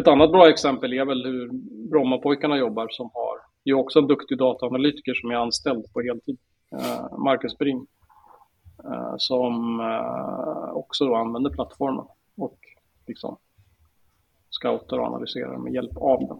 Ett 0.00 0.08
annat 0.08 0.32
bra 0.32 0.48
exempel 0.48 0.92
är 0.92 1.04
väl 1.04 1.24
hur 1.24 1.50
Brommapojkarna 1.90 2.56
jobbar 2.56 2.88
som 2.90 3.10
har 3.14 3.36
ju 3.64 3.74
också 3.74 3.98
en 3.98 4.06
duktig 4.06 4.38
dataanalytiker 4.38 5.14
som 5.14 5.30
är 5.30 5.34
anställd 5.34 5.92
på 5.92 6.00
heltid, 6.00 6.38
eh, 6.72 7.18
Marcus 7.18 7.58
Bring, 7.58 7.86
eh, 8.84 9.14
som 9.18 9.80
eh, 9.80 10.76
också 10.76 11.04
då 11.04 11.14
använder 11.14 11.50
plattformen 11.50 12.04
och 12.36 12.58
liksom 13.06 13.36
scoutar 14.50 14.98
och 14.98 15.06
analyserar 15.06 15.58
med 15.58 15.72
hjälp 15.72 15.96
av 15.96 16.20
den. 16.28 16.38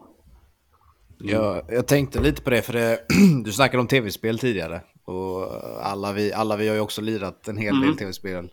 Jag, 1.31 1.63
jag 1.69 1.87
tänkte 1.87 2.21
lite 2.23 2.43
på 2.43 2.51
det, 2.51 2.63
för 2.63 2.73
det, 2.73 2.99
du 3.45 3.53
snackade 3.53 3.81
om 3.81 3.87
tv-spel 3.87 4.39
tidigare. 4.39 4.81
Och 5.07 5.53
alla 5.87 6.13
vi, 6.13 6.33
alla 6.33 6.57
vi 6.57 6.69
har 6.69 6.75
ju 6.75 6.81
också 6.81 7.01
lirat 7.01 7.49
en 7.49 7.57
hel 7.57 7.75
del 7.75 7.85
mm. 7.85 7.97
tv-spel. 7.97 8.51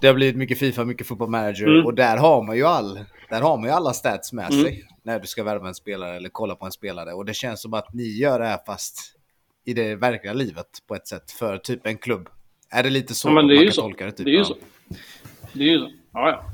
Det 0.00 0.06
har 0.06 0.14
blivit 0.14 0.36
mycket 0.36 0.58
Fifa, 0.58 0.84
mycket 0.84 1.06
Football 1.06 1.30
Manager 1.30 1.66
mm. 1.66 1.86
och 1.86 1.94
där 1.94 2.16
har 2.16 2.42
man 2.42 2.56
ju 2.56 2.64
all, 2.64 3.00
där 3.30 3.40
har 3.40 3.56
man 3.56 3.66
ju 3.66 3.70
alla 3.70 3.92
stats 3.92 4.32
med 4.32 4.52
mm. 4.52 4.64
sig 4.64 4.86
när 5.02 5.20
du 5.20 5.26
ska 5.26 5.44
värva 5.44 5.68
en 5.68 5.74
spelare 5.74 6.16
eller 6.16 6.28
kolla 6.28 6.54
på 6.54 6.66
en 6.66 6.72
spelare. 6.72 7.12
Och 7.12 7.24
det 7.24 7.34
känns 7.34 7.62
som 7.62 7.74
att 7.74 7.92
ni 7.92 8.02
gör 8.02 8.38
det 8.38 8.46
här 8.46 8.58
fast 8.66 9.16
i 9.64 9.74
det 9.74 9.94
verkliga 9.94 10.32
livet 10.32 10.66
på 10.86 10.94
ett 10.94 11.06
sätt 11.06 11.30
för 11.30 11.58
typ 11.58 11.86
en 11.86 11.98
klubb. 11.98 12.28
Är 12.70 12.82
det 12.82 12.90
lite 12.90 13.14
så 13.14 13.28
ja, 13.28 13.32
men 13.32 13.46
det 13.46 13.54
man 13.54 13.64
kan 13.64 13.72
så. 13.72 13.80
tolka 13.80 14.06
det? 14.06 14.12
Typ? 14.12 14.26
Det 14.26 14.30
är 14.32 14.38
ju 14.38 14.44
så. 14.44 14.56
Det 15.52 15.64
är 15.64 15.68
ju 15.68 15.78
så. 15.78 15.90
Ja, 16.12 16.30
ja. 16.30 16.44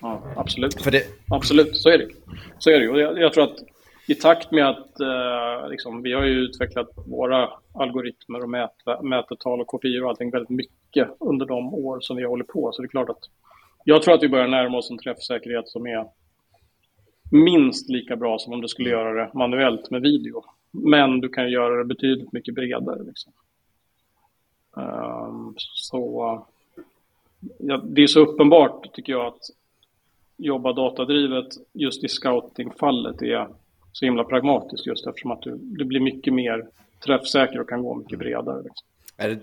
ja 0.00 0.34
absolut. 0.36 0.82
För 0.82 0.90
det... 0.90 1.04
Absolut, 1.28 1.76
så 1.76 1.88
är 1.88 1.98
det. 1.98 2.08
Så 2.58 2.70
är 2.70 2.78
det 2.80 2.84
ju. 2.84 3.00
Jag, 3.00 3.18
jag 3.18 3.32
tror 3.32 3.44
att 3.44 3.56
i 4.12 4.14
takt 4.14 4.50
med 4.50 4.68
att 4.68 5.00
eh, 5.00 5.70
liksom, 5.70 6.02
vi 6.02 6.12
har 6.12 6.24
ju 6.24 6.32
utvecklat 6.32 6.90
våra 7.06 7.50
algoritmer 7.74 8.42
och 8.42 8.48
mät, 8.48 9.02
mätetal 9.02 9.60
och 9.60 9.66
kopior 9.66 10.04
och 10.04 10.10
allting 10.10 10.30
väldigt 10.30 10.50
mycket 10.50 11.08
under 11.20 11.46
de 11.46 11.74
år 11.74 12.00
som 12.00 12.16
vi 12.16 12.22
har 12.22 12.30
hållit 12.30 12.46
på. 12.46 12.72
Så 12.72 12.82
det 12.82 12.86
är 12.86 12.88
klart 12.88 13.10
att 13.10 13.24
jag 13.84 14.02
tror 14.02 14.14
att 14.14 14.22
vi 14.22 14.28
börjar 14.28 14.48
närma 14.48 14.78
oss 14.78 14.90
en 14.90 14.98
träffsäkerhet 14.98 15.68
som 15.68 15.86
är 15.86 16.06
minst 17.30 17.88
lika 17.88 18.16
bra 18.16 18.38
som 18.38 18.52
om 18.52 18.60
du 18.60 18.68
skulle 18.68 18.90
göra 18.90 19.24
det 19.24 19.30
manuellt 19.34 19.90
med 19.90 20.02
video. 20.02 20.44
Men 20.70 21.20
du 21.20 21.28
kan 21.28 21.50
göra 21.50 21.76
det 21.76 21.84
betydligt 21.84 22.32
mycket 22.32 22.54
bredare. 22.54 23.02
Liksom. 23.02 23.32
Um, 24.70 25.54
så 25.58 26.42
ja, 27.58 27.76
det 27.84 28.02
är 28.02 28.06
så 28.06 28.20
uppenbart, 28.20 28.92
tycker 28.92 29.12
jag, 29.12 29.26
att 29.26 29.42
jobba 30.36 30.72
datadrivet 30.72 31.48
just 31.72 32.04
i 32.04 32.08
scoutingfallet 32.08 33.22
är 33.22 33.48
så 33.92 34.04
himla 34.04 34.24
pragmatiskt 34.24 34.86
just 34.86 35.06
eftersom 35.06 35.30
att 35.30 35.42
du, 35.42 35.58
du 35.60 35.84
blir 35.84 36.00
mycket 36.00 36.34
mer 36.34 36.66
träffsäker 37.04 37.60
och 37.60 37.68
kan 37.68 37.82
gå 37.82 37.94
mycket 37.94 38.18
bredare. 38.18 38.62
Liksom. 38.62 38.86
Är 39.16 39.28
det... 39.28 39.40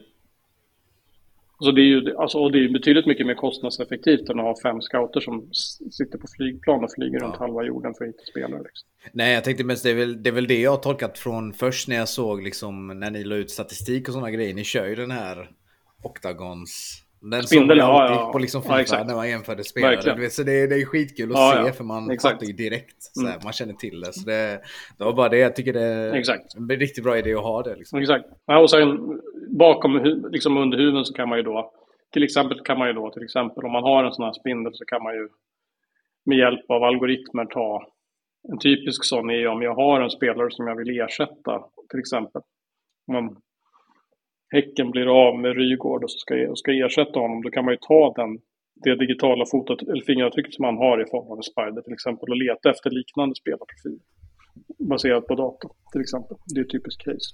Så 1.61 1.71
det 1.71 1.81
är 1.81 1.85
ju 1.85 2.15
alltså, 2.17 2.37
och 2.37 2.51
det 2.51 2.65
är 2.65 2.69
betydligt 2.69 3.05
mycket 3.05 3.27
mer 3.27 3.35
kostnadseffektivt 3.35 4.29
än 4.29 4.39
att 4.39 4.45
ha 4.45 4.61
fem 4.63 4.81
scouter 4.81 5.19
som 5.19 5.49
sitter 5.91 6.17
på 6.17 6.27
flygplan 6.37 6.83
och 6.83 6.91
flyger 6.95 7.19
ja. 7.19 7.25
runt 7.25 7.35
halva 7.35 7.63
jorden 7.63 7.93
för 7.97 8.05
att 8.05 8.09
hitta 8.09 8.23
spelare. 8.23 8.63
Liksom. 8.63 8.87
Nej, 9.11 9.33
jag 9.33 9.43
tänkte 9.43 9.63
mest 9.63 9.83
det 9.83 9.89
är, 9.89 9.95
väl, 9.95 10.23
det 10.23 10.29
är 10.29 10.33
väl 10.33 10.47
det 10.47 10.61
jag 10.61 10.71
har 10.71 10.77
tolkat 10.77 11.17
från 11.17 11.53
först 11.53 11.87
när 11.87 11.95
jag 11.95 12.09
såg 12.09 12.43
liksom 12.43 12.99
när 12.99 13.11
ni 13.11 13.23
la 13.23 13.35
ut 13.35 13.51
statistik 13.51 14.07
och 14.07 14.13
sådana 14.13 14.31
grejer. 14.31 14.53
Ni 14.53 14.63
kör 14.63 14.87
ju 14.87 14.95
den 14.95 15.11
här 15.11 15.49
Octagons 16.03 17.03
den 17.21 17.43
Spindel, 17.43 17.77
man 17.77 17.85
alltid 17.85 18.15
ja, 18.15 18.21
ja. 18.21 18.31
på 18.31 18.39
liksom 18.39 18.61
FIFA 18.61 18.83
ja, 18.87 19.03
när 19.03 19.15
man 19.15 19.29
jämförde 19.29 19.63
spelare. 19.63 20.29
så 20.29 20.43
det, 20.43 20.67
det 20.67 20.75
är 20.75 20.85
skitkul 20.85 21.31
att 21.31 21.37
ja, 21.37 21.63
se 21.65 21.73
för 21.73 21.83
man 21.83 22.11
exakt. 22.11 22.33
fattar 22.33 22.47
ju 22.47 22.53
direkt. 22.53 22.95
Så 22.99 23.21
mm. 23.21 23.39
Man 23.43 23.53
känner 23.53 23.73
till 23.73 23.99
det. 23.99 24.13
Så 24.13 24.25
det, 24.25 24.61
det 24.97 25.03
var 25.03 25.13
bara 25.13 25.29
det 25.29 25.37
jag 25.37 25.55
tycker 25.55 25.73
det 25.73 25.83
är 25.83 26.13
exakt. 26.13 26.55
en 26.55 26.69
riktigt 26.69 27.03
bra 27.03 27.17
idé 27.17 27.33
att 27.33 27.43
ha 27.43 27.63
det. 27.63 27.75
Liksom. 27.75 27.99
Exakt. 27.99 28.25
Ja, 28.45 28.59
och 28.59 28.69
sen 28.69 29.19
bakom, 29.49 30.03
liksom 30.31 30.57
under 30.57 30.77
huven 30.77 31.05
så 31.05 31.13
kan 31.13 31.29
man 31.29 31.37
ju 31.37 31.43
då, 31.43 31.71
till 32.13 32.23
exempel 32.23 32.59
kan 32.59 32.77
man 32.77 32.87
ju 32.87 32.93
då, 32.93 33.11
till 33.11 33.23
exempel 33.23 33.65
om 33.65 33.71
man 33.71 33.83
har 33.83 34.03
en 34.03 34.13
sån 34.13 34.25
här 34.25 34.33
spindel 34.33 34.73
så 34.75 34.85
kan 34.85 35.03
man 35.03 35.13
ju 35.13 35.29
med 36.25 36.37
hjälp 36.37 36.71
av 36.71 36.83
algoritmer 36.83 37.45
ta 37.45 37.85
en 38.51 38.59
typisk 38.59 39.03
sån 39.03 39.29
är 39.29 39.33
ju 39.33 39.47
om 39.47 39.61
jag 39.61 39.75
har 39.75 40.01
en 40.01 40.09
spelare 40.09 40.51
som 40.51 40.67
jag 40.67 40.75
vill 40.75 40.99
ersätta, 40.99 41.63
till 41.89 41.99
exempel. 41.99 42.41
Om 43.07 43.41
Häcken 44.51 44.91
blir 44.91 45.07
av 45.27 45.39
med 45.39 45.55
Rygård 45.57 46.03
och 46.03 46.11
ska, 46.11 46.55
ska 46.55 46.71
ersätta 46.71 47.19
honom, 47.19 47.41
då 47.41 47.49
kan 47.49 47.65
man 47.65 47.73
ju 47.73 47.77
ta 47.77 48.13
den, 48.15 48.39
det 48.83 48.95
digitala 48.95 49.45
fotot, 49.45 49.81
eller 49.81 50.03
fingeravtrycket 50.03 50.53
som 50.53 50.63
man 50.63 50.77
har 50.77 51.01
i 51.01 51.09
form 51.09 51.31
av 51.31 51.37
en 51.37 51.43
spider 51.43 51.81
till 51.81 51.93
exempel 51.93 52.29
och 52.29 52.37
leta 52.37 52.69
efter 52.69 52.89
liknande 52.89 53.35
spelarprofiler. 53.35 53.99
Baserat 54.89 55.27
på 55.27 55.35
data 55.35 55.69
till 55.91 56.01
exempel. 56.01 56.37
Det 56.53 56.59
är 56.59 56.63
ett 56.63 56.71
typiskt 56.71 57.03
case. 57.03 57.29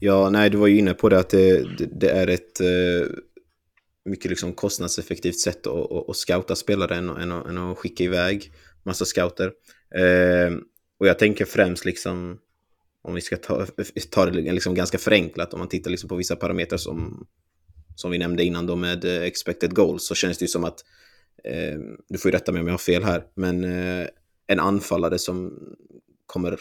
Ja, 0.00 0.30
nej, 0.30 0.50
du 0.50 0.58
var 0.58 0.66
ju 0.66 0.78
inne 0.78 0.94
på 0.94 1.08
det 1.08 1.18
att 1.18 1.30
det, 1.30 1.66
det 2.00 2.10
är 2.10 2.26
ett 2.26 2.60
eh, 2.60 3.06
mycket 4.04 4.30
liksom 4.30 4.52
kostnadseffektivt 4.52 5.38
sätt 5.38 5.66
att, 5.66 5.92
att, 5.92 6.08
att 6.08 6.16
scouta 6.16 6.54
spelare 6.54 6.96
än, 6.96 7.08
än, 7.08 7.30
än 7.32 7.58
att 7.58 7.78
skicka 7.78 8.04
iväg 8.04 8.42
massa 8.84 9.04
scouter. 9.04 9.52
Eh, 9.94 10.52
och 10.98 11.06
jag 11.06 11.18
tänker 11.18 11.44
främst 11.44 11.84
liksom 11.84 12.38
om 13.02 13.14
vi 13.14 13.20
ska 13.20 13.36
ta, 13.36 13.66
ta 14.10 14.26
det 14.26 14.52
liksom 14.52 14.74
ganska 14.74 14.98
förenklat, 14.98 15.54
om 15.54 15.58
man 15.58 15.68
tittar 15.68 15.90
liksom 15.90 16.08
på 16.08 16.16
vissa 16.16 16.36
parametrar 16.36 16.78
som, 16.78 17.26
som 17.94 18.10
vi 18.10 18.18
nämnde 18.18 18.44
innan 18.44 18.66
då 18.66 18.76
med 18.76 19.04
eh, 19.04 19.22
expected 19.22 19.74
goals, 19.74 20.06
så 20.06 20.14
känns 20.14 20.38
det 20.38 20.44
ju 20.44 20.48
som 20.48 20.64
att, 20.64 20.84
eh, 21.44 21.78
du 22.08 22.18
får 22.18 22.30
ju 22.30 22.36
rätta 22.36 22.52
mig 22.52 22.60
om 22.60 22.66
jag 22.66 22.74
har 22.74 22.78
fel 22.78 23.04
här, 23.04 23.26
men 23.34 23.64
eh, 23.64 24.06
en 24.46 24.60
anfallare 24.60 25.18
som 25.18 25.58
kommer, 26.26 26.60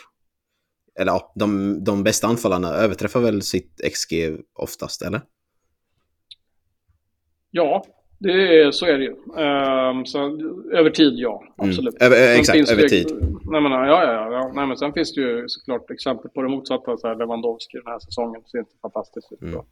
eller 0.99 1.11
ja, 1.11 1.33
de, 1.35 1.77
de 1.83 2.03
bästa 2.03 2.27
anfallarna 2.27 2.73
överträffar 2.73 3.19
väl 3.19 3.41
sitt 3.41 3.81
XG 3.93 4.37
oftast, 4.53 5.01
eller? 5.01 5.21
Ja, 7.51 7.85
det 8.19 8.31
är, 8.31 8.71
så 8.71 8.85
är 8.85 8.97
det 8.97 9.03
ju. 9.03 9.11
Um, 9.11 10.05
så, 10.05 10.19
över 10.73 10.89
tid, 10.89 11.13
ja. 11.17 11.43
Mm. 11.43 11.69
Absolut. 11.69 12.01
Mm. 12.01 12.13
Över, 12.13 12.39
exakt, 12.39 12.71
över 12.71 12.87
tid. 12.87 13.07
nej, 13.51 13.61
men, 13.61 13.71
ja, 13.71 14.03
ja, 14.03 14.31
ja. 14.31 14.51
Nej, 14.55 14.67
men 14.67 14.77
sen 14.77 14.93
finns 14.93 15.13
det 15.13 15.21
ju 15.21 15.43
såklart 15.47 15.91
exempel 15.91 16.31
på 16.31 16.41
det 16.41 16.49
motsatta. 16.49 16.97
Så 16.97 17.07
här, 17.07 17.15
Lewandowski 17.15 17.77
den 17.77 17.91
här 17.91 17.99
säsongen 17.99 18.41
ser 18.51 18.59
inte 18.59 18.71
fantastiskt 18.81 19.31
ut. 19.31 19.41
Mm. 19.41 19.53
Nej, 19.53 19.63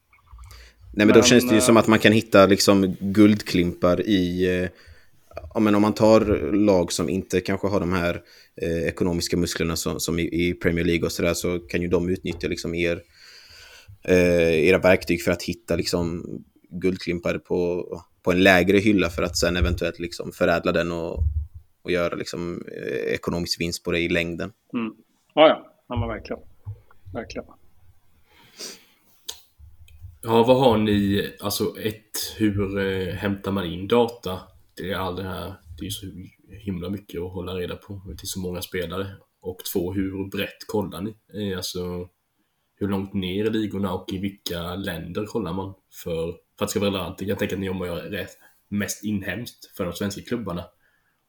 men, 0.92 1.08
men 1.08 1.16
då 1.16 1.24
känns 1.24 1.48
det 1.48 1.56
ju 1.56 1.58
äh, 1.58 1.64
som 1.64 1.78
att 1.78 1.88
man 1.88 2.00
kan 2.00 2.12
hitta 2.12 2.46
liksom 2.46 2.96
guldklimpar 3.00 4.08
i... 4.08 4.48
Eh, 4.62 4.70
ja, 5.54 5.60
men 5.60 5.76
om 5.76 5.82
man 5.82 5.94
tar 5.94 6.52
lag 6.54 6.92
som 6.92 7.10
inte 7.10 7.42
kanske 7.42 7.68
har 7.68 7.80
de 7.80 7.94
här 7.94 8.22
eh, 8.62 8.88
ekonomiska 8.88 9.38
musklerna 9.38 9.76
som, 9.76 10.00
som 10.00 10.20
i, 10.20 10.24
i, 10.24 10.54
Premier 10.54 10.86
League 10.86 11.06
och 11.06 11.12
sådär 11.12 11.34
så 11.34 11.60
kan 11.60 11.82
ju 11.82 11.88
de 11.88 12.10
utnyttja 12.10 12.48
liksom 12.48 12.76
er, 12.76 13.02
eh, 14.04 14.68
era 14.68 14.78
verktyg 14.78 15.22
för 15.22 15.32
att 15.32 15.44
hitta 15.44 15.76
liksom 15.76 16.24
guldklimpar 16.70 17.38
på 17.38 17.86
på 18.28 18.32
en 18.32 18.44
lägre 18.44 18.78
hylla 18.78 19.10
för 19.10 19.24
att 19.24 19.38
sen 19.38 19.58
eventuellt 19.58 20.00
liksom 20.00 20.32
förädla 20.32 20.72
den 20.72 20.92
och, 20.92 21.20
och 21.82 21.92
göra 21.92 22.16
liksom 22.16 22.64
eh, 22.72 23.14
ekonomisk 23.14 23.62
vinst 23.62 23.84
på 23.84 23.92
det 23.92 24.00
i 24.00 24.10
längden. 24.10 24.52
Mm. 24.74 24.94
Ja, 25.34 25.48
ja, 25.48 25.74
ja 25.88 25.96
men 26.00 26.10
verkligen. 26.10 26.42
verkligen. 27.14 27.46
Ja, 30.22 30.44
vad 30.44 30.60
har 30.60 30.78
ni, 30.78 31.32
alltså 31.42 31.78
ett, 31.80 32.36
hur 32.38 32.78
eh, 32.78 33.14
hämtar 33.14 33.52
man 33.52 33.66
in 33.66 33.88
data? 33.88 34.40
Det 34.74 34.92
är 34.92 34.96
all 34.96 35.16
det 35.16 35.24
här, 35.24 35.54
det 35.80 35.86
är 35.86 35.90
så 35.90 36.06
himla 36.50 36.90
mycket 36.90 37.22
att 37.22 37.32
hålla 37.32 37.54
reda 37.54 37.76
på 37.76 38.02
till 38.18 38.28
så 38.28 38.40
många 38.40 38.62
spelare. 38.62 39.08
Och 39.42 39.58
två, 39.74 39.94
hur 39.94 40.30
brett 40.30 40.68
kollar 40.68 41.02
ni? 41.02 41.16
Eh, 41.34 41.58
alltså, 41.58 42.10
hur 42.76 42.88
långt 42.88 43.14
ner 43.14 43.46
i 43.46 43.50
ligorna 43.50 43.94
och 43.94 44.14
i 44.14 44.18
vilka 44.18 44.76
länder 44.76 45.26
kollar 45.26 45.54
man 45.54 45.74
för 46.04 46.47
för 46.58 46.66
att 46.66 46.68
det 46.68 46.72
ska 46.72 46.80
vara 46.80 46.90
relevant. 46.90 47.22
Jag 47.22 47.40
tänker 47.40 47.56
att 47.56 47.60
ni 47.60 47.66
jobbar 47.66 47.88
rätt 47.88 48.38
mest 48.68 49.04
inhemskt 49.04 49.78
för 49.78 49.86
de 49.86 49.94
svenska 49.94 50.22
klubbarna. 50.22 50.64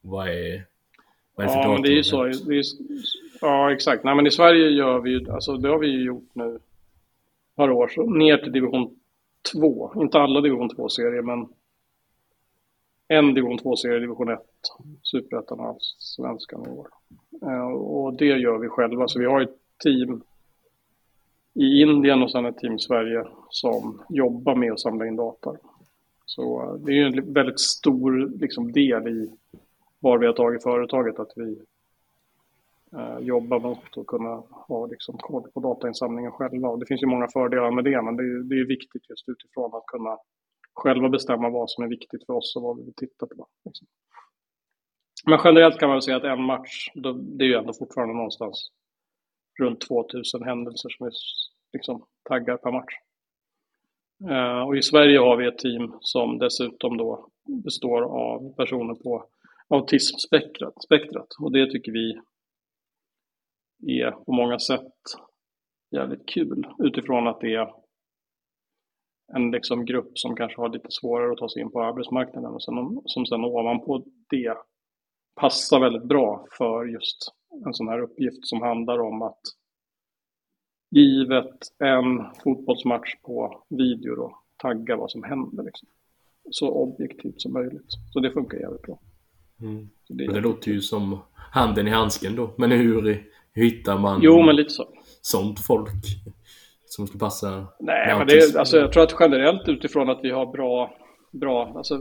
Vad 0.00 0.28
är, 0.28 0.64
vad 1.34 1.46
är 1.46 1.48
det 1.48 1.54
för 1.54 1.60
ja, 1.60 1.72
men 1.72 1.82
det 1.82 1.88
är 1.88 1.96
ju 1.96 2.04
så. 2.04 2.24
Är, 2.24 2.62
ja, 3.40 3.72
exakt. 3.72 4.04
Nej, 4.04 4.14
men 4.14 4.26
i 4.26 4.30
Sverige 4.30 4.68
gör 4.68 5.00
vi 5.00 5.10
ju, 5.10 5.30
alltså 5.30 5.56
det 5.56 5.68
har 5.68 5.78
vi 5.78 5.86
ju 5.86 6.04
gjort 6.04 6.30
nu 6.32 6.58
par 7.58 7.70
år, 7.70 7.88
så 7.88 8.10
ner 8.10 8.38
till 8.38 8.52
division 8.52 8.98
2. 9.52 9.92
Inte 9.96 10.18
alla 10.18 10.40
division 10.40 10.70
2-serier, 10.70 11.22
men 11.22 11.48
en 13.08 13.34
division 13.34 13.58
2-serie, 13.58 13.98
division 13.98 14.28
1, 14.28 14.40
superettan 15.02 15.60
och 15.60 15.78
svenskan 15.98 16.66
i 16.66 16.70
år. 16.70 16.88
Eh, 17.42 17.68
och 17.68 18.14
det 18.14 18.26
gör 18.26 18.58
vi 18.58 18.68
själva, 18.68 19.08
så 19.08 19.18
vi 19.18 19.24
har 19.24 19.40
ett 19.40 19.56
team 19.84 20.22
i 21.58 21.82
Indien 21.82 22.22
och 22.22 22.30
sen 22.30 22.46
ett 22.46 22.58
team 22.58 22.74
i 22.74 22.78
Sverige 22.78 23.24
som 23.50 24.02
jobbar 24.08 24.54
med 24.54 24.72
att 24.72 24.80
samla 24.80 25.06
in 25.06 25.16
data. 25.16 25.56
Så 26.26 26.62
eh, 26.62 26.74
det 26.74 26.92
är 26.92 27.06
en 27.06 27.32
väldigt 27.32 27.60
stor 27.60 28.38
liksom, 28.40 28.72
del 28.72 29.08
i 29.08 29.30
var 29.98 30.18
vi 30.18 30.26
har 30.26 30.32
tagit 30.32 30.62
företaget 30.62 31.18
att 31.18 31.32
vi 31.36 31.58
eh, 32.92 33.18
jobbar 33.20 33.60
mot 33.60 33.98
att 33.98 34.06
kunna 34.06 34.42
ha 34.50 34.86
liksom, 34.86 35.18
koll 35.18 35.50
på 35.54 35.60
datainsamlingen 35.60 36.32
själva. 36.32 36.68
Och 36.68 36.78
det 36.78 36.86
finns 36.86 37.02
ju 37.02 37.06
många 37.06 37.28
fördelar 37.28 37.70
med 37.70 37.84
det, 37.84 38.02
men 38.02 38.16
det 38.16 38.22
är, 38.22 38.42
det 38.42 38.60
är 38.60 38.66
viktigt 38.66 39.10
just 39.10 39.28
utifrån 39.28 39.74
att 39.74 39.86
kunna 39.86 40.18
själva 40.74 41.08
bestämma 41.08 41.50
vad 41.50 41.70
som 41.70 41.84
är 41.84 41.88
viktigt 41.88 42.26
för 42.26 42.32
oss 42.32 42.56
och 42.56 42.62
vad 42.62 42.76
vi 42.76 42.84
vill 42.84 42.94
titta 42.94 43.26
på. 43.26 43.46
Liksom. 43.64 43.86
Men 45.26 45.38
generellt 45.44 45.78
kan 45.78 45.88
man 45.88 46.02
säga 46.02 46.16
att 46.16 46.24
en 46.24 46.42
match, 46.42 46.90
det 46.94 47.44
är 47.44 47.48
ju 47.48 47.54
ändå 47.54 47.72
fortfarande 47.72 48.14
någonstans 48.14 48.70
runt 49.58 49.80
2000 49.80 50.42
händelser 50.42 50.88
som 50.88 51.06
vi 51.06 51.12
liksom, 51.72 52.04
taggar 52.28 52.56
per 52.56 52.72
match. 52.72 52.94
Eh, 54.30 54.62
och 54.66 54.76
i 54.76 54.82
Sverige 54.82 55.18
har 55.18 55.36
vi 55.36 55.46
ett 55.46 55.58
team 55.58 55.96
som 56.00 56.38
dessutom 56.38 56.96
då 56.96 57.28
består 57.64 58.02
av 58.02 58.54
personer 58.56 58.94
på 58.94 59.28
autismspektrat. 59.68 61.26
Och 61.40 61.52
det 61.52 61.70
tycker 61.70 61.92
vi 61.92 62.20
är 64.02 64.10
på 64.10 64.32
många 64.32 64.58
sätt 64.58 64.92
jävligt 65.90 66.28
kul 66.28 66.66
utifrån 66.78 67.28
att 67.28 67.40
det 67.40 67.54
är 67.54 67.72
en 69.34 69.50
liksom 69.50 69.84
grupp 69.84 70.18
som 70.18 70.36
kanske 70.36 70.60
har 70.60 70.68
lite 70.68 70.90
svårare 70.90 71.32
att 71.32 71.38
ta 71.38 71.48
sig 71.48 71.62
in 71.62 71.70
på 71.70 71.82
arbetsmarknaden 71.82 72.54
och 72.54 72.62
sen, 72.62 72.74
som 73.04 73.26
sen 73.26 73.44
ovanpå 73.44 74.04
det 74.30 74.56
passar 75.40 75.80
väldigt 75.80 76.08
bra 76.08 76.46
för 76.58 76.84
just 76.84 77.18
en 77.66 77.74
sån 77.74 77.88
här 77.88 78.00
uppgift 78.00 78.46
som 78.46 78.62
handlar 78.62 78.98
om 78.98 79.22
att 79.22 79.40
givet 80.90 81.58
en 81.78 82.24
fotbollsmatch 82.44 83.14
på 83.22 83.64
video 83.68 84.14
då, 84.14 84.38
tagga 84.56 84.96
vad 84.96 85.10
som 85.10 85.22
händer. 85.22 85.64
Liksom. 85.64 85.88
Så 86.50 86.70
objektivt 86.70 87.40
som 87.40 87.52
möjligt. 87.52 87.92
Så 88.12 88.20
det 88.20 88.30
funkar 88.30 88.58
jävligt 88.58 88.82
bra. 88.82 88.98
Mm. 89.60 89.88
Det, 90.08 90.26
men 90.26 90.34
det 90.34 90.40
låter 90.40 90.70
ju 90.70 90.80
som 90.80 91.18
handen 91.34 91.88
i 91.88 91.90
handsken 91.90 92.36
då. 92.36 92.54
Men 92.56 92.70
hur, 92.70 93.24
hur 93.52 93.64
hittar 93.64 93.98
man 93.98 94.20
jo, 94.22 94.42
men 94.42 94.56
lite 94.56 94.70
så. 94.70 94.88
sånt 95.22 95.60
folk? 95.60 95.90
Som 96.84 97.06
ska 97.06 97.18
passa? 97.18 97.66
Nej, 97.80 98.18
men 98.18 98.26
det 98.26 98.38
är, 98.38 98.58
alltså, 98.58 98.76
jag 98.76 98.92
tror 98.92 99.02
att 99.02 99.16
generellt 99.20 99.68
utifrån 99.68 100.10
att 100.10 100.20
vi 100.22 100.30
har 100.30 100.46
bra, 100.46 100.96
bra 101.30 101.72
alltså, 101.76 101.98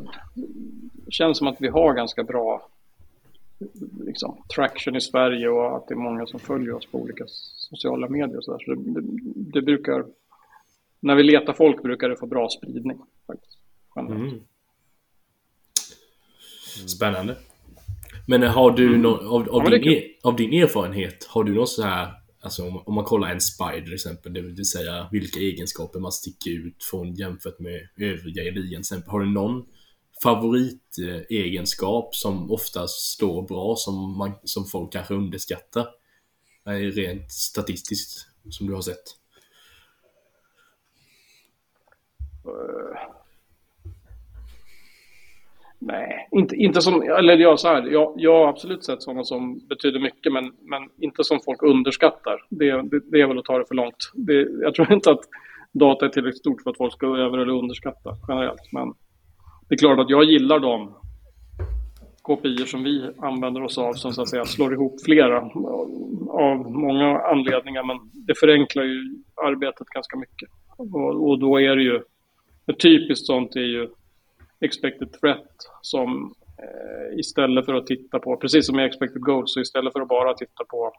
det 0.93 1.11
känns 1.11 1.37
som 1.37 1.47
att 1.47 1.57
vi 1.59 1.67
har 1.67 1.93
ganska 1.93 2.23
bra 2.23 2.69
liksom, 4.05 4.43
traction 4.55 4.95
i 4.95 5.01
Sverige 5.01 5.49
och 5.49 5.77
att 5.77 5.87
det 5.87 5.93
är 5.93 5.97
många 5.97 6.25
som 6.25 6.39
följer 6.39 6.73
oss 6.73 6.85
på 6.85 6.97
olika 6.97 7.23
sociala 7.27 8.09
medier. 8.09 8.41
Så, 8.41 8.57
så 8.59 8.73
det, 8.73 9.01
det, 9.01 9.01
det, 9.35 9.61
brukar, 9.61 10.05
när 10.99 11.15
vi 11.15 11.23
letar 11.23 11.53
folk 11.53 11.83
brukar 11.83 12.09
det 12.09 12.17
få 12.17 12.25
bra 12.25 12.49
spridning. 12.49 12.97
Faktiskt, 13.27 13.57
mm. 13.97 14.41
Spännande. 16.87 17.35
Men 18.27 18.43
har 18.43 18.71
du 18.71 18.87
mm. 18.87 19.01
någon, 19.01 19.27
av, 19.27 19.49
av, 19.49 19.63
ja, 19.63 19.77
din, 19.77 19.93
e- 19.93 20.03
av 20.23 20.35
din 20.35 20.53
erfarenhet, 20.53 21.27
har 21.29 21.43
du 21.43 21.55
något 21.55 21.69
så 21.69 21.83
här 21.83 22.13
Alltså 22.41 22.67
om, 22.67 22.81
om 22.85 22.95
man 22.95 23.03
kollar 23.03 23.27
en 23.27 23.41
spider 23.41 23.81
till 23.81 23.93
exempel, 23.93 24.33
det 24.33 24.41
vill 24.41 24.65
säga 24.65 25.07
vilka 25.11 25.39
egenskaper 25.39 25.99
man 25.99 26.11
sticker 26.11 26.51
ut 26.51 26.83
från 26.83 27.13
jämfört 27.13 27.59
med 27.59 27.87
övriga 27.97 28.43
i 28.43 28.51
ligan. 28.51 28.83
Har 29.07 29.19
du 29.19 29.25
någon 29.25 29.65
favoritegenskap 30.23 32.15
som 32.15 32.51
oftast 32.51 33.13
står 33.13 33.41
bra 33.41 33.75
som, 33.75 34.17
man, 34.17 34.31
som 34.43 34.65
folk 34.65 34.91
kanske 34.91 35.13
underskattar? 35.13 35.87
Rent 36.95 37.31
statistiskt, 37.31 38.27
som 38.49 38.67
du 38.67 38.73
har 38.73 38.81
sett. 38.81 39.17
Uh, 42.47 42.97
nej, 45.79 46.27
inte, 46.31 46.55
inte 46.55 46.81
som, 46.81 47.01
eller 47.01 47.37
jag 47.37 47.59
så 47.59 47.67
här, 47.67 47.87
jag, 47.87 48.13
jag 48.17 48.39
har 48.39 48.47
absolut 48.47 48.83
sett 48.83 49.03
sådana 49.03 49.23
som 49.23 49.67
betyder 49.67 49.99
mycket 49.99 50.33
men, 50.33 50.53
men 50.61 50.89
inte 50.97 51.23
som 51.23 51.39
folk 51.45 51.63
underskattar. 51.63 52.45
Det, 52.49 52.81
det, 52.81 52.99
det 53.11 53.21
är 53.21 53.27
väl 53.27 53.39
att 53.39 53.45
ta 53.45 53.57
det 53.57 53.65
för 53.67 53.75
långt. 53.75 54.11
Det, 54.13 54.47
jag 54.61 54.75
tror 54.75 54.93
inte 54.93 55.11
att 55.11 55.21
data 55.71 56.05
är 56.05 56.09
tillräckligt 56.09 56.39
stort 56.39 56.61
för 56.61 56.71
att 56.71 56.77
folk 56.77 56.93
ska 56.93 57.07
över 57.07 57.37
eller 57.37 57.53
underskatta 57.53 58.15
generellt. 58.27 58.71
Men 58.71 58.93
det 59.67 59.75
är 59.75 59.77
klart 59.77 59.99
att 59.99 60.09
jag 60.09 60.23
gillar 60.23 60.59
de 60.59 60.93
KPI 62.21 62.57
som 62.57 62.83
vi 62.83 63.09
använder 63.17 63.63
oss 63.63 63.77
av 63.77 63.93
som 63.93 64.13
så 64.13 64.21
att 64.21 64.29
säga 64.29 64.45
slår 64.45 64.73
ihop 64.73 65.03
flera 65.05 65.37
av 66.29 66.71
många 66.71 67.19
anledningar 67.19 67.83
men 67.83 67.97
det 68.13 68.35
förenklar 68.39 68.83
ju 68.83 69.15
arbetet 69.35 69.87
ganska 69.87 70.17
mycket. 70.17 70.49
Och, 70.77 71.29
och 71.29 71.39
då 71.39 71.61
är 71.61 71.75
det 71.75 71.83
ju, 71.83 72.01
ett 72.65 72.79
typiskt 72.79 73.25
sånt 73.25 73.55
är 73.55 73.59
ju 73.59 73.89
expected 74.59 75.13
threat 75.21 75.69
som 75.81 76.33
eh, 76.57 77.19
istället 77.19 77.65
för 77.65 77.73
att 77.73 77.87
titta 77.87 78.19
på, 78.19 78.37
precis 78.37 78.65
som 78.65 78.79
i 78.79 78.83
expected 78.83 79.21
goals, 79.21 79.53
så 79.53 79.59
istället 79.59 79.93
för 79.93 80.01
att 80.01 80.07
bara 80.07 80.33
titta 80.33 80.63
på 80.69 80.93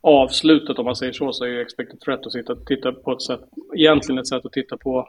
avslutet 0.00 0.78
om 0.78 0.84
man 0.84 0.96
säger 0.96 1.12
så, 1.12 1.32
så 1.32 1.44
är 1.44 1.48
ju 1.48 1.60
expected 1.60 2.00
threat 2.00 2.26
att 2.26 2.32
titta, 2.32 2.56
titta 2.56 2.92
på 2.92 3.12
ett 3.12 3.22
sätt, 3.22 3.40
egentligen 3.76 4.18
ett 4.18 4.28
sätt 4.28 4.46
att 4.46 4.52
titta 4.52 4.76
på 4.76 5.08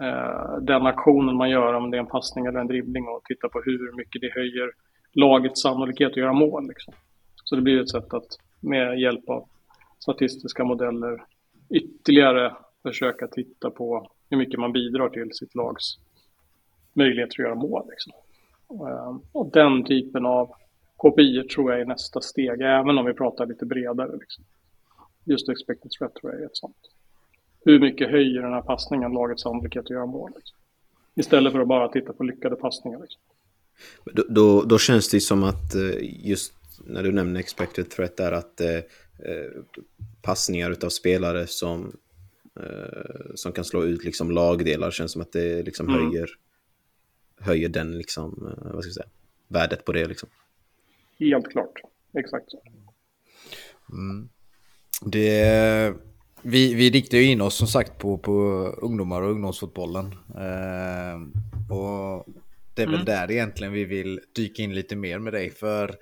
Eh, 0.00 0.58
den 0.60 0.86
aktionen 0.86 1.36
man 1.36 1.50
gör, 1.50 1.74
om 1.74 1.90
det 1.90 1.96
är 1.96 2.00
en 2.00 2.06
passning 2.06 2.46
eller 2.46 2.60
en 2.60 2.66
dribbling 2.66 3.08
och 3.08 3.24
titta 3.24 3.48
på 3.48 3.62
hur 3.64 3.92
mycket 3.96 4.20
det 4.20 4.32
höjer 4.34 4.70
lagets 5.12 5.62
sannolikhet 5.62 6.10
att 6.10 6.16
göra 6.16 6.32
mål. 6.32 6.68
Liksom. 6.68 6.94
Så 7.44 7.56
det 7.56 7.62
blir 7.62 7.80
ett 7.80 7.90
sätt 7.90 8.14
att 8.14 8.38
med 8.60 9.00
hjälp 9.00 9.28
av 9.28 9.48
statistiska 9.98 10.64
modeller 10.64 11.24
ytterligare 11.70 12.54
försöka 12.82 13.26
titta 13.26 13.70
på 13.70 14.10
hur 14.30 14.36
mycket 14.36 14.60
man 14.60 14.72
bidrar 14.72 15.08
till 15.08 15.32
sitt 15.32 15.54
lags 15.54 15.98
möjligheter 16.92 17.34
att 17.34 17.46
göra 17.46 17.54
mål. 17.54 17.82
Liksom. 17.90 18.12
Eh, 18.70 19.16
och 19.32 19.50
den 19.52 19.84
typen 19.84 20.26
av 20.26 20.54
KPI 20.96 21.48
tror 21.54 21.72
jag 21.72 21.80
är 21.80 21.84
nästa 21.84 22.20
steg, 22.20 22.60
även 22.60 22.98
om 22.98 23.06
vi 23.06 23.14
pratar 23.14 23.46
lite 23.46 23.66
bredare. 23.66 24.16
Liksom. 24.16 24.44
Just 25.24 25.48
expected 25.48 25.90
threat 25.90 26.14
tror 26.14 26.32
jag 26.32 26.42
är 26.42 26.46
ett 26.46 26.56
sånt 26.56 26.76
hur 27.64 27.80
mycket 27.80 28.10
höjer 28.10 28.42
den 28.42 28.52
här 28.52 28.62
passningen 28.62 29.12
lagets 29.12 29.42
sannolikhet 29.42 29.84
att 29.84 29.90
göra 29.90 30.06
mål? 30.06 30.30
Liksom. 30.36 30.56
Istället 31.14 31.52
för 31.52 31.60
att 31.60 31.68
bara 31.68 31.88
titta 31.88 32.12
på 32.12 32.24
lyckade 32.24 32.56
passningar. 32.56 33.00
Liksom. 33.00 33.20
Då, 34.04 34.24
då, 34.28 34.62
då, 34.62 34.78
känns 34.78 35.10
det 35.10 35.20
som 35.20 35.44
att 35.44 35.74
eh, 35.74 36.26
just 36.26 36.52
när 36.84 37.02
du 37.02 37.12
nämner 37.12 37.40
expected 37.40 37.90
threat 37.90 38.20
är 38.20 38.32
att 38.32 38.60
eh, 38.60 38.68
eh, 38.70 39.50
passningar 40.22 40.70
utav 40.70 40.88
spelare 40.88 41.46
som, 41.46 41.96
eh, 42.60 43.34
som 43.34 43.52
kan 43.52 43.64
slå 43.64 43.84
ut 43.84 44.04
liksom 44.04 44.30
lagdelar 44.30 44.90
känns 44.90 45.12
som 45.12 45.22
att 45.22 45.32
det 45.32 45.62
liksom 45.62 45.88
mm. 45.88 46.00
höjer, 46.00 46.30
höjer 47.40 47.68
den 47.68 47.98
liksom, 47.98 48.46
eh, 48.46 48.72
vad 48.72 48.84
ska 48.84 48.88
jag 48.88 48.94
säga, 48.94 49.08
värdet 49.48 49.84
på 49.84 49.92
det 49.92 50.06
liksom. 50.06 50.28
Helt 51.18 51.50
klart, 51.50 51.80
exakt 52.12 52.50
så. 52.50 52.62
Mm. 53.92 54.28
Det 55.06 55.94
vi, 56.44 56.74
vi 56.74 56.90
riktar 56.90 57.18
ju 57.18 57.24
in 57.24 57.40
oss 57.40 57.54
som 57.54 57.66
sagt 57.66 57.98
på, 57.98 58.18
på 58.18 58.32
ungdomar 58.82 59.22
och 59.22 59.30
ungdomsfotbollen. 59.30 60.06
Eh, 60.28 61.14
och 61.76 62.26
det 62.74 62.82
är 62.82 62.86
väl 62.86 62.94
mm. 62.94 63.04
där 63.04 63.30
egentligen 63.30 63.72
vi 63.72 63.84
vill 63.84 64.20
dyka 64.34 64.62
in 64.62 64.74
lite 64.74 64.96
mer 64.96 65.18
med 65.18 65.32
dig. 65.32 65.50
För 65.50 65.96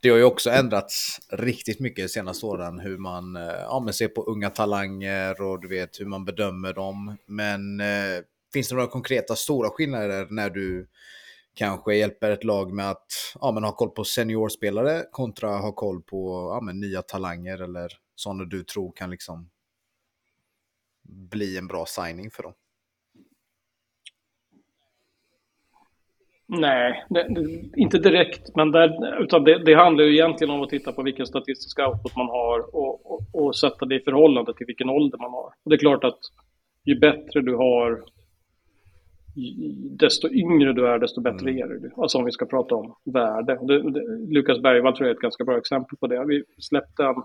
det 0.00 0.08
har 0.08 0.16
ju 0.16 0.24
också 0.24 0.50
ändrats 0.50 1.20
riktigt 1.32 1.80
mycket 1.80 2.04
de 2.04 2.08
senaste 2.08 2.46
åren 2.46 2.78
hur 2.78 2.98
man, 2.98 3.36
eh, 3.36 3.42
ja, 3.42 3.82
men 3.84 3.94
ser 3.94 4.08
på 4.08 4.22
unga 4.22 4.50
talanger 4.50 5.42
och 5.42 5.60
du 5.60 5.68
vet 5.68 6.00
hur 6.00 6.06
man 6.06 6.24
bedömer 6.24 6.72
dem. 6.72 7.16
Men 7.26 7.80
eh, 7.80 8.20
finns 8.52 8.68
det 8.68 8.74
några 8.74 8.88
konkreta 8.88 9.36
stora 9.36 9.70
skillnader 9.70 10.26
när 10.30 10.50
du 10.50 10.86
kanske 11.54 11.94
hjälper 11.94 12.30
ett 12.30 12.44
lag 12.44 12.72
med 12.72 12.90
att 12.90 13.06
ja, 13.40 13.52
men 13.52 13.64
ha 13.64 13.72
koll 13.72 13.90
på 13.90 14.04
seniorspelare 14.04 15.04
kontra 15.10 15.48
ha 15.48 15.72
koll 15.72 16.02
på 16.02 16.50
ja, 16.54 16.60
men 16.60 16.80
nya 16.80 17.02
talanger 17.02 17.62
eller 17.62 17.92
sådana 18.14 18.44
du 18.44 18.64
tror 18.64 18.92
kan 18.96 19.10
liksom 19.10 19.48
bli 21.04 21.58
en 21.58 21.66
bra 21.66 21.84
signing 21.86 22.30
för 22.30 22.42
dem? 22.42 22.52
Nej, 26.46 27.04
det, 27.10 27.26
det, 27.28 27.70
inte 27.76 27.98
direkt. 27.98 28.56
Men 28.56 28.70
där, 28.70 29.22
utan 29.22 29.44
det, 29.44 29.64
det, 29.64 29.74
handlar 29.74 30.04
ju 30.04 30.12
egentligen 30.12 30.54
om 30.54 30.62
att 30.62 30.68
titta 30.68 30.92
på 30.92 31.02
vilken 31.02 31.26
statistisk 31.26 31.78
output 31.78 32.16
man 32.16 32.26
har 32.26 32.76
och, 32.76 33.12
och, 33.12 33.20
och, 33.32 33.56
sätta 33.56 33.86
det 33.86 33.96
i 33.96 34.00
förhållande 34.00 34.54
till 34.54 34.66
vilken 34.66 34.90
ålder 34.90 35.18
man 35.18 35.30
har. 35.30 35.46
Och 35.64 35.70
det 35.70 35.74
är 35.74 35.78
klart 35.78 36.04
att 36.04 36.18
ju 36.84 36.98
bättre 36.98 37.40
du 37.40 37.54
har, 37.54 38.04
desto 39.98 40.28
yngre 40.28 40.72
du 40.72 40.86
är, 40.88 40.98
desto 40.98 41.20
bättre 41.20 41.50
mm. 41.50 41.62
är 41.62 41.66
du. 41.66 41.90
Alltså 41.96 42.18
om 42.18 42.24
vi 42.24 42.32
ska 42.32 42.46
prata 42.46 42.74
om 42.74 42.94
värde. 43.04 43.58
Lukas 44.28 44.62
Bergvall 44.62 44.96
tror 44.96 45.06
jag 45.06 45.12
är 45.12 45.16
ett 45.16 45.22
ganska 45.22 45.44
bra 45.44 45.58
exempel 45.58 45.98
på 45.98 46.06
det. 46.06 46.24
Vi 46.24 46.44
släppte 46.58 47.04
en 47.04 47.22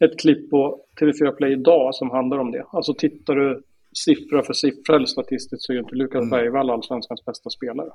ett 0.00 0.18
klipp 0.18 0.50
på 0.50 0.80
TV4 1.00 1.30
Play 1.30 1.52
idag 1.52 1.94
som 1.94 2.10
handlar 2.10 2.38
om 2.38 2.50
det. 2.50 2.64
Alltså 2.70 2.94
tittar 2.94 3.34
du 3.34 3.62
siffra 4.04 4.42
för 4.42 4.52
siffra 4.52 4.96
eller 4.96 5.06
statistiskt 5.06 5.62
så 5.62 5.72
är 5.72 5.74
ju 5.74 5.80
inte 5.80 5.94
Lukas 5.94 6.22
mm. 6.22 6.30
Bergvall 6.30 6.70
allsvenskans 6.70 7.24
bästa 7.24 7.50
spelare. 7.50 7.90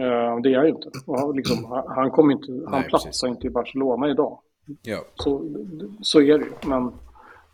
Uh, 0.00 0.40
det 0.42 0.54
är 0.54 0.62
ju 0.62 0.68
inte. 0.68 0.90
Liksom, 1.34 1.82
han, 1.88 2.10
kommer 2.10 2.32
inte, 2.32 2.52
Nej, 2.52 2.64
han 2.70 2.82
platsar 2.82 3.28
inte 3.28 3.46
i 3.46 3.50
Barcelona 3.50 4.10
idag. 4.10 4.38
Ja. 4.82 4.98
Så, 5.14 5.42
så 6.00 6.20
är 6.20 6.38
det 6.38 6.44
ju. 6.44 6.52
Men, 6.66 6.92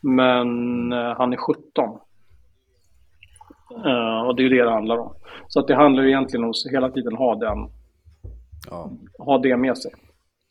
men 0.00 0.92
uh, 0.92 1.16
han 1.16 1.32
är 1.32 1.36
17. 1.36 1.64
Uh, 3.76 3.86
eh, 3.86 4.26
och 4.26 4.36
det 4.36 4.42
är 4.42 4.44
ju 4.44 4.56
det 4.56 4.64
det 4.64 4.70
handlar 4.70 4.98
om. 4.98 5.14
Så 5.48 5.60
att 5.60 5.66
det 5.66 5.74
handlar 5.74 6.02
ju 6.02 6.08
egentligen 6.08 6.44
om 6.44 6.50
att 6.50 6.72
hela 6.72 6.90
tiden 6.90 7.16
ha 7.16 7.34
den, 7.34 7.58
ja. 8.70 8.90
ha 9.18 9.38
det 9.38 9.56
med 9.56 9.78
sig. 9.78 9.92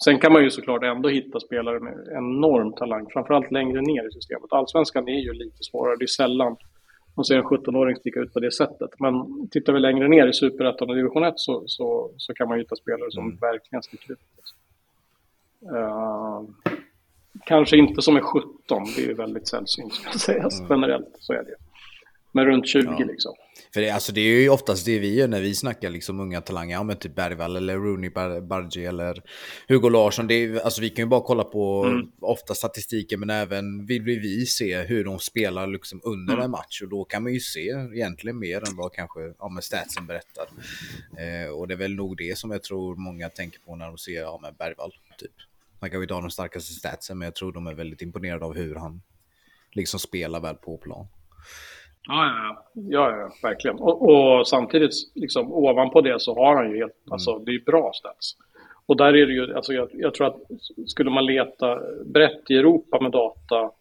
Sen 0.04 0.20
kan 0.20 0.34
man 0.34 0.44
ju 0.44 0.50
såklart 0.50 0.84
ändå 0.84 1.10
hitta 1.10 1.40
spelare 1.40 1.80
med 1.80 1.94
enorm 2.12 2.74
talang, 2.74 3.08
framförallt 3.14 3.52
längre 3.52 3.82
ner 3.82 4.08
i 4.08 4.12
systemet. 4.12 4.54
Allsvenskan 4.54 5.08
är 5.08 5.20
ju 5.20 5.34
lite 5.34 5.64
svårare, 5.64 5.96
det 6.00 6.06
är 6.06 6.08
sällan 6.08 6.58
man 7.16 7.26
ser 7.26 7.36
en 7.36 7.44
17-åring 7.44 7.96
sticka 7.96 8.20
ut 8.20 8.34
på 8.34 8.40
det 8.40 8.52
sättet. 8.52 8.90
Men 9.00 9.14
tittar 9.50 9.74
vi 9.74 9.80
längre 9.80 10.08
ner 10.08 10.28
i 10.28 10.34
Superettan 10.34 10.90
och 10.90 10.96
Division 10.96 11.24
1 11.24 11.34
så, 11.38 11.64
så, 11.66 12.12
så, 12.18 12.34
kan 12.34 12.48
man 12.48 12.58
hitta 12.58 12.76
spelare 12.76 13.12
som 13.12 13.24
mm. 13.24 13.38
verkligen 13.38 13.84
sticker 13.84 14.12
ut. 14.12 14.20
Uh, 15.72 16.42
kanske 17.46 17.78
inte 17.78 18.02
som 18.02 18.16
är 18.16 18.22
17, 18.22 18.52
det 18.68 19.04
är 19.04 19.08
ju 19.08 19.14
väldigt 19.14 19.48
sällsynt 19.48 19.94
ska 19.94 20.20
sägas 20.20 20.60
mm. 20.60 20.72
generellt, 20.72 21.16
så 21.20 21.34
är 21.34 21.44
det 21.44 21.56
Men 22.32 22.46
runt 22.46 22.68
20 22.68 22.96
ja. 23.00 23.06
liksom. 23.06 23.34
För 23.74 23.82
det, 23.82 23.90
alltså 23.90 24.12
det 24.12 24.22
är 24.22 24.42
ju 24.42 24.50
oftast 24.50 24.86
det 24.86 25.00
vi 25.00 25.16
gör 25.16 25.28
när 25.28 25.42
vi 25.42 25.56
snackar 25.56 25.90
liksom 25.90 26.20
unga 26.20 26.42
talanger, 26.42 26.76
ja 26.76 26.84
men 26.84 26.98
typ 26.98 27.16
Bergvall 27.16 27.56
eller 27.56 27.78
Rooney 27.78 28.10
Bar 28.10 28.42
Bargi 28.42 28.86
eller 28.86 29.22
Hugo 29.68 29.90
Larsson. 29.90 30.28
Det 30.28 30.34
är, 30.34 30.60
alltså 30.60 30.82
vi 30.82 30.90
kan 30.90 31.06
ju 31.06 31.10
bara 31.10 31.22
kolla 31.22 31.44
på 31.44 31.86
mm. 31.86 32.12
ofta 32.22 32.56
statistiken 32.56 33.20
men 33.20 33.30
även 33.30 33.86
vill 33.86 34.04
vi 34.04 34.46
se 34.46 34.82
hur 34.82 35.06
de 35.06 35.20
spelar 35.20 35.68
liksom 35.68 36.02
under 36.04 36.34
mm. 36.34 36.46
en 36.46 36.52
match 36.52 36.82
och 36.82 36.90
då 36.90 37.06
kan 37.06 37.24
man 37.24 37.34
ju 37.34 37.40
se 37.40 37.68
egentligen 37.94 38.40
mer 38.40 38.58
än 38.58 38.76
vad 38.76 38.94
kanske 38.94 39.20
ja, 39.40 39.50
men 39.50 39.64
statsen 39.64 40.08
berättar. 40.08 40.48
Eh, 41.18 41.50
och 41.50 41.68
det 41.68 41.74
är 41.74 41.78
väl 41.78 41.96
nog 41.96 42.18
det 42.18 42.38
som 42.38 42.52
jag 42.52 42.64
tror 42.64 42.96
många 42.96 43.30
tänker 43.30 43.60
på 43.60 43.76
när 43.76 43.88
de 43.88 43.98
ser 43.98 44.22
ja, 44.22 44.40
men 44.42 44.56
Bergvall. 44.56 44.94
Typ. 45.18 45.32
Man 45.80 45.90
kan 45.90 46.00
ju 46.00 46.04
inte 46.04 46.14
ha 46.14 46.22
de 46.22 46.32
starkaste 46.32 46.74
statsen 46.74 47.18
men 47.18 47.26
jag 47.26 47.36
tror 47.36 47.52
de 47.52 47.68
är 47.68 47.74
väldigt 47.74 48.02
imponerade 48.02 48.46
av 48.46 48.56
hur 48.56 48.76
han 48.76 49.02
liksom 49.72 50.00
spelar 50.00 50.40
väl 50.40 50.56
på 50.56 50.78
plan. 50.78 51.08
Ja, 52.08 52.26
ja, 52.26 52.64
ja, 52.74 53.18
ja 53.18 53.32
verkligen. 53.44 53.78
Och, 53.78 54.10
och, 54.10 54.48
samtidigt, 54.48 54.92
liksom, 55.16 55.54
ovanpå 55.54 56.02
det 56.02 56.22
så 56.22 56.36
har 56.36 56.56
han 56.56 56.72
ju 56.72 56.78
helt, 56.78 57.06
mm. 57.06 57.14
alltså 57.14 57.40
det 57.40 57.52
är 57.52 57.66
bra 57.66 57.92
stats. 57.94 58.38
Och 58.86 58.98
där 58.98 59.16
är 59.16 59.28
det 59.28 59.34
ju, 59.34 59.56
alltså 59.56 59.74
jag, 59.74 59.90
jag, 59.94 60.14
tror 60.14 60.28
att 60.28 60.38
skulle 60.88 61.10
man 61.10 61.26
leta 61.26 61.80
brett 62.06 62.52
i 62.52 62.58
Europa 62.58 63.00
med 63.02 63.12
data 63.12 63.72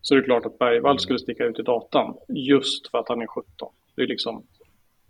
så 0.00 0.14
är 0.14 0.18
det 0.18 0.24
klart 0.24 0.46
att 0.46 0.58
Bergvall 0.58 0.90
mm. 0.90 0.98
skulle 0.98 1.18
sticka 1.18 1.44
ut 1.44 1.58
i 1.58 1.62
datan 1.62 2.14
just 2.28 2.90
för 2.90 2.98
att 2.98 3.08
han 3.08 3.22
är 3.22 3.26
17. 3.26 3.68
Det 3.96 4.02
är 4.02 4.06
liksom, 4.06 4.42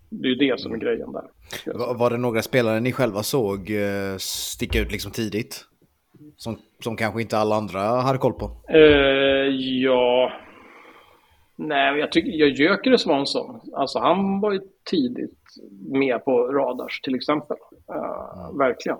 det 0.09 0.29
är 0.29 0.31
ju 0.31 0.35
det 0.35 0.61
som 0.61 0.73
är 0.73 0.77
grejen 0.77 1.13
där. 1.13 1.25
Var, 1.67 1.95
var 1.95 2.11
det 2.11 2.17
några 2.17 2.43
spelare 2.43 2.81
ni 2.81 2.93
själva 2.93 3.23
såg 3.23 3.71
eh, 3.71 4.17
sticka 4.19 4.81
ut 4.81 4.93
liksom 4.93 5.13
tidigt? 5.13 5.65
Som, 6.37 6.59
som 6.85 6.97
kanske 6.97 7.21
inte 7.23 7.39
alla 7.39 7.57
andra 7.57 7.81
hade 7.81 8.19
koll 8.19 8.33
på? 8.33 8.51
Eh, 8.69 8.81
ja, 9.83 10.33
Nej, 11.63 11.99
jag 11.99 12.13
tycker 12.13 12.31
jag 12.31 12.49
en 13.19 13.27
sån. 13.27 13.61
Alltså 13.73 13.99
han 13.99 14.41
var 14.41 14.53
ju 14.53 14.61
tidigt 14.91 15.39
med 15.91 16.25
på 16.25 16.53
radars 16.53 17.01
till 17.01 17.15
exempel. 17.15 17.57
Uh, 17.91 18.47
mm. 18.47 18.59
Verkligen. 18.59 18.99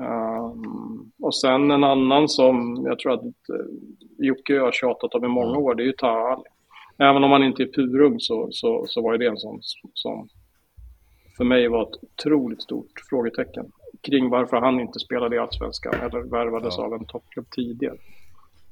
Uh, 0.00 0.52
och 1.22 1.34
sen 1.34 1.70
en 1.70 1.84
annan 1.84 2.28
som 2.28 2.84
jag 2.86 2.98
tror 2.98 3.12
att 3.12 3.22
uh, 3.22 3.66
Jocke 4.18 4.52
och 4.52 4.58
jag 4.58 4.64
har 4.64 4.72
tjatat 4.72 5.14
om 5.14 5.24
i 5.24 5.28
många 5.28 5.58
år, 5.58 5.74
det 5.74 5.82
är 5.82 5.86
ju 5.86 5.92
Taha. 5.92 6.42
Även 6.98 7.24
om 7.24 7.30
han 7.30 7.44
inte 7.44 7.62
är 7.62 7.72
purung 7.72 8.20
så, 8.20 8.48
så, 8.50 8.84
så 8.88 9.02
var 9.02 9.12
ju 9.12 9.18
det 9.18 9.26
en 9.26 9.38
sån 9.38 9.58
som 9.94 10.28
för 11.36 11.44
mig 11.44 11.68
var 11.68 11.82
ett 11.82 12.02
otroligt 12.02 12.62
stort 12.62 13.00
frågetecken 13.10 13.72
kring 14.02 14.30
varför 14.30 14.56
han 14.56 14.80
inte 14.80 14.98
spelade 14.98 15.36
i 15.36 15.38
Allsvenskan 15.38 15.94
eller 15.94 16.20
värvades 16.20 16.74
ja. 16.78 16.84
av 16.84 16.92
en 16.92 17.06
toppklubb 17.06 17.46
tidigare. 17.50 17.96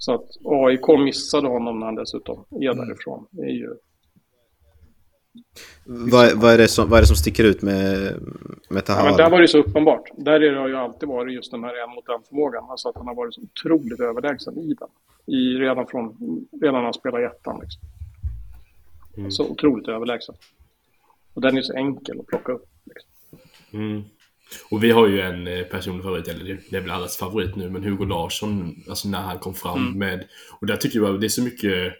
Så 0.04 0.14
att 0.14 0.30
AIK 0.44 0.98
missade 1.04 1.48
honom 1.48 1.80
när 1.80 1.86
han 1.86 1.94
dessutom 1.94 2.44
är 2.50 2.70
mm. 2.70 2.86
därifrån. 2.86 3.26
Det 3.30 3.42
är 3.42 3.54
ju... 3.54 3.74
Vad, 5.84 6.32
vad, 6.32 6.52
är 6.52 6.58
det 6.58 6.68
som, 6.68 6.88
vad 6.88 6.96
är 6.96 7.02
det 7.02 7.06
som 7.06 7.16
sticker 7.16 7.44
ut 7.44 7.62
med, 7.62 8.14
med 8.70 8.84
Tahar? 8.84 9.00
Ja, 9.00 9.04
men 9.04 9.16
där 9.16 9.30
var 9.30 9.40
det 9.40 9.48
så 9.48 9.58
uppenbart. 9.58 10.10
Där 10.16 10.32
är 10.32 10.40
det 10.40 10.68
ju 10.68 10.76
alltid 10.76 11.08
varit 11.08 11.34
just 11.34 11.50
den 11.50 11.64
här 11.64 11.84
en 11.84 11.94
mot 11.94 12.08
en 12.08 12.22
förmågan. 12.28 12.64
Alltså 12.70 12.88
att 12.88 12.96
han 12.96 13.06
har 13.06 13.14
varit 13.14 13.34
så 13.34 13.40
otroligt 13.40 14.00
överlägsen 14.00 14.58
i 14.58 14.74
den. 14.74 14.88
I, 15.26 15.58
redan, 15.58 15.86
från, 15.86 16.16
redan 16.60 16.74
när 16.74 16.82
han 16.82 16.94
spelade 16.94 17.22
i 17.22 17.26
ettan. 17.26 17.60
Liksom. 17.60 17.82
Mm. 19.16 19.30
Så 19.30 19.50
otroligt 19.50 19.88
överlägsen. 19.88 20.34
Och 21.34 21.40
den 21.40 21.58
är 21.58 21.62
så 21.62 21.72
enkel 21.72 22.20
att 22.20 22.26
plocka 22.26 22.52
upp. 22.52 22.68
Liksom. 22.84 23.38
Mm. 23.72 24.02
Och 24.70 24.84
vi 24.84 24.90
har 24.90 25.06
ju 25.08 25.20
en 25.20 25.46
eh, 25.46 25.62
personlig 25.62 26.04
favorit, 26.04 26.28
eller 26.28 26.60
det 26.70 26.76
är 26.76 26.80
väl 26.80 26.90
allas 26.90 27.16
favorit 27.16 27.56
nu, 27.56 27.70
men 27.70 27.84
Hugo 27.84 28.04
Larsson, 28.04 28.82
alltså 28.88 29.08
när 29.08 29.20
han 29.20 29.38
kom 29.38 29.54
fram 29.54 29.78
mm. 29.78 29.98
med... 29.98 30.28
Och 30.60 30.66
där 30.66 30.76
tycker 30.76 30.98
jag 30.98 31.20
det 31.20 31.26
är 31.26 31.28
så 31.28 31.42
mycket 31.42 31.92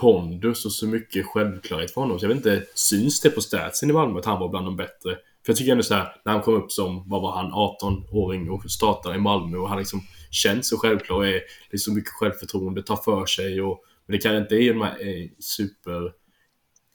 pondus 0.00 0.64
och 0.64 0.72
så 0.72 0.86
mycket 0.86 1.26
självklarhet 1.26 1.90
för 1.90 2.00
honom. 2.00 2.18
Så 2.18 2.24
jag 2.24 2.28
vet 2.28 2.36
inte, 2.36 2.64
syns 2.74 3.20
det 3.20 3.30
på 3.30 3.40
statsen 3.40 3.90
i 3.90 3.92
Malmö 3.92 4.18
att 4.18 4.24
han 4.24 4.40
var 4.40 4.48
bland 4.48 4.66
de 4.66 4.76
bättre? 4.76 5.16
För 5.44 5.52
jag 5.52 5.56
tycker 5.56 5.72
ändå 5.72 5.84
så 5.84 5.94
här, 5.94 6.16
när 6.24 6.32
han 6.32 6.42
kom 6.42 6.54
upp 6.54 6.72
som, 6.72 7.08
vad 7.08 7.22
var 7.22 7.36
han, 7.36 7.52
18-åring 7.52 8.50
och 8.50 8.70
startade 8.70 9.14
i 9.14 9.18
Malmö 9.18 9.56
och 9.56 9.68
han 9.68 9.78
liksom 9.78 10.00
känns 10.30 10.68
så 10.68 10.78
självklar 10.78 11.16
och 11.16 11.26
är 11.26 11.40
liksom 11.70 11.94
mycket 11.94 12.12
självförtroende, 12.12 12.82
tar 12.82 12.96
för 12.96 13.26
sig 13.26 13.62
och... 13.62 13.84
Men 14.06 14.16
det 14.16 14.22
kan 14.22 14.36
inte 14.36 14.54
är 14.54 14.74
de 14.74 14.80
här 14.80 15.08
eh, 15.08 15.28
super 15.38 16.12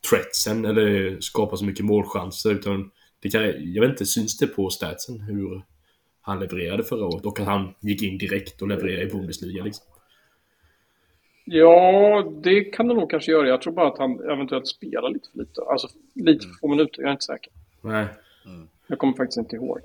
threatsen 0.09 0.65
eller 0.65 1.19
skapa 1.19 1.57
så 1.57 1.65
mycket 1.65 1.85
målchanser 1.85 2.51
utan 2.51 2.91
det 3.25 3.31
kan, 3.31 3.73
jag 3.73 3.81
vet 3.81 3.89
inte, 3.89 4.05
syns 4.05 4.37
det 4.37 4.47
på 4.47 4.69
statsen 4.69 5.19
hur 5.19 5.61
han 6.21 6.39
levererade 6.39 6.83
förra 6.83 7.05
året 7.05 7.25
och 7.25 7.39
att 7.39 7.45
han 7.45 7.73
gick 7.79 8.03
in 8.03 8.17
direkt 8.17 8.61
och 8.61 8.67
levererade 8.67 9.03
i 9.03 9.11
Bundesliga 9.11 9.63
liksom? 9.63 9.85
Ja, 11.45 12.31
det 12.43 12.63
kan 12.63 12.87
det 12.87 12.93
nog 12.93 13.09
kanske 13.09 13.31
göra. 13.31 13.47
Jag 13.47 13.61
tror 13.61 13.73
bara 13.73 13.87
att 13.87 13.97
han 13.97 14.19
eventuellt 14.19 14.67
spelar 14.67 15.09
lite 15.09 15.29
för 15.31 15.39
lite. 15.39 15.61
Alltså 15.61 15.87
lite 16.13 16.47
för 16.47 16.53
få 16.53 16.67
minuter, 16.67 17.01
jag 17.01 17.07
är 17.07 17.11
inte 17.11 17.25
säker. 17.25 17.51
Nej. 17.81 18.05
Mm. 18.45 18.67
Jag 18.87 18.97
kommer 18.97 19.13
faktiskt 19.13 19.37
inte 19.37 19.55
ihåg. 19.55 19.79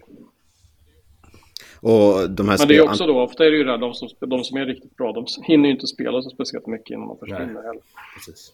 Och 1.81 2.31
de 2.31 2.48
här 2.48 2.59
Men 2.59 2.68
det 2.68 2.76
är 2.76 2.83
också 2.83 3.07
då, 3.07 3.20
ofta 3.20 3.46
är 3.46 3.50
det 3.50 3.57
ju 3.57 3.64
det 3.64 3.76
de 3.76 3.94
som, 3.94 4.09
de 4.18 4.44
som 4.44 4.57
är 4.57 4.66
riktigt 4.66 4.96
bra, 4.96 5.12
de 5.12 5.26
hinner 5.42 5.68
ju 5.68 5.74
inte 5.74 5.87
spela 5.87 6.22
så 6.22 6.31
speciellt 6.31 6.66
mycket 6.66 6.90
innan 6.90 7.09
de 7.09 7.18
försvinner 7.18 7.62
heller. 7.62 7.83
Precis. 8.14 8.53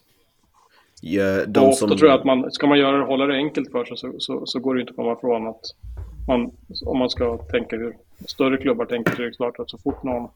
Ja, 1.01 1.45
de 1.45 1.59
och 1.59 1.67
ofta 1.67 1.87
som... 1.87 1.97
tror 1.97 2.09
jag 2.09 2.19
att 2.19 2.25
man, 2.25 2.51
ska 2.51 2.67
man 2.67 2.79
göra, 2.79 3.05
hålla 3.05 3.25
det 3.25 3.35
enkelt 3.35 3.71
för 3.71 3.85
sig 3.85 3.97
så, 3.97 4.13
så, 4.19 4.45
så 4.45 4.59
går 4.59 4.75
det 4.75 4.81
inte 4.81 4.89
att 4.89 4.95
komma 4.95 5.13
ifrån 5.13 5.47
att 5.47 5.61
man, 6.27 6.51
om 6.85 6.97
man 6.97 7.09
ska 7.09 7.37
tänka 7.37 7.75
hur 7.75 7.97
större 8.27 8.57
klubbar 8.57 8.85
tänker 8.85 9.15
så 9.15 9.21
är 9.21 9.25
det 9.25 9.31
klart 9.31 9.59
att 9.59 9.69
så 9.69 9.77
fort 9.77 10.03
någon 10.03 10.29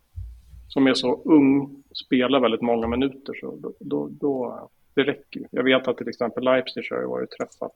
som 0.68 0.88
är 0.88 0.94
så 0.94 1.22
ung 1.26 1.84
spelar 2.06 2.40
väldigt 2.40 2.62
många 2.62 2.88
minuter 2.88 3.34
så 3.42 3.56
då, 3.62 3.74
då, 3.80 4.10
då 4.12 4.70
det 4.94 5.04
räcker 5.04 5.48
Jag 5.52 5.64
vet 5.64 5.88
att 5.88 5.98
till 5.98 6.10
exempel 6.10 6.44
Leipzig 6.44 6.88
har 6.92 7.02
ju 7.02 7.08
varit 7.08 7.32
träffat 7.32 7.76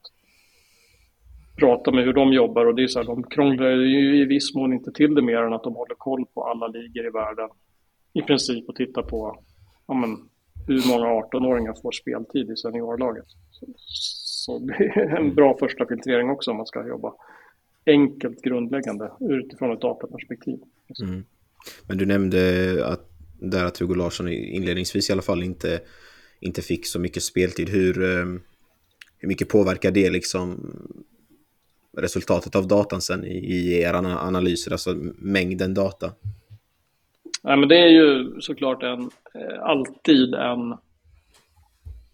prata 1.55 1.91
med 1.91 2.03
hur 2.03 2.13
de 2.13 2.33
jobbar 2.33 2.65
och 2.65 2.75
det 2.75 2.83
är 2.83 2.87
så 2.87 2.99
här, 2.99 3.05
de 3.05 3.23
krånglar 3.23 3.69
ju 3.69 4.21
i 4.21 4.25
viss 4.25 4.55
mån 4.55 4.73
inte 4.73 4.91
till 4.91 5.15
det 5.15 5.21
mer 5.21 5.37
än 5.37 5.53
att 5.53 5.63
de 5.63 5.75
håller 5.75 5.95
koll 5.95 6.25
på 6.33 6.43
alla 6.43 6.67
ligor 6.67 7.05
i 7.05 7.09
världen 7.09 7.49
i 8.13 8.21
princip 8.21 8.69
och 8.69 8.75
tittar 8.75 9.01
på 9.01 9.39
ja, 9.87 9.93
men, 9.93 10.17
hur 10.67 10.87
många 10.87 11.05
18-åringar 11.05 11.81
får 11.81 11.91
speltid 11.91 12.51
i 12.51 12.55
seniorlaget. 12.55 13.25
Så, 13.51 13.65
så 13.77 14.59
det 14.59 14.73
är 14.73 15.15
en 15.15 15.35
bra 15.35 15.57
första 15.59 15.85
filtrering 15.85 16.29
också 16.29 16.51
om 16.51 16.57
man 16.57 16.65
ska 16.65 16.87
jobba 16.87 17.13
enkelt 17.85 18.41
grundläggande 18.41 19.11
utifrån 19.19 19.73
ett 19.73 19.81
dataperspektiv. 19.81 20.59
Mm. 21.01 21.23
Men 21.87 21.97
du 21.97 22.05
nämnde 22.05 22.81
att, 22.85 23.09
där 23.39 23.65
att 23.65 23.77
Hugo 23.77 23.95
Larsson 23.95 24.27
inledningsvis 24.29 25.09
i 25.09 25.13
alla 25.13 25.21
fall 25.21 25.43
inte, 25.43 25.81
inte 26.39 26.61
fick 26.61 26.87
så 26.87 26.99
mycket 26.99 27.23
speltid. 27.23 27.69
Hur, 27.69 28.03
ehm, 28.03 28.41
hur 29.17 29.27
mycket 29.27 29.49
påverkar 29.49 29.91
det 29.91 30.09
liksom 30.09 30.75
resultatet 31.97 32.55
av 32.55 32.67
datan 32.67 33.01
sen 33.01 33.25
i, 33.25 33.37
i 33.37 33.81
era 33.81 33.97
analyser, 34.19 34.71
alltså 34.71 34.93
mängden 35.17 35.73
data? 35.73 36.11
Nej, 37.45 37.57
men 37.57 37.69
det 37.69 37.77
är 37.77 37.87
ju 37.87 38.41
såklart 38.41 38.83
en, 38.83 39.01
eh, 39.35 39.61
alltid 39.63 40.33
en, 40.33 40.77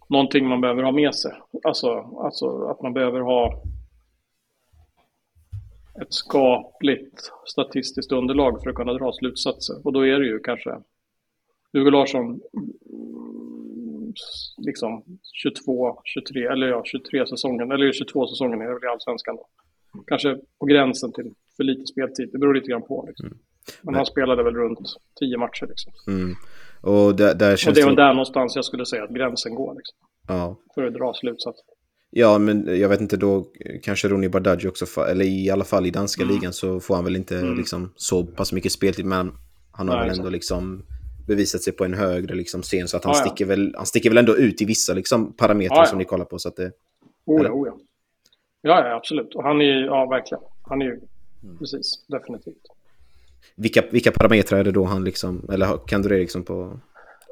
någonting 0.09 0.47
man 0.47 0.61
behöver 0.61 0.83
ha 0.83 0.91
med 0.91 1.15
sig. 1.15 1.31
Alltså, 1.63 1.89
alltså 2.23 2.65
att 2.65 2.81
man 2.81 2.93
behöver 2.93 3.19
ha 3.19 3.63
ett 6.01 6.13
skapligt 6.13 7.31
statistiskt 7.45 8.11
underlag 8.11 8.63
för 8.63 8.69
att 8.69 8.75
kunna 8.75 8.93
dra 8.93 9.11
slutsatser. 9.11 9.75
Och 9.87 9.93
då 9.93 10.05
är 10.05 10.19
det 10.19 10.25
ju 10.25 10.39
kanske 10.39 10.77
Hugo 11.73 11.89
Larsson 11.89 12.41
liksom 14.57 15.03
22, 15.43 16.01
23, 16.05 16.45
eller 16.45 16.67
ja, 16.67 16.81
23 16.85 17.27
säsongen, 17.27 17.71
eller 17.71 17.91
22 17.91 18.27
säsongen 18.27 18.61
är 18.61 18.67
det 18.67 18.73
väl 18.73 18.83
i 18.83 18.87
Allsvenskan 18.87 19.35
då. 19.35 19.47
Kanske 20.07 20.37
på 20.59 20.65
gränsen 20.65 21.11
till 21.11 21.33
för 21.57 21.63
lite 21.63 21.85
speltid, 21.85 22.29
det 22.31 22.37
beror 22.37 22.53
lite 22.53 22.67
grann 22.67 22.81
på. 22.81 23.05
Liksom. 23.07 23.27
Mm. 23.27 23.37
Men 23.81 23.95
han 23.95 24.05
spelade 24.05 24.43
väl 24.43 24.55
runt 24.55 24.79
tio 25.19 25.37
matcher 25.37 25.65
liksom. 25.69 25.93
Mm. 26.07 26.35
Och, 26.81 27.15
där, 27.15 27.35
där 27.35 27.55
känns 27.55 27.67
och 27.67 27.73
det 27.73 27.81
är 27.81 27.85
väl 27.85 27.95
där 27.95 28.13
någonstans 28.13 28.55
jag 28.55 28.65
skulle 28.65 28.85
säga 28.85 29.03
att 29.03 29.09
gränsen 29.09 29.55
går 29.55 29.75
liksom. 29.75 29.97
Ja. 30.27 30.57
För 30.75 30.83
att 30.83 30.93
dra 30.93 31.13
slutsatser. 31.13 31.65
Ja, 32.09 32.37
men 32.37 32.79
jag 32.79 32.89
vet 32.89 33.01
inte 33.01 33.17
då, 33.17 33.45
kanske 33.83 34.07
Ronny 34.07 34.29
Bardghji 34.29 34.67
också, 34.67 35.01
eller 35.01 35.25
i 35.25 35.49
alla 35.49 35.63
fall 35.63 35.85
i 35.85 35.91
danska 35.91 36.23
mm. 36.23 36.35
ligan 36.35 36.53
så 36.53 36.79
får 36.79 36.95
han 36.95 37.03
väl 37.03 37.15
inte 37.15 37.37
mm. 37.37 37.57
liksom 37.57 37.93
så 37.95 38.23
pass 38.23 38.53
mycket 38.53 38.71
speltid, 38.71 39.05
men 39.05 39.31
han 39.71 39.89
har 39.89 39.97
Nej, 39.97 40.09
väl 40.09 40.17
ändå 40.17 40.29
liksom 40.29 40.85
bevisat 41.27 41.61
sig 41.61 41.73
på 41.73 41.85
en 41.85 41.93
högre 41.93 42.35
liksom, 42.35 42.61
scen 42.61 42.87
så 42.87 42.97
att 42.97 43.03
han, 43.03 43.13
ja, 43.13 43.19
sticker 43.19 43.45
Väl, 43.45 43.73
han 43.77 43.85
sticker 43.85 44.09
väl 44.09 44.17
ändå 44.17 44.37
ut 44.37 44.61
i 44.61 44.65
vissa 44.65 44.93
liksom, 44.93 45.33
parametrar 45.33 45.77
ja, 45.77 45.85
som 45.85 45.97
ni 45.97 46.05
kollar 46.05 46.25
på. 46.25 46.39
Så 46.39 46.49
att 46.49 46.55
det, 46.55 46.71
oh, 47.25 47.43
ja, 47.43 47.51
oh, 47.51 47.67
ja. 47.67 47.77
ja, 48.61 48.87
ja, 48.87 48.95
absolut. 48.95 49.35
Och 49.35 49.43
han 49.43 49.61
är 49.61 49.65
ju, 49.65 49.85
ja 49.85 50.05
verkligen, 50.05 50.43
han 50.63 50.81
är 50.81 50.85
ju, 50.85 50.99
mm. 51.43 51.57
precis, 51.57 52.05
definitivt. 52.07 52.67
Vilka, 53.55 53.83
vilka 53.91 54.11
parametrar 54.11 54.59
är 54.59 54.63
det 54.63 54.71
då 54.71 54.83
han 54.83 55.03
liksom, 55.03 55.49
eller 55.53 55.87
kan 55.87 56.01
du 56.01 56.09
det 56.09 56.17
liksom 56.17 56.43
på? 56.43 56.79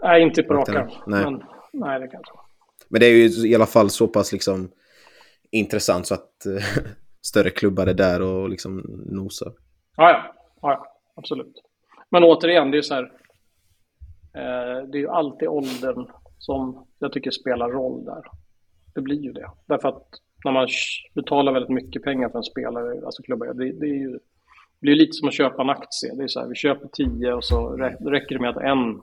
Nej, 0.04 0.22
inte 0.22 0.44
på 0.44 0.54
rak 0.54 0.70
arm. 0.70 0.90
Nej. 1.08 1.24
Men, 1.24 1.44
nej, 1.74 2.00
det 2.00 2.08
kan 2.08 2.22
jag 2.24 2.40
Men 2.90 3.00
det 3.00 3.06
är 3.06 3.12
ju 3.12 3.48
i 3.50 3.56
alla 3.56 3.66
fall 3.66 3.90
så 3.90 4.08
pass 4.08 4.32
liksom 4.32 4.72
intressant 5.52 6.08
så 6.08 6.14
att 6.14 6.46
uh, 6.48 6.62
större 7.22 7.50
klubbar 7.50 7.88
är 7.88 7.94
där 7.94 8.22
och 8.22 8.50
liksom 8.50 8.78
nosar. 9.06 9.54
Ja, 9.98 10.10
ja, 10.12 10.34
ja, 10.62 10.86
absolut. 11.16 11.64
Men 12.10 12.24
återigen, 12.24 12.72
det 12.72 12.78
är 12.78 12.82
så 12.82 12.94
här. 12.94 13.04
Eh, 14.34 14.88
det 14.88 14.98
är 14.98 15.02
ju 15.02 15.10
alltid 15.10 15.48
åldern 15.48 16.08
som 16.38 16.88
jag 17.00 17.12
tycker 17.12 17.32
spelar 17.32 17.70
roll 17.70 18.06
där. 18.06 18.24
Det 18.96 19.02
blir 19.02 19.22
ju 19.22 19.32
det. 19.32 19.52
Därför 19.66 19.90
att 19.90 20.08
när 20.46 20.52
man 20.52 20.68
betalar 21.16 21.52
väldigt 21.52 21.70
mycket 21.70 22.04
pengar 22.04 22.30
för 22.30 22.38
en 22.38 22.44
spelare, 22.44 23.06
alltså 23.06 23.24
klubbar, 23.24 23.54
det, 23.54 23.72
det, 23.72 23.86
är 23.86 24.00
ju, 24.00 24.20
blir 24.82 24.96
lite 24.96 25.14
som 25.14 25.28
att 25.28 25.34
köpa 25.34 25.62
en 25.62 25.70
aktie. 25.70 26.16
Det 26.16 26.24
är 26.24 26.28
så 26.28 26.40
här, 26.40 26.48
vi 26.48 26.56
köper 26.56 26.88
tio 26.88 27.34
och 27.34 27.44
så 27.44 27.70
räcker 28.02 28.36
det 28.36 28.42
med 28.42 28.50
att 28.50 28.64
en 28.64 29.02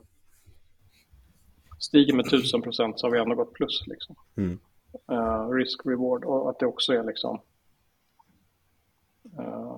stiger 1.79 2.13
med 2.13 2.29
tusen 2.29 2.61
procent 2.61 2.99
så 2.99 3.07
har 3.07 3.11
vi 3.11 3.19
ändå 3.19 3.35
gått 3.35 3.53
plus. 3.53 3.83
Liksom. 3.87 4.15
Mm. 4.37 4.59
Uh, 5.11 5.49
risk 5.49 5.85
reward 5.85 6.25
och 6.25 6.49
att 6.49 6.59
det 6.59 6.65
också 6.65 6.93
är 6.93 7.03
liksom 7.03 7.41
uh, 9.39 9.77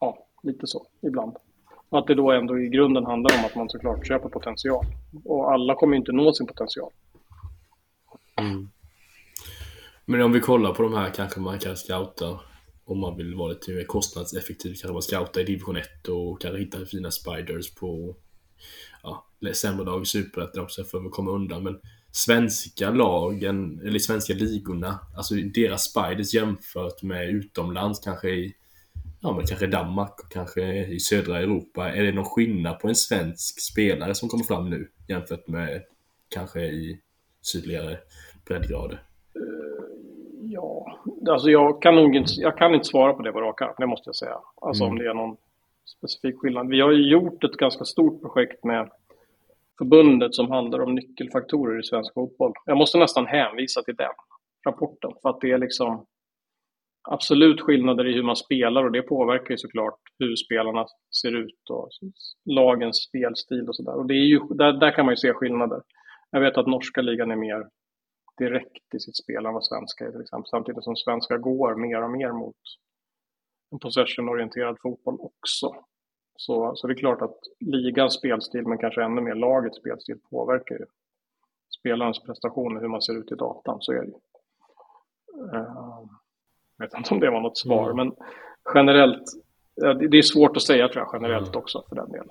ja, 0.00 0.26
lite 0.42 0.66
så 0.66 0.86
ibland. 1.00 1.36
Och 1.88 1.98
att 1.98 2.06
det 2.06 2.14
då 2.14 2.32
ändå 2.32 2.58
i 2.58 2.68
grunden 2.68 3.06
handlar 3.06 3.38
om 3.38 3.44
att 3.44 3.54
man 3.54 3.68
såklart 3.68 4.06
köper 4.06 4.28
potential. 4.28 4.84
Och 5.24 5.52
alla 5.52 5.74
kommer 5.74 5.96
inte 5.96 6.12
nå 6.12 6.32
sin 6.32 6.46
potential. 6.46 6.92
Mm. 8.40 8.68
Men 10.04 10.22
om 10.22 10.32
vi 10.32 10.40
kollar 10.40 10.74
på 10.74 10.82
de 10.82 10.94
här 10.94 11.10
kanske 11.10 11.40
man 11.40 11.58
kan 11.58 11.76
scouta 11.76 12.40
om 12.86 13.00
man 13.00 13.16
vill 13.16 13.34
vara 13.34 13.48
lite 13.48 13.70
mer 13.70 13.84
kostnadseffektiv 13.84 14.68
kanske 14.68 14.92
man 14.92 15.02
scoutar 15.02 15.40
i 15.40 15.44
division 15.44 15.76
1 15.76 16.08
och 16.08 16.40
kanske 16.40 16.58
hitta 16.58 16.86
fina 16.86 17.10
spiders 17.10 17.74
på 17.74 18.16
ja, 19.02 19.26
sämre 19.54 19.84
lag 19.84 20.02
i 20.02 20.06
superettan 20.06 20.62
också 20.62 20.84
för 20.84 21.06
att 21.06 21.12
komma 21.12 21.30
undan. 21.30 21.62
Men 21.62 21.80
svenska 22.12 22.90
lagen, 22.90 23.80
eller 23.86 23.98
svenska 23.98 24.34
ligorna, 24.34 25.00
alltså 25.16 25.34
deras 25.34 25.84
spiders 25.84 26.34
jämfört 26.34 27.02
med 27.02 27.28
utomlands 27.30 28.00
kanske 28.00 28.30
i 28.30 28.54
ja, 29.20 29.36
men 29.36 29.46
kanske 29.46 29.66
Danmark 29.66 30.20
och 30.20 30.32
kanske 30.32 30.86
i 30.86 31.00
södra 31.00 31.38
Europa. 31.38 31.92
Är 31.92 32.02
det 32.02 32.12
någon 32.12 32.24
skillnad 32.24 32.80
på 32.80 32.88
en 32.88 32.96
svensk 32.96 33.60
spelare 33.72 34.14
som 34.14 34.28
kommer 34.28 34.44
fram 34.44 34.70
nu 34.70 34.90
jämfört 35.08 35.48
med 35.48 35.82
kanske 36.28 36.60
i 36.60 37.00
sydligare 37.42 37.98
breddgrader? 38.46 39.02
Ja, 40.56 40.98
alltså 41.30 41.50
jag 41.50 41.82
kan 41.82 41.94
nog 41.94 42.16
inte, 42.16 42.32
jag 42.36 42.58
kan 42.58 42.74
inte 42.74 42.86
svara 42.86 43.12
på 43.12 43.22
det 43.22 43.32
på 43.32 43.40
rak 43.40 43.62
arm, 43.62 43.74
det 43.78 43.86
måste 43.86 44.08
jag 44.08 44.16
säga. 44.16 44.38
Alltså 44.60 44.84
mm. 44.84 44.92
om 44.92 44.98
det 44.98 45.10
är 45.10 45.14
någon 45.14 45.36
specifik 45.96 46.38
skillnad. 46.38 46.68
Vi 46.68 46.80
har 46.80 46.92
ju 46.92 47.10
gjort 47.10 47.44
ett 47.44 47.56
ganska 47.56 47.84
stort 47.84 48.22
projekt 48.22 48.64
med 48.64 48.90
förbundet 49.78 50.34
som 50.34 50.50
handlar 50.50 50.82
om 50.82 50.94
nyckelfaktorer 50.94 51.80
i 51.80 51.82
svensk 51.82 52.14
fotboll. 52.14 52.52
Jag 52.64 52.76
måste 52.76 52.98
nästan 52.98 53.26
hänvisa 53.26 53.82
till 53.82 53.96
den 53.96 54.12
rapporten 54.66 55.10
för 55.22 55.28
att 55.28 55.40
det 55.40 55.50
är 55.52 55.58
liksom 55.58 56.06
absolut 57.08 57.60
skillnader 57.60 58.06
i 58.06 58.12
hur 58.14 58.22
man 58.22 58.36
spelar 58.36 58.84
och 58.84 58.92
det 58.92 59.02
påverkar 59.02 59.50
ju 59.50 59.58
såklart 59.58 59.98
hur 60.18 60.36
spelarna 60.36 60.86
ser 61.22 61.36
ut 61.36 61.70
och 61.70 61.88
lagens 62.44 62.96
spelstil 62.96 63.68
och 63.68 63.76
sådär. 63.76 63.94
Och 63.94 64.06
det 64.06 64.14
är 64.14 64.26
ju, 64.26 64.40
där, 64.50 64.72
där 64.72 64.90
kan 64.90 65.04
man 65.04 65.12
ju 65.12 65.16
se 65.16 65.32
skillnader. 65.32 65.82
Jag 66.30 66.40
vet 66.40 66.56
att 66.56 66.66
norska 66.66 67.00
ligan 67.02 67.30
är 67.30 67.36
mer 67.36 67.66
direkt 68.38 68.94
i 68.94 69.00
sitt 69.00 69.16
spel 69.16 69.46
än 69.46 69.54
vad 69.54 69.64
svenska 69.64 70.06
är 70.06 70.10
till 70.10 70.20
exempel. 70.20 70.48
Samtidigt 70.48 70.84
som 70.84 70.96
svenska 70.96 71.38
går 71.38 71.74
mer 71.74 72.02
och 72.02 72.10
mer 72.10 72.32
mot 72.32 72.56
en 73.72 73.78
possession-orienterad 73.78 74.76
fotboll 74.82 75.16
också. 75.20 75.84
Så, 76.36 76.76
så 76.76 76.86
det 76.86 76.92
är 76.92 76.98
klart 76.98 77.22
att 77.22 77.38
ligans 77.60 78.14
spelstil, 78.14 78.66
men 78.66 78.78
kanske 78.78 79.04
ännu 79.04 79.20
mer 79.20 79.34
lagets 79.34 79.78
spelstil, 79.78 80.18
påverkar 80.30 80.74
ju 80.74 80.86
spelarens 81.80 82.22
prestationer, 82.22 82.80
hur 82.80 82.88
man 82.88 83.02
ser 83.02 83.18
ut 83.18 83.32
i 83.32 83.34
datan. 83.34 83.78
Så 83.80 83.92
är 83.92 84.00
det 84.00 84.06
ju. 84.06 84.12
Uh, 85.42 86.06
jag 86.78 86.86
vet 86.86 86.94
inte 86.94 87.14
om 87.14 87.20
det 87.20 87.30
var 87.30 87.40
något 87.40 87.58
svar, 87.58 87.90
mm. 87.90 87.96
men 87.96 88.16
generellt, 88.74 89.24
det 90.10 90.18
är 90.18 90.22
svårt 90.22 90.56
att 90.56 90.62
säga 90.62 90.88
tror 90.88 91.04
jag 91.04 91.10
generellt 91.12 91.48
mm. 91.48 91.58
också 91.58 91.84
för 91.88 91.96
den 91.96 92.10
delen. 92.12 92.28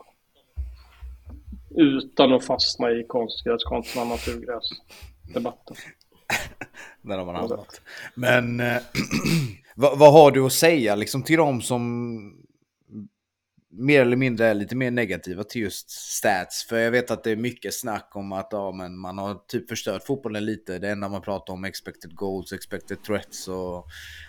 Utan 1.78 2.34
att 2.34 2.46
fastna 2.46 2.92
i 2.92 3.04
konstgräs 3.08 3.64
kontra 3.64 4.04
naturgräs 4.04 4.70
debatten. 5.34 5.76
Där 7.02 7.18
har 7.18 7.26
man 7.26 7.36
hamnat. 7.36 7.82
Men 8.16 8.60
eh, 8.60 8.78
vad, 9.76 10.00
vad, 10.00 10.14
har 10.14 10.32
du 10.32 10.46
att 10.46 10.54
säga 10.54 10.96
liksom, 10.96 11.24
till 11.24 11.38
dem 11.38 11.62
som 11.62 12.42
mer 13.70 14.02
eller 14.02 14.16
mindre 14.16 14.48
är 14.48 14.54
lite 14.54 14.76
mer 14.76 14.92
negativa 14.92 15.44
till 15.44 15.62
just 15.62 15.90
stats? 15.90 16.66
För 16.70 16.78
jag 16.78 16.92
vet 16.92 17.12
att 17.12 17.24
det 17.24 17.32
är 17.32 17.36
mycket 17.36 17.74
snack 17.74 18.12
om 18.16 18.32
att 18.32 18.48
ja, 18.52 18.72
men 18.72 18.98
man 19.00 19.18
har 19.18 19.36
typ 19.48 19.70
förstört 19.70 20.04
fotbollen 20.04 20.46
lite. 20.46 20.80
Det 20.80 20.90
enda 20.90 21.10
man 21.10 21.22
pratar 21.22 21.54
om 21.54 21.64
expected 21.66 22.16
goals, 22.16 22.54
expected 22.54 23.04
threats 23.04 23.48
och 23.48 23.86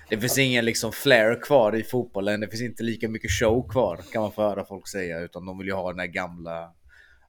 det 0.08 0.18
finns 0.18 0.38
ingen 0.38 0.64
liksom 0.64 0.92
flair 0.92 1.42
kvar 1.42 1.76
i 1.76 1.82
fotbollen. 1.82 2.40
Det 2.40 2.48
finns 2.48 2.62
inte 2.62 2.82
lika 2.82 3.08
mycket 3.08 3.30
show 3.30 3.68
kvar 3.68 4.00
kan 4.12 4.22
man 4.22 4.32
få 4.32 4.42
höra 4.42 4.64
folk 4.64 4.88
säga, 4.88 5.20
utan 5.20 5.46
de 5.46 5.58
vill 5.58 5.66
ju 5.66 5.74
ha 5.74 5.90
den 5.90 6.00
här 6.00 6.06
gamla 6.06 6.72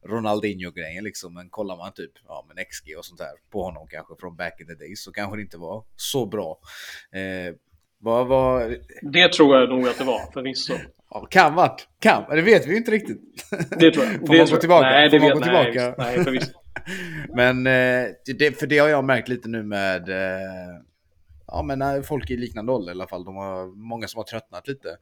Ronaldinho-grejen 0.08 1.04
liksom. 1.04 1.34
Men 1.34 1.50
kollar 1.50 1.78
man 1.78 1.94
typ 1.94 2.12
ja, 2.28 2.46
men 2.48 2.66
XG 2.66 2.98
och 2.98 3.06
sånt 3.06 3.20
där 3.20 3.52
på 3.52 3.64
honom 3.64 3.88
kanske 3.88 4.16
från 4.20 4.36
back 4.36 4.62
in 4.62 4.68
the 4.68 4.74
days 4.74 5.04
så 5.04 5.12
kanske 5.12 5.38
det 5.38 5.42
inte 5.42 5.58
var 5.58 5.84
så 5.96 6.26
bra. 6.26 6.60
Eh, 7.12 7.56
vad, 8.00 8.28
vad... 8.28 8.76
Det 9.02 9.32
tror 9.34 9.56
jag 9.56 9.70
nog 9.70 9.88
att 9.88 9.98
det 9.98 10.04
var 10.04 10.32
förvisso. 10.34 10.74
Ja, 11.10 11.28
kan 11.30 11.56
varit. 11.56 11.88
Kan. 12.00 12.24
Det 12.30 12.42
vet 12.42 12.68
vi 12.68 12.78
inte 12.78 12.92
riktigt. 12.92 13.22
Det 13.80 13.92
tror 13.92 14.06
jag. 14.06 14.14
Får 14.28 14.34
det 14.34 14.38
man 14.38 14.48
gå 14.48 14.58
tillbaka? 14.58 14.88
Nej, 14.88 15.10
det 15.10 15.20
Får 15.20 15.28
man 15.28 15.40
gå 15.40 15.46
nej, 15.46 15.72
tillbaka? 15.72 16.04
Nej, 16.04 16.24
förvisso. 16.24 16.52
men 17.36 17.68
eh, 17.68 18.08
det, 18.40 18.60
för 18.60 18.68
det 18.68 18.78
har 18.78 18.88
jag 18.88 19.04
märkt 19.04 19.28
lite 19.28 19.50
nu 19.50 19.64
med 19.64 20.10
eh, 20.10 20.82
ja, 21.48 21.62
men 21.64 21.82
eh, 21.82 22.02
folk 22.02 22.30
i 22.30 22.38
liknande 22.38 22.72
ålder 22.72 22.92
i 22.92 22.96
alla 22.96 23.08
fall. 23.08 23.24
De 23.24 23.36
har 23.36 23.88
många 23.90 24.08
som 24.08 24.18
har 24.18 24.26
tröttnat 24.26 24.68
lite. 24.68 24.98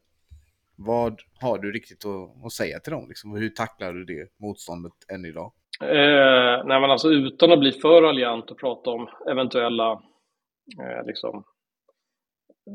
Vad 0.77 1.19
har 1.41 1.57
du 1.57 1.71
riktigt 1.71 2.05
att, 2.05 2.45
att 2.45 2.51
säga 2.51 2.79
till 2.79 2.93
dem? 2.93 3.05
Liksom? 3.07 3.35
Hur 3.35 3.49
tacklar 3.49 3.93
du 3.93 4.05
det 4.05 4.29
motståndet 4.39 4.93
än 5.13 5.25
idag? 5.25 5.51
Eh, 5.81 6.65
nej, 6.65 6.81
men 6.81 6.91
alltså 6.91 7.09
utan 7.09 7.51
att 7.51 7.59
bli 7.59 7.71
för 7.71 8.01
raljant 8.01 8.51
och 8.51 8.59
prata 8.59 8.89
om 8.89 9.07
eventuella 9.31 9.91
eh, 10.81 11.05
liksom, 11.05 11.43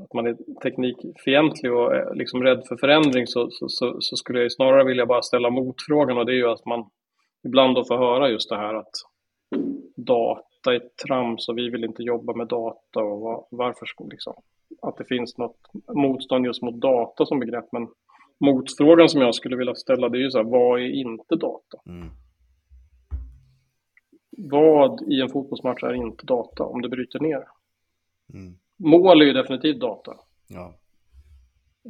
att 0.05 0.13
man 0.15 0.27
är 0.27 0.37
teknikfientlig 0.63 1.73
och 1.73 1.95
eh, 1.95 2.15
liksom 2.15 2.43
rädd 2.43 2.63
för 2.69 2.77
förändring 2.77 3.27
så, 3.27 3.51
så, 3.51 3.69
så, 3.69 3.97
så, 4.01 4.17
skulle 4.17 4.43
jag 4.43 4.53
snarare 4.53 4.85
vilja 4.85 5.07
bara 5.07 5.23
ställa 5.23 5.51
motfrågan 5.51 6.19
och 6.19 6.27
det 6.27 6.33
är 6.33 6.37
ju 6.37 6.49
att 6.49 6.67
man 6.67 6.91
ibland 7.47 7.75
då 7.75 7.85
får 7.85 7.99
höra 7.99 8.29
just 8.29 8.51
det 8.51 8.57
här 8.57 8.75
att 8.75 8.93
data 9.97 10.75
är 10.75 10.83
trams 11.07 11.49
och 11.49 11.59
vi 11.59 11.71
vill 11.71 11.85
inte 11.85 12.03
jobba 12.03 12.35
med 12.35 12.49
data 12.49 13.01
och 13.01 13.21
var, 13.21 13.47
varför 13.51 13.87
liksom, 14.11 14.35
att 14.83 14.97
det 14.97 15.05
finns 15.05 15.39
något 15.39 15.61
motstånd 15.95 16.47
just 16.47 16.63
mot 16.63 16.81
data 16.81 17.27
som 17.27 17.41
begrepp. 17.41 17.73
Men 17.73 17.89
motfrågan 18.41 19.09
som 19.09 19.21
jag 19.21 19.35
skulle 19.35 19.57
vilja 19.57 19.75
ställa 19.75 20.09
det 20.09 20.19
är 20.19 20.23
ju 20.23 20.31
så 20.31 20.39
här, 20.39 20.45
vad 20.45 20.81
är 20.81 20.89
inte 20.89 21.37
data? 21.37 21.79
Mm. 21.87 22.09
Vad 24.31 25.13
i 25.13 25.21
en 25.21 25.29
fotbollsmatch 25.29 25.83
är 25.83 25.95
inte 25.95 26.27
data 26.27 26.65
om 26.65 26.83
det 26.83 26.89
bryter 26.89 27.21
ner? 27.21 27.45
Mm. 28.35 28.55
Mål 28.77 29.23
är 29.23 29.27
ju 29.27 29.33
definitivt 29.33 29.81
data. 29.81 30.17
Ja. 30.49 30.75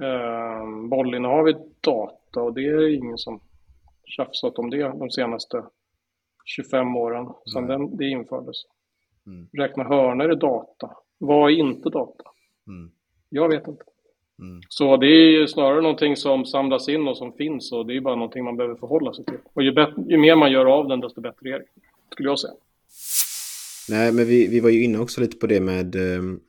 Uh, 0.03 0.89
bollinnehav 0.89 1.49
är 1.49 1.57
data 1.81 2.43
och 2.43 2.55
det 2.55 2.67
är 2.67 2.95
ingen 2.95 3.19
som 3.19 3.41
tjafsat 4.05 4.59
om 4.59 4.71
det 4.71 4.89
de 4.89 5.11
senaste 5.11 5.65
25 6.45 6.97
åren 6.97 7.29
sedan 7.53 7.67
den, 7.67 7.97
det 7.97 8.09
infördes. 8.09 8.57
Mm. 9.27 9.49
Räkna 9.53 9.85
hörnor 9.85 10.31
är 10.31 10.37
data. 10.37 10.97
Vad 11.19 11.51
är 11.51 11.55
inte 11.55 11.91
data? 11.91 12.25
Mm. 12.67 12.91
Jag 13.29 13.49
vet 13.49 13.69
inte. 13.69 13.83
Mm. 14.39 14.61
Så 14.69 14.97
det 14.97 15.07
är 15.07 15.47
snarare 15.47 15.81
någonting 15.81 16.17
som 16.17 16.47
samlas 16.47 16.89
in 16.89 17.09
och 17.09 17.17
som 17.17 17.33
finns 17.33 17.73
och 17.73 17.87
det 17.87 17.97
är 17.97 18.01
bara 18.01 18.15
någonting 18.15 18.45
man 18.45 18.57
behöver 18.57 18.75
förhålla 18.77 19.13
sig 19.13 19.25
till. 19.25 19.39
Och 19.53 19.63
ju, 19.63 19.75
ju 20.09 20.19
mer 20.19 20.37
man 20.37 20.53
gör 20.53 20.67
av 20.67 20.89
den 20.89 21.01
desto 21.01 21.21
bättre 21.21 21.49
är 21.49 21.59
det, 21.59 21.65
skulle 22.13 22.29
jag 22.29 22.39
säga. 22.39 22.55
Nej, 23.89 24.13
men 24.13 24.27
vi, 24.27 24.47
vi 24.47 24.61
var 24.61 24.71
ju 24.71 24.85
inne 24.85 24.99
också 24.99 25.21
lite 25.21 25.37
på 25.37 25.47
det 25.47 25.61
med 25.61 25.95
ehm, 25.95 26.41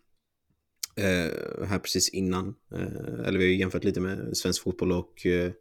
eh, 0.97 1.65
här 1.67 1.79
precis 1.79 2.09
innan. 2.09 2.55
Eh, 2.71 3.27
eller 3.27 3.39
vi 3.39 3.45
har 3.45 3.51
ju 3.51 3.57
jämfört 3.57 3.83
lite 3.83 3.99
med 3.99 4.37
svensk 4.37 4.63
fotboll 4.63 4.91
och 4.91 5.25
eh, 5.25 5.51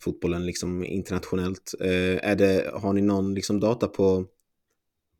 fotbollen 0.00 0.46
liksom 0.46 0.84
internationellt. 0.84 1.74
Eh, 1.80 2.30
är 2.30 2.36
det, 2.36 2.70
har 2.74 2.92
ni 2.92 3.00
någon 3.00 3.34
liksom 3.34 3.60
data 3.60 3.88
på 3.88 4.24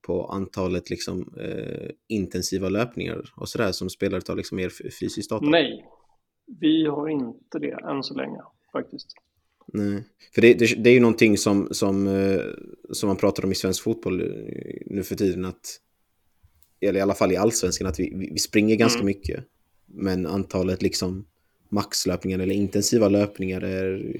på 0.07 0.27
antalet 0.27 0.91
liksom, 0.91 1.35
eh, 1.41 1.91
intensiva 2.09 2.69
löpningar 2.69 3.33
och 3.37 3.49
sådär 3.49 3.73
som 3.73 3.91
spelare 3.91 4.21
tar 4.21 4.37
liksom 4.37 4.57
mer 4.57 4.69
fysiskt 5.01 5.31
data? 5.31 5.47
Nej, 5.47 5.85
vi 6.61 6.87
har 6.87 7.09
inte 7.09 7.59
det 7.59 7.79
än 7.91 8.03
så 8.03 8.15
länge 8.15 8.39
faktiskt. 8.73 9.09
Nej, 9.67 10.05
för 10.35 10.43
det, 10.43 10.55
det, 10.55 10.75
det 10.83 10.91
är 10.91 10.95
ju 10.95 11.01
någonting 11.01 11.39
som, 11.39 11.69
som, 11.71 12.07
eh, 12.07 12.41
som 12.93 13.07
man 13.07 13.17
pratar 13.17 13.45
om 13.45 13.53
i 13.53 13.55
svensk 13.55 13.83
fotboll 13.83 14.21
eh, 14.21 14.27
nu 14.87 15.03
för 15.03 15.15
tiden 15.15 15.45
att 15.45 15.81
eller 16.81 16.99
i 16.99 17.03
alla 17.03 17.15
fall 17.15 17.33
i 17.33 17.37
allsvenskan, 17.37 17.87
att 17.87 18.01
vi, 18.01 18.29
vi 18.33 18.39
springer 18.39 18.77
ganska 18.77 19.01
mm. 19.01 19.07
mycket. 19.07 19.45
Men 19.87 20.27
antalet 20.27 20.83
liksom 20.83 21.27
maxlöpningar 21.69 22.39
eller 22.39 22.55
intensiva 22.55 23.09
löpningar 23.09 23.61
är 23.61 24.17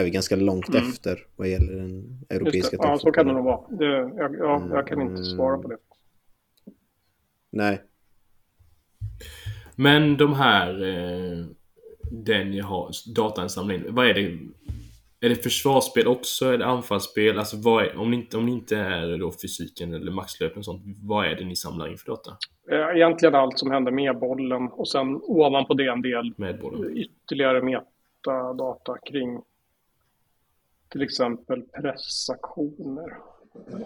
är 0.00 0.04
vi 0.04 0.10
ganska 0.10 0.36
långt 0.36 0.68
mm. 0.68 0.88
efter 0.88 1.18
vad 1.36 1.48
gäller 1.48 1.72
den 1.72 2.18
europeiska 2.28 2.76
Ja, 2.80 2.98
så 2.98 3.12
kan 3.12 3.26
det 3.26 3.32
nog 3.32 3.44
vara. 3.44 3.60
Det, 3.70 3.84
jag, 4.16 4.36
ja, 4.38 4.68
jag 4.70 4.86
kan 4.86 5.00
inte 5.00 5.22
svara 5.24 5.58
på 5.58 5.68
det. 5.68 5.76
Nej. 7.52 7.82
Men 9.76 10.16
de 10.16 10.34
här, 10.34 10.82
eh, 10.82 11.46
den 12.10 12.54
jag 12.54 12.64
har, 12.64 12.90
datainsamling, 13.14 13.82
vad 13.88 14.06
är 14.06 14.14
det? 14.14 14.38
är 15.20 15.28
det 15.28 15.34
försvarsspel 15.34 16.06
också? 16.06 16.46
Är 16.46 16.58
det 16.58 16.66
anfallsspel? 16.66 17.38
Alltså 17.38 17.56
vad 17.56 17.84
är, 17.84 17.96
om, 17.96 18.10
det 18.10 18.16
inte, 18.16 18.36
om 18.36 18.46
det 18.46 18.52
inte 18.52 18.76
är 18.76 19.18
då 19.18 19.32
fysiken 19.42 19.94
eller 19.94 20.12
maxlöpning 20.12 20.58
och 20.58 20.64
sånt, 20.64 20.82
vad 21.02 21.26
är 21.26 21.34
det 21.34 21.44
ni 21.44 21.56
samlar 21.56 21.88
in 21.88 21.98
för 21.98 22.06
data? 22.06 22.36
Eh, 22.70 22.96
egentligen 22.96 23.34
allt 23.34 23.58
som 23.58 23.70
händer 23.70 23.92
med 23.92 24.18
bollen 24.18 24.68
och 24.68 24.88
sen 24.88 25.20
ovanpå 25.22 25.74
det 25.74 25.86
en 25.86 26.02
del 26.02 26.34
med 26.36 26.60
bollen. 26.60 26.96
ytterligare 26.96 27.62
metadata 27.62 28.98
kring 28.98 29.42
till 30.90 31.02
exempel 31.02 31.62
pressaktioner. 31.62 33.16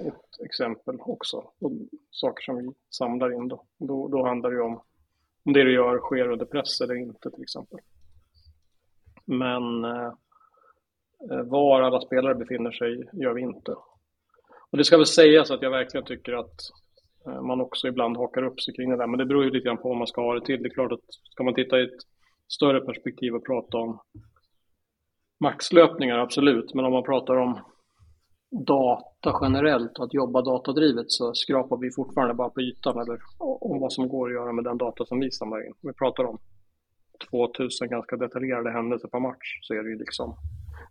Ett 0.00 0.44
exempel 0.44 0.96
också. 1.00 1.36
Och 1.36 1.72
saker 2.10 2.42
som 2.42 2.56
vi 2.56 2.70
samlar 2.90 3.34
in 3.34 3.48
då. 3.48 3.64
Då, 3.78 4.08
då 4.08 4.26
handlar 4.26 4.50
det 4.50 4.56
ju 4.56 4.62
om 4.62 4.82
om 5.46 5.52
det 5.52 5.64
du 5.64 5.74
gör 5.74 5.98
sker 5.98 6.28
under 6.28 6.46
press 6.46 6.80
eller 6.80 6.94
inte 6.94 7.30
till 7.30 7.42
exempel. 7.42 7.78
Men 9.24 9.84
eh, 9.84 10.12
Eh, 11.30 11.42
var 11.42 11.82
alla 11.82 12.00
spelare 12.00 12.34
befinner 12.34 12.70
sig 12.70 13.08
gör 13.12 13.32
vi 13.32 13.42
inte. 13.42 13.72
Och 14.70 14.78
det 14.78 14.84
ska 14.84 14.96
väl 14.96 15.06
sägas 15.06 15.50
att 15.50 15.62
jag 15.62 15.70
verkligen 15.70 16.06
tycker 16.06 16.32
att 16.32 16.60
eh, 17.26 17.42
man 17.42 17.60
också 17.60 17.88
ibland 17.88 18.16
hakar 18.16 18.42
upp 18.42 18.60
sig 18.60 18.74
kring 18.74 18.90
det 18.90 18.96
där. 18.96 19.06
Men 19.06 19.18
det 19.18 19.26
beror 19.26 19.44
ju 19.44 19.50
lite 19.50 19.66
grann 19.66 19.76
på 19.76 19.88
vad 19.88 19.98
man 19.98 20.06
ska 20.06 20.20
ha 20.20 20.34
det 20.34 20.46
till. 20.46 20.62
Det 20.62 20.68
är 20.68 20.74
klart 20.74 20.92
att 20.92 21.04
ska 21.08 21.44
man 21.44 21.54
titta 21.54 21.80
i 21.80 21.84
ett 21.84 22.00
större 22.48 22.80
perspektiv 22.80 23.34
och 23.34 23.46
prata 23.46 23.76
om 23.76 24.00
maxlöpningar, 25.44 26.18
absolut. 26.18 26.74
Men 26.74 26.84
om 26.84 26.92
man 26.92 27.02
pratar 27.02 27.36
om 27.36 27.58
data 28.66 29.38
generellt 29.42 29.98
och 29.98 30.04
att 30.04 30.14
jobba 30.14 30.42
datadrivet 30.42 31.06
så 31.08 31.34
skrapar 31.34 31.76
vi 31.76 31.90
fortfarande 31.90 32.34
bara 32.34 32.50
på 32.50 32.60
ytan 32.60 32.98
eller 32.98 33.18
om 33.38 33.80
vad 33.80 33.92
som 33.92 34.08
går 34.08 34.28
att 34.28 34.34
göra 34.34 34.52
med 34.52 34.64
den 34.64 34.78
data 34.78 35.06
som 35.06 35.20
vi 35.20 35.30
samlar 35.30 35.66
in. 35.66 35.72
Om 35.82 35.88
vi 35.90 35.92
pratar 35.92 36.24
om 36.24 36.38
2000 37.30 37.88
ganska 37.88 38.16
detaljerade 38.16 38.70
händelser 38.70 39.08
per 39.08 39.20
match 39.20 39.48
så 39.62 39.74
är 39.74 39.82
det 39.82 39.90
ju 39.90 39.98
liksom 39.98 40.36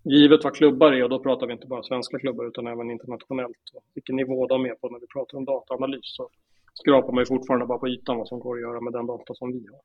givet 0.04 0.44
vad 0.44 0.56
klubbar 0.56 0.92
är, 0.92 1.04
och 1.04 1.10
då 1.10 1.20
pratar 1.20 1.48
vi 1.48 1.54
inte 1.54 1.68
bara 1.68 1.84
svenska 1.84 2.20
klubbar 2.20 2.46
utan 2.48 2.68
även 2.68 2.92
internationellt, 2.92 3.64
vilken 3.94 4.16
nivå 4.16 4.48
de 4.48 4.66
är 4.66 4.76
på 4.76 4.90
när 4.90 5.00
vi 5.00 5.08
pratar 5.08 5.38
om 5.38 5.46
dataanalys, 5.46 6.16
så 6.18 6.30
skrapar 6.74 7.12
man 7.14 7.22
ju 7.22 7.26
fortfarande 7.26 7.66
bara 7.66 7.80
på 7.80 7.88
ytan 7.88 8.18
vad 8.18 8.28
som 8.28 8.40
går 8.40 8.56
att 8.56 8.62
göra 8.62 8.82
med 8.82 8.94
den 8.94 9.06
data 9.06 9.34
som 9.34 9.52
vi 9.52 9.66
har. 9.72 9.82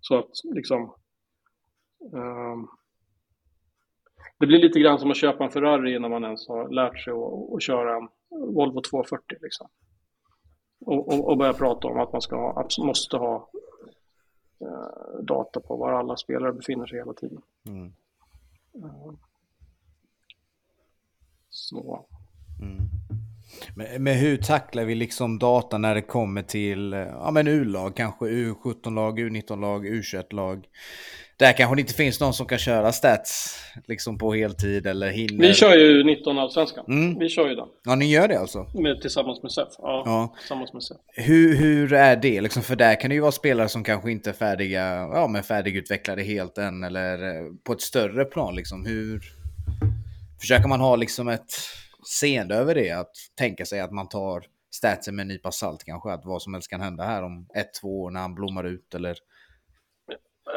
Så 0.00 0.18
att 0.18 0.30
liksom... 0.54 0.94
Um, 2.12 2.68
det 4.38 4.46
blir 4.46 4.58
lite 4.58 4.80
grann 4.80 4.98
som 4.98 5.10
att 5.10 5.16
köpa 5.16 5.44
en 5.44 5.50
Ferrari 5.50 5.96
innan 5.96 6.10
man 6.10 6.24
ens 6.24 6.48
har 6.48 6.68
lärt 6.68 6.98
sig 6.98 7.12
att, 7.12 7.54
att 7.54 7.62
köra 7.62 7.96
en 7.96 8.08
Volvo 8.54 8.80
240. 8.80 9.38
Liksom. 9.42 9.68
Och, 10.86 11.08
och, 11.08 11.28
och, 11.30 11.38
börja 11.38 11.52
prata 11.52 11.88
om 11.88 12.00
att 12.00 12.12
man 12.12 12.22
ska 12.22 12.36
ha, 12.36 12.68
måste 12.78 13.16
ha 13.16 13.50
uh, 14.62 15.24
data 15.24 15.60
på 15.60 15.76
var 15.76 15.92
alla 15.92 16.16
spelare 16.16 16.52
befinner 16.52 16.86
sig 16.86 16.98
hela 16.98 17.12
tiden. 17.12 17.42
Mm. 17.66 17.92
Uh, 18.76 19.12
så. 21.48 22.06
Mm. 22.60 22.88
Men, 23.76 24.02
men, 24.02 24.14
hur 24.16 24.36
tacklar 24.36 24.84
vi 24.84 24.94
liksom 24.94 25.38
data 25.38 25.78
när 25.78 25.94
det 25.94 26.02
kommer 26.02 26.42
till 26.42 26.92
ja, 26.92 27.30
men 27.30 27.48
U-lag, 27.48 27.96
kanske 27.96 28.24
U17-lag, 28.24 29.18
U19-lag, 29.18 29.86
U21-lag? 29.86 30.66
Där 31.42 31.52
kanske 31.52 31.76
det 31.76 31.80
inte 31.80 31.94
finns 31.94 32.20
någon 32.20 32.34
som 32.34 32.46
kan 32.46 32.58
köra 32.58 32.92
stats 32.92 33.58
liksom 33.86 34.18
på 34.18 34.34
heltid 34.34 34.86
eller 34.86 35.10
hinner. 35.10 35.48
Vi 35.48 35.54
kör 35.54 35.76
ju 35.76 36.04
19 36.04 36.38
allsvenskan. 36.38 36.84
Mm. 36.88 37.18
Vi 37.18 37.28
kör 37.28 37.48
ju 37.48 37.54
den. 37.54 37.68
Ja, 37.84 37.94
ni 37.94 38.10
gör 38.10 38.28
det 38.28 38.38
alltså? 38.38 38.66
Med, 38.74 39.00
tillsammans 39.00 39.42
med 39.42 39.52
SEF. 39.52 39.68
Ja, 39.78 40.02
ja. 40.06 40.34
Tillsammans 40.38 40.72
med 40.72 40.82
SEF. 40.82 40.96
Hur, 41.06 41.56
hur 41.56 41.92
är 41.92 42.16
det? 42.16 42.40
Liksom, 42.40 42.62
för 42.62 42.76
där 42.76 43.00
kan 43.00 43.08
det 43.08 43.14
ju 43.14 43.20
vara 43.20 43.32
spelare 43.32 43.68
som 43.68 43.84
kanske 43.84 44.10
inte 44.10 44.30
är 44.30 44.34
färdiga, 44.34 45.08
ja, 45.12 45.28
men 45.28 45.42
färdigutvecklade 45.42 46.22
helt 46.22 46.58
än 46.58 46.84
eller 46.84 47.24
eh, 47.24 47.44
på 47.64 47.72
ett 47.72 47.80
större 47.80 48.24
plan. 48.24 48.56
Liksom. 48.56 48.86
Hur, 48.86 49.22
försöker 50.40 50.68
man 50.68 50.80
ha 50.80 50.96
liksom 50.96 51.28
ett 51.28 51.52
seende 52.06 52.54
över 52.54 52.74
det, 52.74 52.90
att 52.90 53.12
tänka 53.38 53.64
sig 53.64 53.80
att 53.80 53.92
man 53.92 54.08
tar 54.08 54.44
statsen 54.70 55.16
med 55.16 55.22
en 55.22 55.28
nypa 55.28 55.50
salt 55.50 55.84
kanske, 55.84 56.12
att 56.12 56.24
vad 56.24 56.42
som 56.42 56.54
helst 56.54 56.70
kan 56.70 56.80
hända 56.80 57.04
här 57.04 57.22
om 57.22 57.46
ett, 57.54 57.74
två 57.80 58.02
år 58.02 58.10
när 58.10 58.20
han 58.20 58.34
blommar 58.34 58.64
ut 58.64 58.94
eller? 58.94 59.16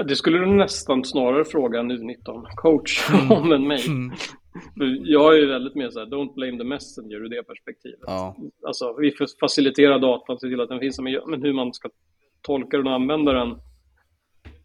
Det 0.07 0.15
skulle 0.15 0.37
du 0.37 0.45
nästan 0.45 1.03
snarare 1.03 1.45
fråga 1.45 1.79
en 1.79 1.91
U19 1.91 2.45
coach 2.55 3.09
mm. 3.09 3.31
om 3.31 3.51
än 3.51 3.67
mig. 3.67 3.87
Mm. 3.87 4.11
Jag 5.03 5.35
är 5.35 5.39
ju 5.39 5.45
väldigt 5.45 5.75
mer 5.75 5.89
så 5.89 5.99
här, 5.99 6.05
don't 6.05 6.33
blame 6.33 6.57
the 6.57 6.63
messenger 6.63 7.15
ur 7.15 7.29
det 7.29 7.43
perspektivet. 7.43 7.99
Ja. 8.01 8.35
Alltså, 8.67 8.95
vi 8.99 9.13
faciliterar 9.39 9.99
datan, 9.99 10.39
se 10.39 10.47
till 10.47 10.61
att 10.61 10.69
den 10.69 10.79
finns, 10.79 10.99
men 10.99 11.41
hur 11.41 11.53
man 11.53 11.73
ska 11.73 11.89
tolka 12.41 12.77
den 12.77 12.87
och 12.87 12.93
använda 12.93 13.33
den, 13.33 13.59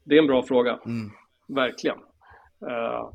det 0.05 0.14
är 0.14 0.18
en 0.18 0.27
bra 0.27 0.43
fråga. 0.43 0.79
Mm. 0.87 1.11
Verkligen. 1.49 1.97
Uh, 2.62 3.11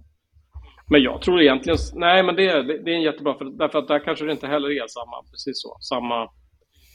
men 0.89 1.01
jag 1.01 1.21
tror 1.21 1.41
egentligen, 1.41 1.77
nej 1.93 2.23
men 2.23 2.35
det, 2.35 2.61
det, 2.61 2.83
det 2.83 2.91
är 2.91 2.95
en 2.95 3.01
jättebra, 3.01 3.37
för, 3.37 3.45
därför 3.45 3.79
att 3.79 3.87
där 3.87 3.99
kanske 3.99 4.25
det 4.25 4.31
inte 4.31 4.47
heller 4.47 4.69
är 4.69 4.87
samma, 4.87 5.23
precis 5.31 5.61
så, 5.61 5.77
samma 5.79 6.29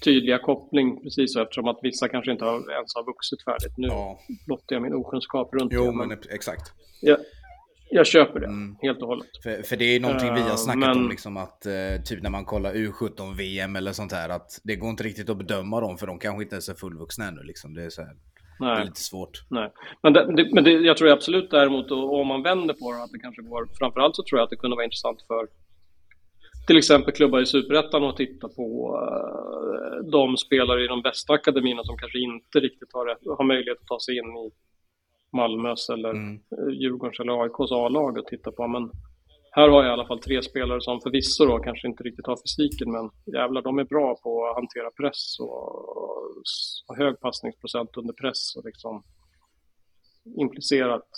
tydliga 0.05 0.39
koppling 0.39 1.03
precis 1.03 1.33
så 1.33 1.43
eftersom 1.43 1.69
att 1.69 1.79
vissa 1.83 2.09
kanske 2.09 2.33
inte 2.33 2.45
har, 2.45 2.73
ens 2.73 2.95
har 2.95 3.07
vuxit 3.07 3.45
färdigt. 3.45 3.75
Nu 3.77 3.87
ja. 3.89 4.19
blottar 4.47 4.77
jag 4.77 4.83
min 4.83 4.95
okunskap 4.95 5.55
runt 5.55 5.73
jo, 5.73 5.81
det. 5.81 5.87
Jo, 5.87 5.93
men 5.93 6.19
exakt. 6.31 6.73
Jag, 7.01 7.19
jag 7.91 8.07
köper 8.07 8.41
det 8.41 8.47
mm. 8.47 8.77
helt 8.83 9.03
och 9.03 9.09
hållet. 9.09 9.29
För, 9.43 9.63
för 9.63 9.77
det 9.77 9.85
är 9.85 10.01
någonting 10.01 10.35
vi 10.35 10.41
har 10.41 10.57
snackat 10.57 10.83
uh, 10.83 10.89
men... 10.89 11.05
om, 11.05 11.09
liksom 11.09 11.37
att 11.37 11.67
uh, 11.67 12.03
typ 12.03 12.23
när 12.23 12.31
man 12.31 12.45
kollar 12.45 12.75
U17-VM 12.75 13.77
eller 13.77 13.93
sånt 13.93 14.13
här, 14.13 14.29
att 14.29 14.61
det 14.65 14.77
går 14.77 14.91
inte 14.91 15.03
riktigt 15.03 15.31
att 15.31 15.37
bedöma 15.37 15.81
dem 15.81 15.99
för 15.99 16.07
de 16.07 16.19
kanske 16.19 16.43
inte 16.43 16.55
ens 16.55 16.69
är 16.69 16.75
fullvuxna 16.75 17.29
ännu. 17.29 17.43
Liksom. 17.43 17.75
Det 17.75 17.85
är 17.85 17.91
så 17.91 18.03
här. 18.03 18.17
Det 18.59 18.67
är 18.67 18.85
lite 18.85 19.01
svårt. 19.01 19.45
Nej. 19.49 19.73
Men, 20.03 20.13
det, 20.13 20.37
det, 20.37 20.55
men 20.55 20.85
jag 20.85 20.97
tror 20.97 21.11
absolut 21.11 21.51
däremot, 21.51 21.91
och 21.91 22.21
om 22.21 22.27
man 22.27 22.43
vänder 22.43 22.75
på 22.75 22.93
det, 22.93 23.03
att 23.03 23.13
det 23.13 23.19
kanske 23.19 23.43
går... 23.43 23.69
Framförallt 23.79 24.17
så 24.17 24.23
tror 24.23 24.39
jag 24.39 24.45
att 24.45 24.51
det 24.51 24.57
kunde 24.57 24.77
vara 24.77 24.85
intressant 24.85 25.23
för 25.27 25.49
till 26.67 26.79
exempel 26.79 27.15
klubbar 27.15 27.41
i 27.41 27.47
Superettan 27.47 28.05
att 28.05 28.17
titta 28.17 28.49
på 28.49 28.99
uh, 28.99 30.11
de 30.11 30.37
spelare 30.37 30.85
i 30.85 30.87
de 30.87 31.03
bästa 31.03 31.33
akademierna 31.33 31.85
som 31.85 31.97
kanske 31.97 32.19
inte 32.19 32.61
riktigt 32.61 32.93
har, 32.93 33.37
har 33.37 33.45
möjlighet 33.45 33.79
att 33.81 33.87
ta 33.87 34.01
sig 34.01 34.19
in 34.19 34.37
i 34.37 34.51
Malmös 35.33 35.89
eller 35.89 36.11
mm. 36.11 36.41
Djurgårdens 36.73 37.21
eller 37.21 37.43
AIKs 37.43 37.73
A-lag 37.73 38.19
och 38.19 38.27
titta 38.27 38.53
på. 38.53 38.69
Men 38.69 38.91
här 39.53 39.69
har 39.69 39.83
jag 39.83 39.91
i 39.91 39.93
alla 39.93 40.07
fall 40.07 40.21
tre 40.21 40.43
spelare 40.43 40.81
som 40.81 41.01
förvisso 41.01 41.45
då 41.45 41.59
kanske 41.59 41.89
inte 41.89 42.03
riktigt 42.03 42.27
har 42.27 42.37
fysiken, 42.37 42.93
men 42.93 43.11
jävlar, 43.35 43.63
de 43.63 43.79
är 43.79 43.85
bra 43.85 44.17
på 44.23 44.47
att 44.47 44.55
hantera 44.55 44.91
press 44.91 45.41
och, 45.41 45.87
och 46.89 46.97
hög 46.97 47.21
passningsprocent 47.21 47.97
under 47.97 48.13
press 48.13 48.57
och 48.57 48.65
liksom 48.65 49.03
implicerat 50.37 51.09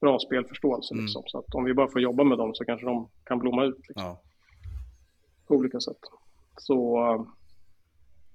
bra 0.00 0.18
spelförståelse. 0.18 0.94
Mm. 0.94 1.04
Liksom. 1.04 1.22
Så 1.26 1.38
att 1.38 1.54
om 1.54 1.64
vi 1.64 1.74
bara 1.74 1.88
får 1.88 2.00
jobba 2.00 2.24
med 2.24 2.38
dem 2.38 2.54
så 2.54 2.64
kanske 2.64 2.86
de 2.86 3.08
kan 3.24 3.38
blomma 3.38 3.64
ut 3.64 3.78
liksom. 3.88 4.06
ja. 4.06 4.22
På 5.48 5.54
olika 5.54 5.80
sätt. 5.80 6.00
Så 6.56 6.96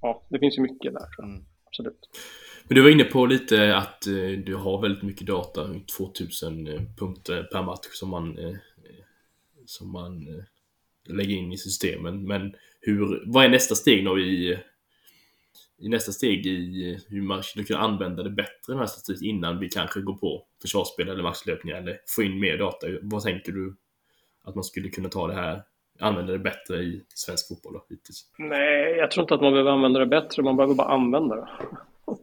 ja, 0.02 0.24
det 0.30 0.40
finns 0.40 0.58
ju 0.58 0.62
mycket 0.62 0.94
där. 0.94 1.24
Mm. 1.24 1.46
Absolut. 1.66 2.10
Men 2.68 2.76
du 2.76 2.82
var 2.82 2.90
inne 2.90 3.04
på 3.04 3.26
lite 3.26 3.76
att 3.78 4.08
eh, 4.08 4.32
du 4.46 4.56
har 4.56 4.82
väldigt 4.82 5.04
mycket 5.04 5.28
data, 5.28 5.70
2000 5.98 6.68
eh, 6.68 6.82
punkter 6.98 7.44
per 7.44 7.64
match 7.64 7.88
som 7.92 8.10
man 8.10 8.38
eh, 8.38 8.56
som 9.66 9.92
man 9.92 10.44
lägger 11.08 11.36
in 11.36 11.52
i 11.52 11.58
systemen. 11.58 12.28
Men 12.28 12.56
hur, 12.82 13.24
vad 13.26 13.46
är 13.46 13.50
nästa 13.50 13.76
steg 13.76 14.06
då 14.06 14.20
i, 14.20 14.60
i 15.78 15.90
nästa 15.90 16.12
steg 16.12 16.46
i 16.46 17.00
hur 17.08 17.22
man 17.22 17.44
skulle 17.44 17.66
kunna 17.66 17.80
använda 17.80 18.24
det 18.24 18.30
bättre 18.30 18.52
den 18.68 18.78
här 18.78 18.86
statistiken 18.86 19.36
innan 19.36 19.60
vi 19.60 19.70
kanske 19.70 20.02
går 20.02 20.16
på 20.16 20.46
försvarsspel 20.62 21.10
eller 21.10 21.24
maxlöpningar 21.24 21.78
eller 21.78 22.00
få 22.08 22.24
in 22.24 22.40
mer 22.40 22.58
data? 22.58 22.88
Vad 23.02 23.24
tänker 23.24 23.52
du 23.52 23.76
att 24.44 24.56
man 24.56 24.64
skulle 24.64 24.90
kunna 24.90 25.10
ta 25.10 25.28
det 25.28 25.34
här, 25.34 25.64
använda 26.00 26.34
det 26.34 26.40
bättre 26.40 26.78
i 26.78 27.04
svensk 27.16 27.48
fotboll 27.48 27.74
då, 27.74 27.86
hittills? 27.90 28.26
Nej, 28.38 28.96
jag 28.98 29.12
tror 29.12 29.24
inte 29.24 29.34
att 29.34 29.42
man 29.42 29.52
behöver 29.52 29.72
använda 29.72 30.00
det 30.00 30.06
bättre, 30.06 30.44
man 30.44 30.58
behöver 30.58 30.76
bara 30.76 30.88
använda 30.88 31.36
det. 31.36 31.48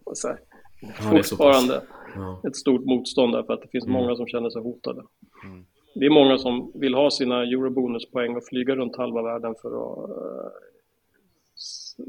Så 0.14 0.28
här. 0.28 0.38
Ja, 0.80 1.22
Fortfarande 1.22 1.82
ja. 2.14 2.42
ett 2.48 2.56
stort 2.56 2.84
motstånd 2.84 3.32
där 3.32 3.42
för 3.42 3.52
att 3.52 3.62
det 3.62 3.68
finns 3.68 3.84
mm. 3.84 4.02
många 4.02 4.16
som 4.16 4.26
känner 4.26 4.50
sig 4.50 4.62
hotade. 4.62 5.02
Mm 5.44 5.64
det 5.94 6.06
är 6.06 6.10
många 6.10 6.38
som 6.38 6.72
vill 6.74 6.94
ha 6.94 7.10
sina 7.10 7.42
eurobonuspoäng 7.42 8.36
och 8.36 8.44
flyga 8.44 8.76
runt 8.76 8.96
halva 8.96 9.22
världen 9.22 9.54
för 9.62 9.68
att 9.68 10.10
uh, 10.10 10.50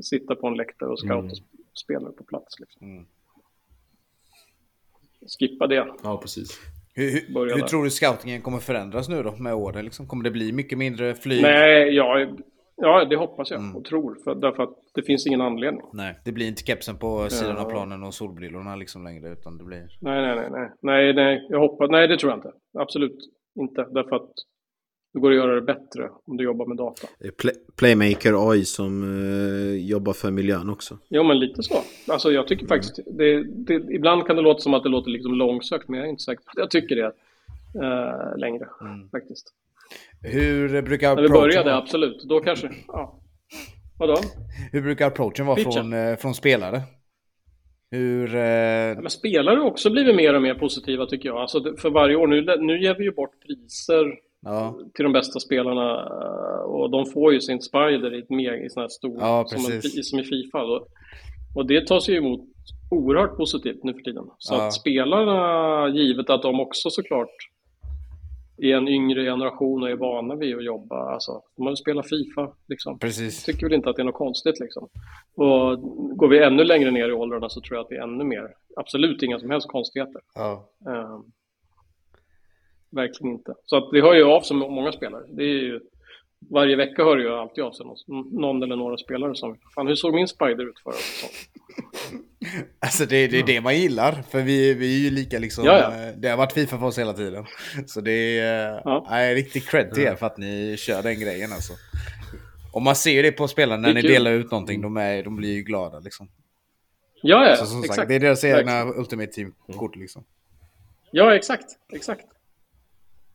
sitta 0.02 0.36
på 0.36 0.48
en 0.48 0.54
läktare 0.54 0.90
och 0.90 1.00
scouta 1.00 1.20
mm. 1.20 1.36
spelare 1.74 2.12
på 2.12 2.24
plats. 2.24 2.60
Liksom. 2.60 2.88
Mm. 2.92 3.06
Skippa 5.40 5.68
det. 5.68 5.94
Ja, 6.04 6.18
precis. 6.18 6.60
Hur, 7.02 7.46
hur, 7.46 7.56
hur 7.56 7.62
tror 7.62 7.84
du 7.84 7.90
scoutingen 7.90 8.42
kommer 8.42 8.60
förändras 8.60 9.10
nu 9.10 9.24
då 9.24 9.32
med 9.32 9.54
åren? 9.54 9.86
Liksom? 9.86 10.08
Kommer 10.08 10.24
det 10.24 10.32
bli 10.32 10.52
mycket 10.52 10.78
mindre 10.78 11.16
flyg? 11.16 11.42
Nej, 11.42 11.96
ja, 11.96 12.28
ja 12.76 13.06
det 13.06 13.16
hoppas 13.16 13.52
jag 13.52 13.60
mm. 13.60 13.76
och 13.76 13.86
tror. 13.86 14.18
För, 14.24 14.36
därför 14.36 14.64
att 14.64 14.76
det 14.96 15.04
finns 15.04 15.28
ingen 15.28 15.42
anledning. 15.42 15.82
Nej, 15.94 16.20
det 16.26 16.32
blir 16.32 16.48
inte 16.48 16.64
kepsen 16.64 16.98
på 16.98 17.30
sidan 17.30 17.56
ja. 17.56 17.66
av 17.66 17.70
planen 17.70 18.04
och 18.04 18.14
solbrillorna 18.14 18.76
liksom 18.76 19.04
längre 19.04 19.30
utan 19.30 19.58
det 19.58 19.64
blir... 19.64 19.88
Nej, 20.02 20.22
nej, 20.22 20.36
nej, 20.36 20.50
nej, 20.52 20.70
nej, 20.82 21.14
nej, 21.14 21.48
jag 21.50 21.60
hoppas, 21.60 21.92
nej 21.92 22.08
det 22.08 22.18
tror 22.18 22.32
jag 22.32 22.38
inte. 22.38 22.52
Absolut 22.80 23.18
inte, 23.60 23.88
därför 23.92 24.16
att 24.16 24.32
det 25.14 25.20
går 25.20 25.32
att 25.32 25.38
göra 25.38 25.56
det 25.56 25.62
bättre 25.62 26.10
om 26.26 26.38
du 26.38 26.44
jobbar 26.44 26.66
med 26.66 26.78
data. 26.78 27.08
Play 27.38 27.54
Playmaker 27.76 28.52
AI 28.52 28.66
som 28.66 29.04
uh, 29.04 29.76
jobbar 29.76 30.14
för 30.14 30.32
miljön 30.32 30.70
också. 30.70 30.98
Jo, 31.10 31.24
men 31.24 31.40
lite 31.40 31.64
så. 31.64 31.76
Alltså 32.08 32.32
jag 32.32 32.48
tycker 32.48 32.68
faktiskt, 32.68 33.00
det, 33.06 33.44
det, 33.44 33.74
ibland 33.74 34.28
kan 34.28 34.36
det 34.36 34.42
låta 34.42 34.60
som 34.60 34.74
att 34.74 34.84
det 34.84 34.90
låter 34.90 35.12
liksom 35.12 35.34
långsökt, 35.34 35.88
men 35.88 36.00
jag 36.00 36.08
är 36.08 36.10
inte 36.10 36.24
säker 36.24 36.44
på 36.44 36.50
att 36.50 36.58
jag 36.58 36.72
tycker 36.72 36.96
det 36.96 37.14
uh, 37.76 38.38
längre 38.38 38.68
mm. 38.82 39.10
faktiskt. 39.10 39.54
Hur 40.22 40.82
brukar 40.82 41.16
När 41.16 41.22
vi 41.22 41.30
började, 41.30 41.70
vara? 41.70 41.82
absolut. 41.82 42.24
Då 42.24 42.40
kanske... 42.40 42.72
Ja. 42.88 43.20
Vadå? 44.00 44.16
Hur 44.72 44.82
brukar 44.82 45.08
approachen 45.08 45.46
vara 45.46 45.58
från, 45.58 45.94
eh, 45.94 46.16
från 46.16 46.34
spelare? 46.34 46.82
Hur... 47.92 48.36
Eh... 48.36 48.42
Ja, 48.42 49.02
men 49.02 49.10
spelare 49.10 49.60
har 49.60 49.66
också 49.66 49.90
blivit 49.90 50.16
mer 50.16 50.34
och 50.34 50.42
mer 50.42 50.56
positiva 50.56 51.06
tycker 51.06 51.30
jag. 51.30 51.38
Alltså 51.38 51.76
för 51.78 51.90
varje 51.90 52.16
år. 52.16 52.28
Nu, 52.28 52.58
nu 52.60 52.82
ger 52.82 52.96
vi 52.96 53.04
ju 53.04 53.12
bort 53.12 53.42
priser 53.48 54.06
ja. 54.42 54.80
till 54.94 55.04
de 55.04 55.14
bästa 55.14 55.40
spelarna. 55.40 55.92
Eh, 56.00 56.62
och 56.62 56.90
de 56.90 57.06
får 57.06 57.34
ju 57.34 57.42
sin 57.42 57.62
Spider 57.62 58.16
i 58.16 58.26
mer 58.30 58.66
i 58.66 58.70
sån 58.70 58.82
här 58.82 58.88
stor... 58.88 59.18
Ja, 59.20 59.46
som, 59.48 59.72
en, 59.74 59.82
som 59.82 60.20
i 60.20 60.24
Fifa. 60.24 60.64
Och, 60.64 60.88
och 61.56 61.66
det 61.66 61.88
tas 61.88 62.10
ju 62.10 62.16
emot 62.16 62.42
oerhört 62.92 63.38
positivt 63.38 63.84
nu 63.84 63.94
för 63.94 64.02
tiden. 64.02 64.24
Så 64.38 64.54
ja. 64.54 64.68
att 64.68 64.74
spelarna, 64.74 65.90
givet 65.90 66.30
att 66.30 66.42
de 66.42 66.60
också 66.60 66.90
såklart 66.90 67.36
är 68.58 68.76
en 68.76 68.88
yngre 68.88 69.24
generation 69.24 69.84
och 69.84 69.90
är 69.90 69.96
vana 69.96 70.36
vid 70.36 70.58
att 70.58 70.64
jobba. 70.64 71.14
Alltså, 71.14 71.42
de 71.56 71.66
har 71.66 71.76
spelat 71.76 72.10
Fifa. 72.10 72.52
Liksom. 72.68 73.00
Precis. 73.00 73.44
Tycker 73.44 73.66
väl 73.66 73.74
inte 73.74 73.90
att 73.90 73.96
det 73.96 74.02
är 74.02 74.06
något 74.06 74.16
konstigt. 74.16 74.60
Liksom. 74.60 74.88
Och 75.36 75.82
går 76.18 76.28
vi 76.28 76.44
ännu 76.44 76.64
längre 76.64 76.92
ner 76.92 77.10
i 77.10 77.14
åldrarna 77.14 77.50
så 77.50 77.62
tror 77.62 77.78
jag 77.78 77.84
att 77.84 77.90
det 77.90 77.96
är 77.96 78.04
ännu 78.04 78.24
mer. 78.24 78.48
Absolut 78.76 79.24
inga 79.24 79.40
som 79.40 79.50
helst 79.50 79.68
konstigheter. 79.68 80.22
Ja. 80.36 80.70
Verkligen 82.92 83.34
inte. 83.34 83.54
Så 83.66 83.78
att 83.78 83.92
det 83.92 84.02
hör 84.02 84.14
ju 84.14 84.24
av 84.24 84.42
sig 84.42 84.58
många 84.58 84.92
spelare. 84.92 85.24
Det 85.28 85.44
är 85.44 85.64
ju, 85.64 85.80
varje 86.50 86.76
vecka 86.76 87.04
hör 87.04 87.18
ju 87.18 87.30
alltid 87.30 87.64
av 87.64 87.72
sig 87.72 87.86
någon 88.32 88.64
eller 88.64 88.76
några 88.76 88.98
spelare 88.98 89.36
som 89.36 89.58
Fan, 89.76 89.88
hur 89.88 89.96
såg 89.96 90.14
min 90.14 90.28
spider 90.28 90.70
ut 90.70 90.80
förra 90.84 90.94
Alltså 92.80 93.06
det, 93.06 93.28
det 93.28 93.40
är 93.40 93.46
det 93.46 93.62
man 93.62 93.78
gillar, 93.78 94.24
för 94.30 94.42
vi, 94.42 94.74
vi 94.74 94.96
är 94.96 95.10
ju 95.10 95.16
lika 95.16 95.40
liksom, 95.40 95.66
ja, 95.66 95.78
ja. 95.78 96.08
Eh, 96.08 96.14
det 96.18 96.30
har 96.30 96.38
varit 96.38 96.54
Fifa 96.54 96.80
för 96.80 96.86
oss 96.86 97.00
hela 97.00 97.14
tiden. 97.14 97.46
Så 97.88 98.02
det 98.02 98.40
är, 98.40 98.82
ja. 98.86 99.06
är 99.10 99.36
riktigt 99.36 99.70
cred 99.70 99.94
till 99.94 100.04
er 100.04 100.16
för 100.16 100.26
att 100.26 100.38
ni 100.38 100.76
kör 100.78 101.04
den 101.04 101.20
grejen 101.20 101.52
alltså. 101.52 101.74
Och 102.74 102.82
man 102.82 102.96
ser 102.96 103.24
det 103.24 103.32
på 103.32 103.48
spelarna 103.48 103.88
när 103.88 103.94
ni 103.94 104.02
delar 104.02 104.32
ut 104.32 104.52
någonting, 104.52 104.82
de, 104.82 104.98
är, 104.98 105.24
de 105.24 105.36
blir 105.36 105.54
ju 105.54 105.62
glada 105.62 106.00
liksom. 106.00 106.30
Ja, 107.22 107.50
ja, 107.50 107.56
så, 107.56 107.80
exakt. 107.80 107.96
Sagt, 107.96 108.08
det 108.08 108.16
är 108.16 108.20
deras 108.20 108.44
egna 108.44 108.86
Ultimate 108.86 109.32
Team-kort 109.32 109.96
liksom. 109.96 110.24
Ja, 111.12 111.36
exakt, 111.36 111.66
exakt. 111.94 112.26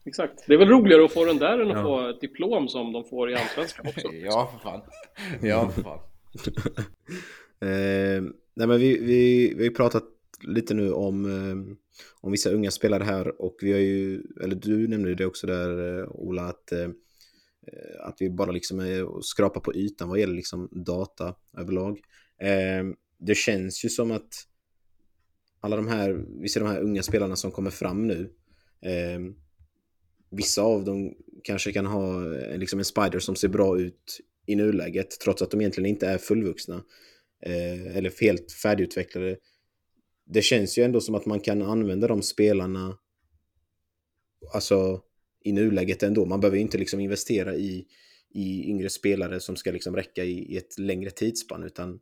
Exakt. 0.06 0.44
Det 0.46 0.54
är 0.54 0.58
väl 0.58 0.68
roligare 0.68 1.04
att 1.04 1.12
få 1.12 1.24
den 1.24 1.38
där 1.38 1.58
än 1.58 1.70
att 1.70 1.76
ja. 1.76 1.82
få 1.82 2.08
ett 2.08 2.20
diplom 2.20 2.68
som 2.68 2.92
de 2.92 3.04
får 3.04 3.30
i 3.30 3.34
Allsvenskan 3.34 3.86
också. 3.88 4.08
ja, 4.12 4.50
för 4.52 4.70
fan. 4.70 4.80
Ja, 5.42 5.70
för 5.70 5.82
fan. 5.82 5.98
eh, 7.70 8.22
nej, 8.54 8.66
men 8.68 8.78
vi, 8.78 8.98
vi, 8.98 9.48
vi 9.48 9.54
har 9.54 9.64
ju 9.64 9.74
pratat 9.74 10.04
lite 10.42 10.74
nu 10.74 10.92
om, 10.92 11.24
eh, 11.24 11.76
om 12.20 12.32
vissa 12.32 12.50
unga 12.50 12.70
spelare 12.70 13.04
här 13.04 13.40
och 13.42 13.56
vi 13.62 13.72
har 13.72 13.78
ju, 13.78 14.22
eller 14.42 14.56
du 14.56 14.88
nämnde 14.88 15.14
det 15.14 15.26
också 15.26 15.46
där 15.46 16.00
eh, 16.00 16.08
Ola, 16.08 16.42
att, 16.42 16.72
eh, 16.72 16.88
att 18.00 18.16
vi 18.20 18.30
bara 18.30 18.50
liksom 18.50 18.80
är 18.80 19.22
skrapar 19.22 19.60
på 19.60 19.74
ytan 19.74 20.08
vad 20.08 20.18
gäller 20.18 20.34
liksom 20.34 20.68
data 20.72 21.34
överlag. 21.58 22.00
Eh, 22.40 22.84
det 23.18 23.36
känns 23.36 23.84
ju 23.84 23.88
som 23.88 24.10
att 24.10 24.28
alla 25.60 25.76
de 25.76 25.88
här, 25.88 26.24
vi 26.40 26.48
ser 26.48 26.60
de 26.60 26.68
här 26.68 26.80
unga 26.80 27.02
spelarna 27.02 27.36
som 27.36 27.50
kommer 27.50 27.70
fram 27.70 28.06
nu, 28.06 28.30
eh, 28.80 29.20
vissa 30.36 30.62
av 30.62 30.84
dem 30.84 31.14
kanske 31.44 31.72
kan 31.72 31.86
ha 31.86 32.34
eh, 32.36 32.58
liksom 32.58 32.78
en 32.78 32.84
spider 32.84 33.18
som 33.18 33.36
ser 33.36 33.48
bra 33.48 33.80
ut 33.80 34.20
i 34.46 34.54
nuläget 34.54 35.20
trots 35.20 35.42
att 35.42 35.50
de 35.50 35.60
egentligen 35.60 35.90
inte 35.90 36.06
är 36.06 36.18
fullvuxna 36.18 36.84
eh, 37.42 37.96
eller 37.96 38.20
helt 38.20 38.52
färdigutvecklade. 38.52 39.36
Det 40.26 40.42
känns 40.42 40.78
ju 40.78 40.82
ändå 40.82 41.00
som 41.00 41.14
att 41.14 41.26
man 41.26 41.40
kan 41.40 41.62
använda 41.62 42.08
de 42.08 42.22
spelarna 42.22 42.98
alltså 44.54 45.00
i 45.44 45.52
nuläget 45.52 46.02
ändå. 46.02 46.26
Man 46.26 46.40
behöver 46.40 46.58
inte 46.58 46.78
liksom 46.78 47.00
investera 47.00 47.54
i, 47.54 47.86
i 48.34 48.70
yngre 48.70 48.90
spelare 48.90 49.40
som 49.40 49.56
ska 49.56 49.70
liksom 49.70 49.96
räcka 49.96 50.24
i, 50.24 50.52
i 50.52 50.56
ett 50.56 50.78
längre 50.78 51.10
tidsspann 51.10 51.62
utan 51.62 52.00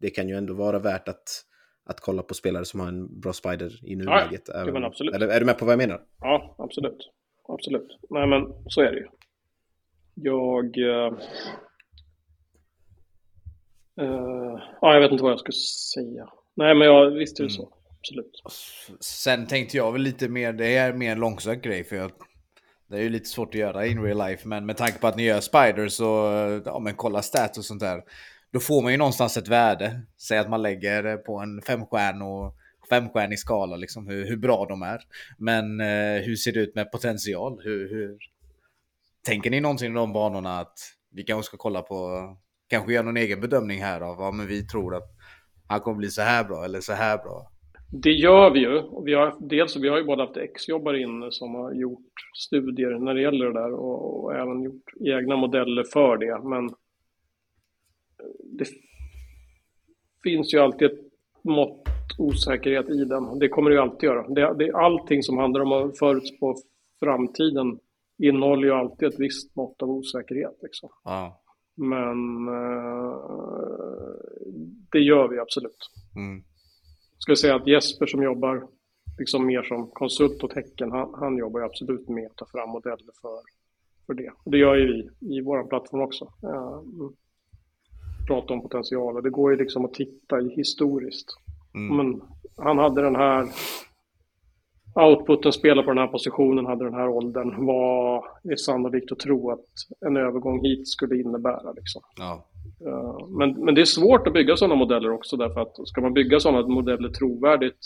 det 0.00 0.10
kan 0.10 0.28
ju 0.28 0.34
ändå 0.34 0.54
vara 0.54 0.78
värt 0.78 1.08
att, 1.08 1.44
att 1.84 2.00
kolla 2.00 2.22
på 2.22 2.34
spelare 2.34 2.64
som 2.64 2.80
har 2.80 2.88
en 2.88 3.20
bra 3.20 3.32
spider 3.32 3.80
i 3.90 3.96
nuläget. 3.96 4.42
Ja, 4.46 4.86
absolut. 4.86 5.14
Eller 5.14 5.28
är 5.28 5.40
du 5.40 5.46
med 5.46 5.58
på 5.58 5.64
vad 5.64 5.72
jag 5.72 5.78
menar? 5.78 6.00
Ja, 6.20 6.56
absolut 6.58 7.12
absolut. 7.54 7.98
Nej, 8.10 8.26
men 8.26 8.46
så 8.66 8.80
är 8.80 8.92
det 8.92 8.98
ju. 8.98 9.08
Jag... 10.14 10.76
Uh, 10.76 11.18
uh, 14.00 14.62
ja, 14.80 14.94
jag 14.94 15.00
vet 15.00 15.12
inte 15.12 15.24
vad 15.24 15.32
jag 15.32 15.40
ska 15.40 15.52
säga. 15.94 16.28
Nej, 16.54 16.74
men 16.74 16.86
jag 16.86 17.10
visste 17.10 17.42
det 17.42 17.46
mm. 17.46 17.50
så. 17.50 17.72
Absolut. 17.98 18.42
Sen 19.00 19.46
tänkte 19.46 19.76
jag 19.76 19.92
väl 19.92 20.02
lite 20.02 20.28
mer, 20.28 20.52
det 20.52 20.76
är 20.76 20.92
mer 20.92 21.12
en 21.12 21.20
långsökt 21.20 21.64
grej 21.64 21.84
för 21.84 21.96
jag, 21.96 22.10
det 22.88 22.96
är 22.96 23.02
ju 23.02 23.08
lite 23.08 23.28
svårt 23.28 23.48
att 23.48 23.60
göra 23.60 23.86
in 23.86 24.02
real 24.02 24.28
life, 24.28 24.48
men 24.48 24.66
med 24.66 24.76
tanke 24.76 24.98
på 24.98 25.06
att 25.06 25.16
ni 25.16 25.22
gör 25.24 25.40
spiders 25.40 26.00
och 26.00 26.62
ja, 26.64 26.78
men 26.78 26.94
kolla 26.94 27.22
stats 27.22 27.58
och 27.58 27.64
sånt 27.64 27.80
där, 27.80 28.02
då 28.52 28.60
får 28.60 28.82
man 28.82 28.92
ju 28.92 28.98
någonstans 28.98 29.36
ett 29.36 29.48
värde. 29.48 30.00
Säg 30.28 30.38
att 30.38 30.50
man 30.50 30.62
lägger 30.62 31.16
på 31.16 31.38
en 31.38 31.62
femstjärn 31.62 32.22
och 32.22 32.54
femstjärnig 32.92 33.38
skala, 33.38 33.76
liksom, 33.76 34.06
hur, 34.06 34.26
hur 34.26 34.36
bra 34.36 34.66
de 34.68 34.82
är. 34.82 35.00
Men 35.38 35.80
eh, 35.80 36.22
hur 36.22 36.36
ser 36.36 36.52
det 36.52 36.60
ut 36.60 36.74
med 36.74 36.92
potential? 36.92 37.60
Hur, 37.64 37.90
hur... 37.90 38.18
Tänker 39.26 39.50
ni 39.50 39.60
någonsin 39.60 39.92
i 39.92 39.94
de 39.94 40.12
banorna 40.12 40.58
att 40.58 40.78
vi 41.10 41.22
kanske 41.22 41.48
ska 41.48 41.56
kolla 41.56 41.82
på, 41.82 41.96
kanske 42.68 42.92
göra 42.92 43.04
någon 43.04 43.16
egen 43.16 43.40
bedömning 43.40 43.82
här 43.82 44.00
av 44.00 44.16
vad 44.16 44.34
men 44.34 44.46
vi 44.46 44.66
tror 44.66 44.94
att 44.94 45.10
han 45.68 45.80
kommer 45.80 45.98
bli 45.98 46.08
så 46.08 46.22
här 46.22 46.44
bra 46.44 46.64
eller 46.64 46.80
så 46.80 46.92
här 46.92 47.18
bra? 47.18 47.48
Det 47.92 48.10
gör 48.10 48.50
vi 48.50 48.60
ju. 48.60 48.82
Vi 49.04 49.14
har, 49.14 49.48
dels 49.48 49.76
vi 49.76 49.88
har 49.88 49.98
ju 49.98 50.04
både 50.04 50.22
haft 50.22 50.36
exjobbare 50.36 51.00
inne 51.00 51.30
som 51.30 51.54
har 51.54 51.72
gjort 51.72 52.12
studier 52.36 52.98
när 52.98 53.14
det 53.14 53.22
gäller 53.22 53.46
det 53.46 53.60
där 53.60 53.72
och, 53.72 54.24
och 54.24 54.34
även 54.34 54.62
gjort 54.62 54.92
egna 55.00 55.36
modeller 55.36 55.84
för 55.92 56.16
det. 56.16 56.48
Men 56.48 56.70
det 58.58 58.66
finns 60.22 60.54
ju 60.54 60.58
alltid 60.58 60.90
ett 60.90 61.11
mått 61.44 61.88
osäkerhet 62.18 62.88
i 62.88 63.04
den. 63.04 63.38
Det 63.38 63.48
kommer 63.48 63.70
det 63.70 63.76
ju 63.76 63.82
alltid 63.82 64.02
göra. 64.02 64.28
Det, 64.28 64.54
det, 64.54 64.72
allting 64.72 65.22
som 65.22 65.38
handlar 65.38 65.60
om 65.60 65.72
att 65.72 65.98
förutspå 65.98 66.56
framtiden 67.00 67.78
innehåller 68.18 68.68
ju 68.68 68.74
alltid 68.74 69.08
ett 69.08 69.20
visst 69.20 69.56
mått 69.56 69.82
av 69.82 69.90
osäkerhet. 69.90 70.58
Liksom. 70.62 70.88
Ja. 71.04 71.42
Men 71.76 72.48
eh, 72.48 73.16
det 74.92 74.98
gör 74.98 75.28
vi 75.28 75.38
absolut. 75.38 75.90
Mm. 76.16 76.42
Ska 77.18 77.36
säga 77.36 77.54
att 77.54 77.66
Jesper 77.66 78.06
som 78.06 78.22
jobbar 78.22 78.68
liksom 79.18 79.46
mer 79.46 79.62
som 79.62 79.90
konsult 79.90 80.44
åt 80.44 80.52
Häcken, 80.52 80.90
han, 80.90 81.14
han 81.14 81.36
jobbar 81.36 81.60
ju 81.60 81.66
absolut 81.66 82.08
med 82.08 82.26
att 82.26 82.36
ta 82.36 82.46
fram 82.46 82.70
modeller 82.70 83.12
för, 83.22 83.40
för 84.06 84.14
det. 84.14 84.32
Det 84.44 84.58
gör 84.58 84.74
ju 84.74 84.86
vi 84.86 85.36
i 85.36 85.40
vår 85.40 85.64
plattform 85.64 86.00
också. 86.00 86.24
Eh, 86.24 86.80
prata 88.26 88.54
om 88.54 88.62
potential 88.62 89.22
det 89.22 89.30
går 89.30 89.52
ju 89.52 89.58
liksom 89.58 89.84
att 89.84 89.94
titta 89.94 90.36
historiskt. 90.36 91.26
Mm. 91.74 91.96
Men 91.96 92.22
han 92.56 92.78
hade 92.78 93.02
den 93.02 93.16
här 93.16 93.48
outputen, 94.94 95.52
spela 95.52 95.82
på 95.82 95.90
den 95.90 95.98
här 95.98 96.06
positionen, 96.06 96.66
hade 96.66 96.84
den 96.84 96.94
här 96.94 97.08
åldern. 97.08 97.66
Vad 97.66 98.24
är 98.52 98.56
sannolikt 98.56 99.12
att 99.12 99.18
tro 99.18 99.50
att 99.50 99.66
en 100.06 100.16
övergång 100.16 100.64
hit 100.64 100.88
skulle 100.88 101.20
innebära? 101.20 101.72
Liksom. 101.72 102.02
Ja. 102.16 102.44
Uh, 102.86 103.28
men, 103.28 103.64
men 103.64 103.74
det 103.74 103.80
är 103.80 103.84
svårt 103.84 104.26
att 104.26 104.32
bygga 104.32 104.56
sådana 104.56 104.74
modeller 104.74 105.10
också 105.10 105.36
därför 105.36 105.60
att 105.60 105.88
ska 105.88 106.00
man 106.00 106.14
bygga 106.14 106.40
sådana 106.40 106.68
modeller 106.68 107.08
trovärdigt 107.08 107.78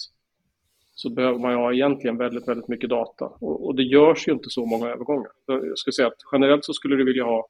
så 0.94 1.10
behöver 1.10 1.38
man 1.38 1.50
ju 1.50 1.56
ha 1.56 1.72
egentligen 1.72 2.16
väldigt, 2.16 2.48
väldigt 2.48 2.68
mycket 2.68 2.90
data. 2.90 3.24
Och, 3.24 3.66
och 3.66 3.74
det 3.74 3.82
görs 3.82 4.28
ju 4.28 4.32
inte 4.32 4.50
så 4.50 4.66
många 4.66 4.86
övergångar. 4.86 5.30
Jag 5.46 5.78
skulle 5.78 5.92
säga 5.92 6.08
att 6.08 6.22
generellt 6.32 6.64
så 6.64 6.72
skulle 6.72 6.96
du 6.96 7.04
vilja 7.04 7.24
ha 7.24 7.46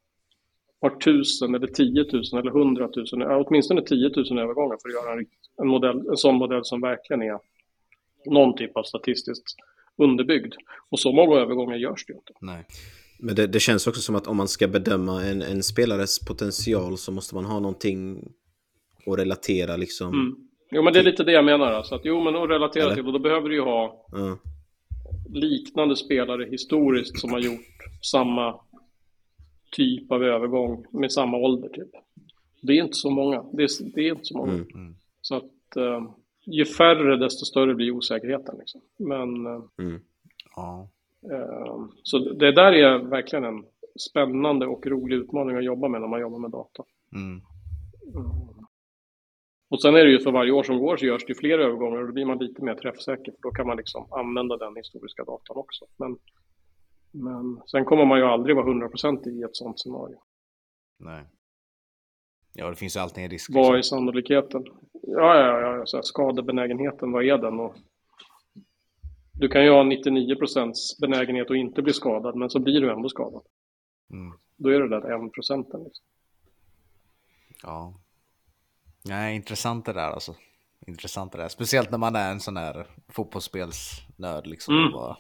par 0.91 0.99
tusen 0.99 1.55
eller 1.55 1.67
tiotusen 1.67 2.39
eller 2.39 2.51
hundratusen, 2.51 3.23
åtminstone 3.23 3.83
tiotusen 3.83 4.39
övergångar 4.39 4.77
för 4.83 4.89
att 4.89 4.95
göra 4.95 5.13
en, 5.19 5.27
en, 5.63 5.69
modell, 5.69 6.09
en 6.11 6.17
sån 6.17 6.35
modell 6.35 6.65
som 6.65 6.81
verkligen 6.81 7.23
är 7.23 7.39
någon 8.27 8.57
typ 8.57 8.77
av 8.77 8.83
statistiskt 8.83 9.57
underbyggd. 9.97 10.55
Och 10.91 11.01
så 11.01 11.13
många 11.13 11.37
övergångar 11.37 11.77
görs 11.77 12.07
det 12.07 12.13
ju 12.13 12.17
inte. 12.17 12.33
Nej. 12.41 12.65
Men 13.19 13.35
det, 13.35 13.47
det, 13.47 13.61
känns 13.61 13.87
också 13.87 14.01
som 14.01 14.15
att 14.15 14.27
om 14.27 14.37
man 14.37 14.49
ska 14.49 14.69
bedöma 14.69 15.25
en, 15.25 15.43
en 15.43 15.63
spelares 15.63 16.19
potential 16.19 16.99
så 16.99 17.13
måste 17.13 17.35
man 17.35 17.45
ha 17.45 17.61
någonting 17.61 18.25
att 19.07 19.19
relatera 19.19 19.77
liksom. 19.77 20.15
Mm. 20.15 20.37
Jo 20.71 20.83
men 20.83 20.93
det 20.93 20.99
är 20.99 21.05
lite 21.05 21.25
det 21.25 21.33
jag 21.33 21.45
menar. 21.45 21.73
Alltså 21.73 21.95
att, 21.95 22.01
jo 22.05 22.25
men 22.25 22.37
att 22.37 22.51
relatera 22.51 22.85
Eller? 22.85 22.95
till, 22.95 23.07
och 23.07 23.13
då 23.13 23.19
behöver 23.19 23.49
du 23.49 23.55
ju 23.55 23.61
ha 23.61 24.07
mm. 24.15 24.37
liknande 25.29 25.97
spelare 25.97 26.49
historiskt 26.51 27.21
som 27.21 27.33
har 27.33 27.41
gjort 27.41 27.77
samma 28.03 28.61
typ 29.77 30.13
av 30.13 30.23
övergång 30.23 30.85
med 30.91 31.13
samma 31.13 31.37
ålder 31.37 31.69
typ. 31.69 31.91
Det 32.63 32.73
är 32.73 32.83
inte 32.83 32.97
så 32.97 33.11
många. 33.11 33.45
Det 33.53 33.63
är, 33.63 33.95
det 33.95 34.01
är 34.01 34.11
inte 34.11 34.25
så 34.25 34.39
många. 34.39 34.53
Mm. 34.53 34.69
mm. 34.75 34.95
Så 35.21 35.37
att 35.37 35.77
uh, 35.77 36.11
ju 36.47 36.65
färre 36.65 37.17
desto 37.17 37.45
större 37.45 37.75
blir 37.75 37.91
osäkerheten. 37.91 38.59
Liksom. 38.59 38.81
Men 38.97 39.47
uh, 39.47 39.63
mm. 39.79 40.01
ja. 40.57 40.89
uh, 41.33 41.87
så 42.03 42.19
det 42.19 42.53
där 42.53 42.73
är 42.73 42.99
verkligen 42.99 43.45
en 43.45 43.65
spännande 44.11 44.67
och 44.67 44.87
rolig 44.87 45.17
utmaning 45.17 45.57
att 45.57 45.65
jobba 45.65 45.89
med 45.89 46.01
när 46.01 46.09
man 46.09 46.21
jobbar 46.21 46.39
med 46.39 46.51
data. 46.51 46.85
Mm. 47.15 47.41
Och 49.69 49.83
sen 49.83 49.95
är 49.95 50.05
det 50.05 50.11
ju 50.11 50.19
för 50.19 50.33
varje 50.33 50.53
år 50.53 50.63
som 50.63 50.79
går 50.79 50.97
så 50.97 51.07
görs 51.07 51.27
det 51.27 51.35
fler 51.35 51.59
övergångar 51.59 51.99
och 51.99 52.07
då 52.07 52.13
blir 52.13 52.25
man 52.25 52.39
lite 52.39 52.65
mer 52.65 52.75
träffsäker. 52.75 53.33
För 53.33 53.43
då 53.43 53.51
kan 53.51 53.67
man 53.67 53.77
liksom 53.77 54.13
använda 54.13 54.57
den 54.57 54.77
historiska 54.77 55.25
datan 55.25 55.57
också. 55.57 55.85
Men 55.97 56.17
Men 57.17 57.63
sen 57.67 57.85
kommer 57.85 58.05
man 58.05 58.19
ju 58.19 58.25
aldrig 58.25 58.57
vara 58.57 58.67
100% 58.67 59.29
i 59.29 59.43
ett 59.43 59.57
sånt 59.57 59.81
scenario. 59.81 60.19
Nej. 60.99 61.25
Ja, 62.53 62.71
det 62.71 62.77
finns 62.77 62.97
alltid 62.97 63.25
en 63.25 63.31
risk. 63.31 63.51
Vad 63.55 63.73
är 63.73 63.77
liksom. 63.77 63.99
sannolikheten? 63.99 64.65
Ja, 65.03 65.37
ja, 65.37 65.61
ja. 65.61 65.87
Så 65.87 65.97
här, 65.97 66.03
skadebenägenheten, 66.03 67.13
vad 67.13 67.25
är 67.25 67.39
den? 67.39 67.61
Och 67.61 67.77
du 69.33 69.49
kan 69.49 69.65
ju 69.65 69.71
ha 69.71 69.83
99% 69.83 70.73
benägenhet 71.01 71.51
att 71.51 71.57
inte 71.57 71.83
bli 71.83 71.93
skadad, 71.93 72.37
men 72.37 72.51
så 72.51 72.59
blir 72.59 72.81
du 72.81 72.93
ändå 72.93 73.09
skadad. 73.09 73.43
Mm. 74.13 74.39
Då 74.57 74.69
är 74.69 74.81
det 74.81 74.89
där 74.89 75.11
en 75.11 75.31
procenten. 75.31 75.85
Liksom. 75.85 76.05
Ja. 77.63 77.95
Nej, 79.05 79.37
intressant 79.37 79.87
det 79.87 79.93
där 79.93 80.11
alltså. 80.11 80.35
Intressant 80.87 81.33
det 81.33 81.39
där. 81.39 81.49
Speciellt 81.49 81.91
när 81.91 81.99
man 81.99 82.17
är 82.17 82.31
en 82.31 82.41
sån 82.41 82.57
här 82.57 82.87
fotbollsspelsnörd 83.09 84.47
liksom. 84.47 84.79
Mm. 84.79 84.93
Bara 84.93 85.17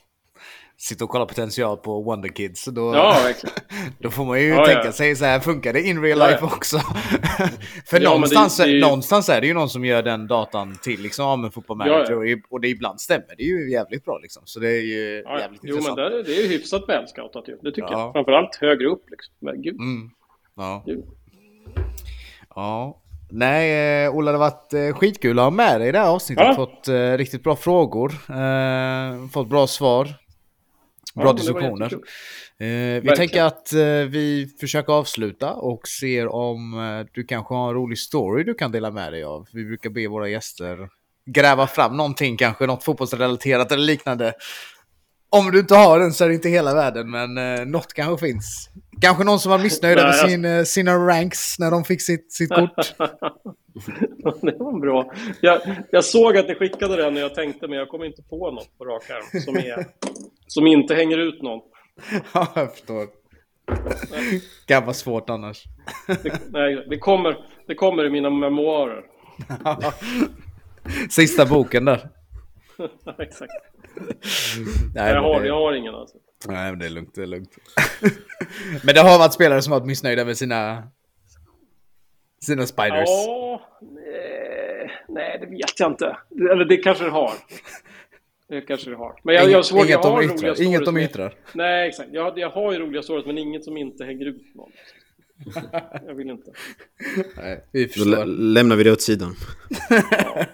sitta 0.78 1.04
och 1.04 1.10
kolla 1.10 1.26
potential 1.26 1.76
på 1.76 2.02
Wonder 2.02 2.28
Kids. 2.28 2.64
Då, 2.64 2.94
ja, 2.94 3.16
då 3.98 4.10
får 4.10 4.24
man 4.24 4.40
ju 4.40 4.48
ja, 4.48 4.66
tänka 4.66 4.84
ja. 4.84 4.92
sig 4.92 5.16
så 5.16 5.24
här, 5.24 5.40
funkar 5.40 5.72
det 5.72 5.82
in 5.82 6.02
real 6.02 6.18
life 6.18 6.44
också? 6.44 6.76
För 7.86 8.00
någonstans, 8.00 8.56
det, 8.56 8.72
det, 8.72 8.80
någonstans 8.80 9.28
är 9.28 9.40
det 9.40 9.46
ju 9.46 9.54
någon 9.54 9.68
som 9.68 9.84
gör 9.84 10.02
den 10.02 10.26
datan 10.26 10.78
till 10.82 11.00
liksom, 11.00 11.42
med 11.42 11.54
Football 11.54 11.76
Manager. 11.76 12.40
Och 12.50 12.60
det 12.60 12.68
ibland 12.68 13.00
stämmer 13.00 13.34
det 13.36 13.42
är 13.42 13.46
ju 13.46 13.70
jävligt 13.72 14.04
bra 14.04 14.18
liksom. 14.18 14.42
Så 14.44 14.60
det 14.60 14.68
är 14.68 14.82
ju 14.82 15.24
jävligt 15.40 15.60
jo, 15.62 15.74
intressant. 15.74 15.98
Jo, 15.98 16.04
men 16.04 16.12
det, 16.12 16.22
det 16.22 16.36
är 16.36 16.42
ju 16.42 16.48
hyfsat 16.48 16.88
välscoutat 16.88 17.48
ju. 17.48 17.56
Det 17.62 17.70
tycker 17.70 17.90
jag. 17.90 18.12
Framförallt 18.12 18.56
högre 18.56 18.88
upp 18.88 19.10
liksom. 19.10 19.34
Men 19.38 19.62
gud. 19.62 19.74
Mm. 19.74 20.10
Ja. 20.56 20.82
Gud. 20.86 21.04
Ja. 22.54 23.02
Nej, 23.30 24.04
eh, 24.04 24.14
Ola, 24.14 24.32
det 24.32 24.38
har 24.38 24.50
varit 24.50 24.72
eh, 24.72 24.98
skitkul 24.98 25.38
att 25.38 25.44
ha 25.44 25.50
med 25.50 25.80
dig 25.80 25.88
i 25.88 25.92
det 25.92 25.98
här 25.98 26.08
avsnittet. 26.08 26.46
Ja. 26.46 26.54
Fått 26.54 26.88
eh, 26.88 27.12
riktigt 27.12 27.42
bra 27.42 27.56
frågor. 27.56 28.12
Eh, 28.30 29.28
fått 29.32 29.48
bra 29.48 29.66
svar. 29.66 30.08
Bra 31.16 31.26
ja, 31.26 31.32
diskussioner. 31.32 31.92
Eh, 31.92 31.98
vi 32.58 32.66
Verkligen. 32.92 33.16
tänker 33.16 33.42
att 33.42 33.72
eh, 33.72 33.80
vi 34.10 34.50
försöker 34.60 34.92
avsluta 34.92 35.52
och 35.52 35.88
ser 35.88 36.28
om 36.28 36.74
eh, 36.74 37.06
du 37.12 37.24
kanske 37.24 37.54
har 37.54 37.68
en 37.68 37.74
rolig 37.74 37.98
story 37.98 38.44
du 38.44 38.54
kan 38.54 38.72
dela 38.72 38.90
med 38.90 39.12
dig 39.12 39.24
av. 39.24 39.48
Vi 39.52 39.64
brukar 39.64 39.90
be 39.90 40.08
våra 40.08 40.28
gäster 40.28 40.88
gräva 41.26 41.66
fram 41.66 41.96
någonting, 41.96 42.36
kanske 42.36 42.66
något 42.66 42.84
fotbollsrelaterat 42.84 43.72
eller 43.72 43.82
liknande. 43.82 44.32
Om 45.30 45.50
du 45.50 45.58
inte 45.58 45.74
har 45.74 45.98
den 45.98 46.12
så 46.12 46.24
är 46.24 46.28
det 46.28 46.34
inte 46.34 46.48
hela 46.48 46.74
världen, 46.74 47.10
men 47.10 47.38
eh, 47.38 47.66
något 47.66 47.92
kanske 47.92 48.26
finns. 48.26 48.70
Kanske 49.00 49.24
någon 49.24 49.38
som 49.38 49.50
var 49.50 49.58
missnöjd 49.58 49.96
med 49.96 50.14
sin, 50.14 50.44
eh, 50.44 50.62
sina 50.62 50.96
ranks 50.96 51.58
när 51.58 51.70
de 51.70 51.84
fick 51.84 52.02
sitt, 52.02 52.32
sitt 52.32 52.48
kort. 52.48 52.76
det 54.42 54.56
var 54.58 54.80
bra. 54.80 55.12
Jag, 55.40 55.60
jag 55.90 56.04
såg 56.04 56.36
att 56.36 56.48
ni 56.48 56.54
skickade 56.54 56.96
den 56.96 57.14
och 57.16 57.22
jag 57.22 57.34
tänkte, 57.34 57.68
men 57.68 57.78
jag 57.78 57.88
kommer 57.88 58.04
inte 58.04 58.22
på 58.22 58.50
något 58.50 58.78
på 58.78 58.84
rak 58.84 59.10
arm 59.10 59.40
som, 59.40 59.56
är, 59.56 59.86
som 60.46 60.66
inte 60.66 60.94
hänger 60.94 61.18
ut 61.18 61.42
någon. 61.42 61.60
ja, 62.34 62.52
jag 62.54 62.72
förstår. 62.72 63.06
Kan 64.66 64.82
vara 64.82 64.94
svårt 64.94 65.30
annars. 65.30 65.64
Det, 66.06 66.40
nej, 66.50 66.86
det 66.90 66.98
kommer, 66.98 67.36
det 67.66 67.74
kommer 67.74 68.04
i 68.04 68.10
mina 68.10 68.30
memoarer. 68.30 69.04
Sista 71.10 71.46
boken 71.46 71.84
där. 71.84 72.08
Exakt. 73.18 73.52
Nej, 74.94 75.12
jag, 75.12 75.22
har, 75.22 75.40
det... 75.40 75.46
jag 75.46 75.54
har 75.54 75.72
ingen 75.72 75.94
alltså. 75.94 76.16
Nej, 76.48 76.70
men 76.70 76.78
det 76.78 76.86
är 76.86 76.90
lugnt. 76.90 77.14
Det 77.14 77.22
är 77.22 77.26
lugnt. 77.26 77.56
men 78.84 78.94
det 78.94 79.00
har 79.00 79.18
varit 79.18 79.32
spelare 79.32 79.62
som 79.62 79.70
varit 79.70 79.86
missnöjda 79.86 80.24
med 80.24 80.36
sina, 80.36 80.82
sina 82.40 82.66
spiders. 82.66 83.08
Ja, 83.08 83.62
nej, 83.80 84.90
nej, 85.08 85.38
det 85.40 85.46
vet 85.46 85.80
jag 85.80 85.90
inte. 85.90 86.16
Eller 86.30 86.64
det 86.64 86.76
kanske 86.76 87.04
det 87.04 87.10
har. 87.10 87.32
Det 88.48 88.60
kanske 88.60 88.90
det 88.90 88.96
har. 88.96 89.20
Men 89.22 89.34
jag, 89.34 89.50
jag 89.50 89.64
svårt, 89.64 89.78
inget 89.78 89.90
jag 89.90 90.02
har 90.02 90.22
roliga 90.22 90.36
stories. 90.36 90.60
Inget 90.60 90.84
de 90.84 90.96
yttrar. 90.96 91.34
Nej, 91.52 91.88
exakt. 91.88 92.08
Jag, 92.12 92.38
jag 92.38 92.50
har 92.50 92.72
ju 92.72 92.78
roliga 92.78 93.02
stories, 93.02 93.26
men 93.26 93.38
inget 93.38 93.64
som 93.64 93.76
inte 93.76 94.04
hänger 94.04 94.26
ut 94.26 94.54
någon. 94.54 94.70
Jag 96.06 96.14
vill 96.14 96.30
inte. 96.30 96.50
Nej, 97.36 97.64
vi 97.72 97.86
Då 97.86 98.24
lämnar 98.24 98.76
vi 98.76 98.84
det 98.84 98.92
åt 98.92 99.00
sidan. 99.00 99.34
Ja. 99.90 100.46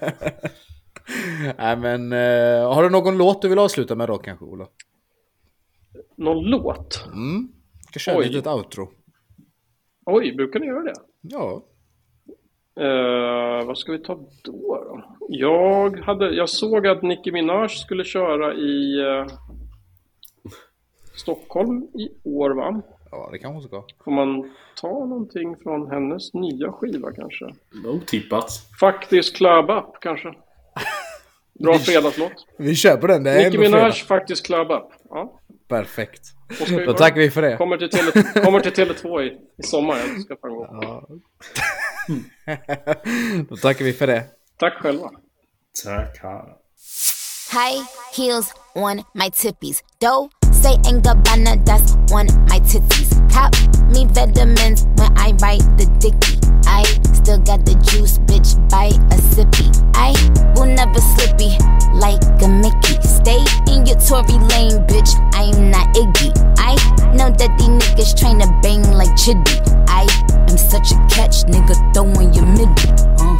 Nej 1.57 1.77
men, 1.77 2.13
uh, 2.13 2.73
har 2.73 2.83
du 2.83 2.89
någon 2.89 3.17
låt 3.17 3.41
du 3.41 3.49
vill 3.49 3.59
avsluta 3.59 3.95
med 3.95 4.07
då 4.07 4.17
kanske 4.17 4.45
Ola? 4.45 4.67
Någon 6.17 6.43
låt? 6.43 7.05
Mm. 7.13 7.47
Ska 7.89 7.99
köra 7.99 8.17
Oj. 8.17 8.25
ett 8.25 8.31
litet 8.31 8.47
outro. 8.47 8.89
Oj, 10.05 10.35
brukar 10.35 10.59
ni 10.59 10.65
göra 10.65 10.83
det? 10.83 10.93
Ja. 11.21 11.65
Uh, 12.79 13.65
vad 13.67 13.77
ska 13.77 13.91
vi 13.91 13.99
ta 13.99 14.15
då, 14.15 14.27
då? 14.43 15.03
Jag, 15.29 15.99
hade, 15.99 16.29
jag 16.35 16.49
såg 16.49 16.87
att 16.87 17.01
Nicki 17.01 17.31
Minaj 17.31 17.69
skulle 17.69 18.03
köra 18.03 18.53
i 18.53 19.01
uh, 19.01 19.27
Stockholm 21.15 21.83
i 21.83 22.09
år 22.23 22.49
va? 22.49 22.81
Ja, 23.11 23.29
det 23.31 23.39
kanske 23.39 23.67
ska. 23.67 23.83
Får 24.03 24.11
man 24.11 24.53
ta 24.81 25.05
någonting 25.05 25.55
från 25.63 25.91
hennes 25.91 26.33
nya 26.33 26.71
skiva 26.71 27.11
kanske? 27.11 27.45
Otippat. 27.85 28.51
Faktiskt 28.79 29.35
Club 29.35 29.69
Up 29.69 29.99
kanske? 30.01 30.33
Bra 31.59 31.73
fredagslåt. 31.73 32.47
Vi 32.57 32.75
kör 32.75 32.97
på 32.97 33.07
den. 33.07 33.23
Det 33.23 33.31
är 33.31 33.45
Nicki 33.45 33.57
Minaj 33.57 33.91
faktiskt 33.91 34.45
Club 34.45 34.71
Up. 34.71 34.89
Ja. 35.09 35.39
Perfekt. 35.67 36.21
Då 36.85 36.93
tackar 36.93 37.21
vi 37.21 37.29
för 37.29 37.41
det. 37.41 37.57
Kommer 37.57 37.77
till, 37.77 37.89
tele, 37.89 38.43
kommer 38.45 38.59
till 38.59 38.71
Tele2 38.71 39.21
i, 39.21 39.37
i 39.57 39.63
sommar. 39.63 39.97
Jag 39.97 40.21
ska 40.21 40.35
ja. 40.41 41.07
Då 43.49 43.57
tackar 43.57 43.85
vi 43.85 43.93
för 43.93 44.07
det. 44.07 44.25
Tack 44.59 44.73
själva. 44.73 45.11
Tack. 45.83 46.21
High 47.51 47.85
heels 48.15 48.53
on 48.75 49.03
my 49.13 49.29
tippies. 49.29 49.83
Dough 49.99 50.29
say 50.63 50.79
ain't 50.87 51.03
Gabbana, 51.03 51.59
that's 51.65 51.91
on 52.15 52.27
my 52.47 52.59
titties. 52.71 53.11
Cop 53.29 53.51
me 53.91 54.05
vitamins 54.05 54.87
when 54.95 55.11
I 55.19 55.35
write 55.43 55.65
the 55.77 55.85
dicky. 55.99 56.39
I 56.65 56.83
still 57.19 57.39
got 57.39 57.65
the 57.65 57.75
juice, 57.83 58.17
bitch, 58.29 58.55
by 58.71 58.87
a 59.11 59.17
sippy. 59.35 59.67
I 59.93 60.15
will 60.55 60.71
never 60.71 61.01
slippy 61.13 61.51
like 61.99 62.23
a 62.41 62.47
Mickey. 62.47 62.95
Stay 63.03 63.43
in 63.67 63.85
your 63.85 63.99
Tory 63.99 64.39
lane, 64.55 64.79
bitch, 64.87 65.11
I'm 65.35 65.69
not 65.69 65.87
Iggy. 65.95 66.31
I 66.57 66.73
know 67.13 67.29
that 67.29 67.51
these 67.59 67.73
niggas 67.81 68.17
trying 68.17 68.39
to 68.39 68.47
bang 68.63 68.83
like 68.93 69.11
Chiddy. 69.19 69.59
I 69.87 70.07
I'm 70.53 70.59
such 70.59 70.91
a 70.91 70.95
catch, 71.09 71.45
nigga, 71.49 71.73
throwing 71.95 72.31
your 72.31 72.45
middle. 72.45 72.69
Uh. 73.17 73.33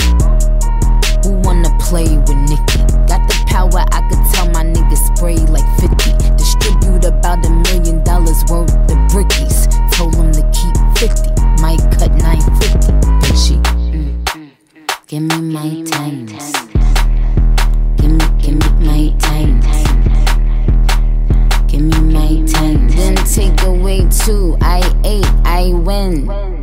Who 1.21 1.37
wanna 1.45 1.69
play 1.79 2.17
with 2.17 2.37
Nicky? 2.49 2.81
Got 3.05 3.29
the 3.29 3.37
power, 3.45 3.85
I 3.91 4.01
could 4.09 4.17
tell 4.33 4.49
my 4.49 4.63
niggas 4.65 5.15
spray 5.15 5.35
like 5.53 5.63
50. 5.79 6.33
Distribute 6.37 7.05
about 7.05 7.45
a 7.45 7.51
million 7.51 8.03
dollars 8.03 8.43
worth 8.49 8.73
of 8.89 8.97
brickies. 9.13 9.69
Told 9.91 10.15
him 10.15 10.31
to 10.31 10.41
keep 10.57 10.73
50, 10.97 11.29
might 11.61 11.77
cut 11.93 12.09
950. 12.17 12.93
But 13.21 13.37
she, 13.37 13.57
mm, 13.61 14.23
mm, 14.23 14.49
mm. 14.73 15.07
give 15.07 15.21
me 15.21 15.37
my 15.53 15.83
times. 15.83 16.51
Give 18.01 18.09
me, 18.09 18.25
give 18.41 18.57
me 18.57 18.69
my 18.89 19.13
times. 19.19 19.69
Give 21.71 21.81
me 21.81 21.99
my 22.11 22.43
time. 22.47 22.87
Then 22.89 23.15
take 23.17 23.61
away 23.61 24.07
two. 24.09 24.57
I 24.61 24.81
ate, 25.05 25.29
I 25.45 25.73
win. 25.75 26.62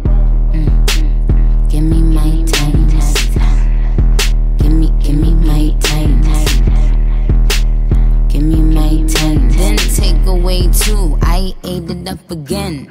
away 10.30 10.68
too. 10.72 11.18
I 11.22 11.52
ate 11.64 11.90
it 11.90 12.08
up 12.08 12.30
again. 12.30 12.86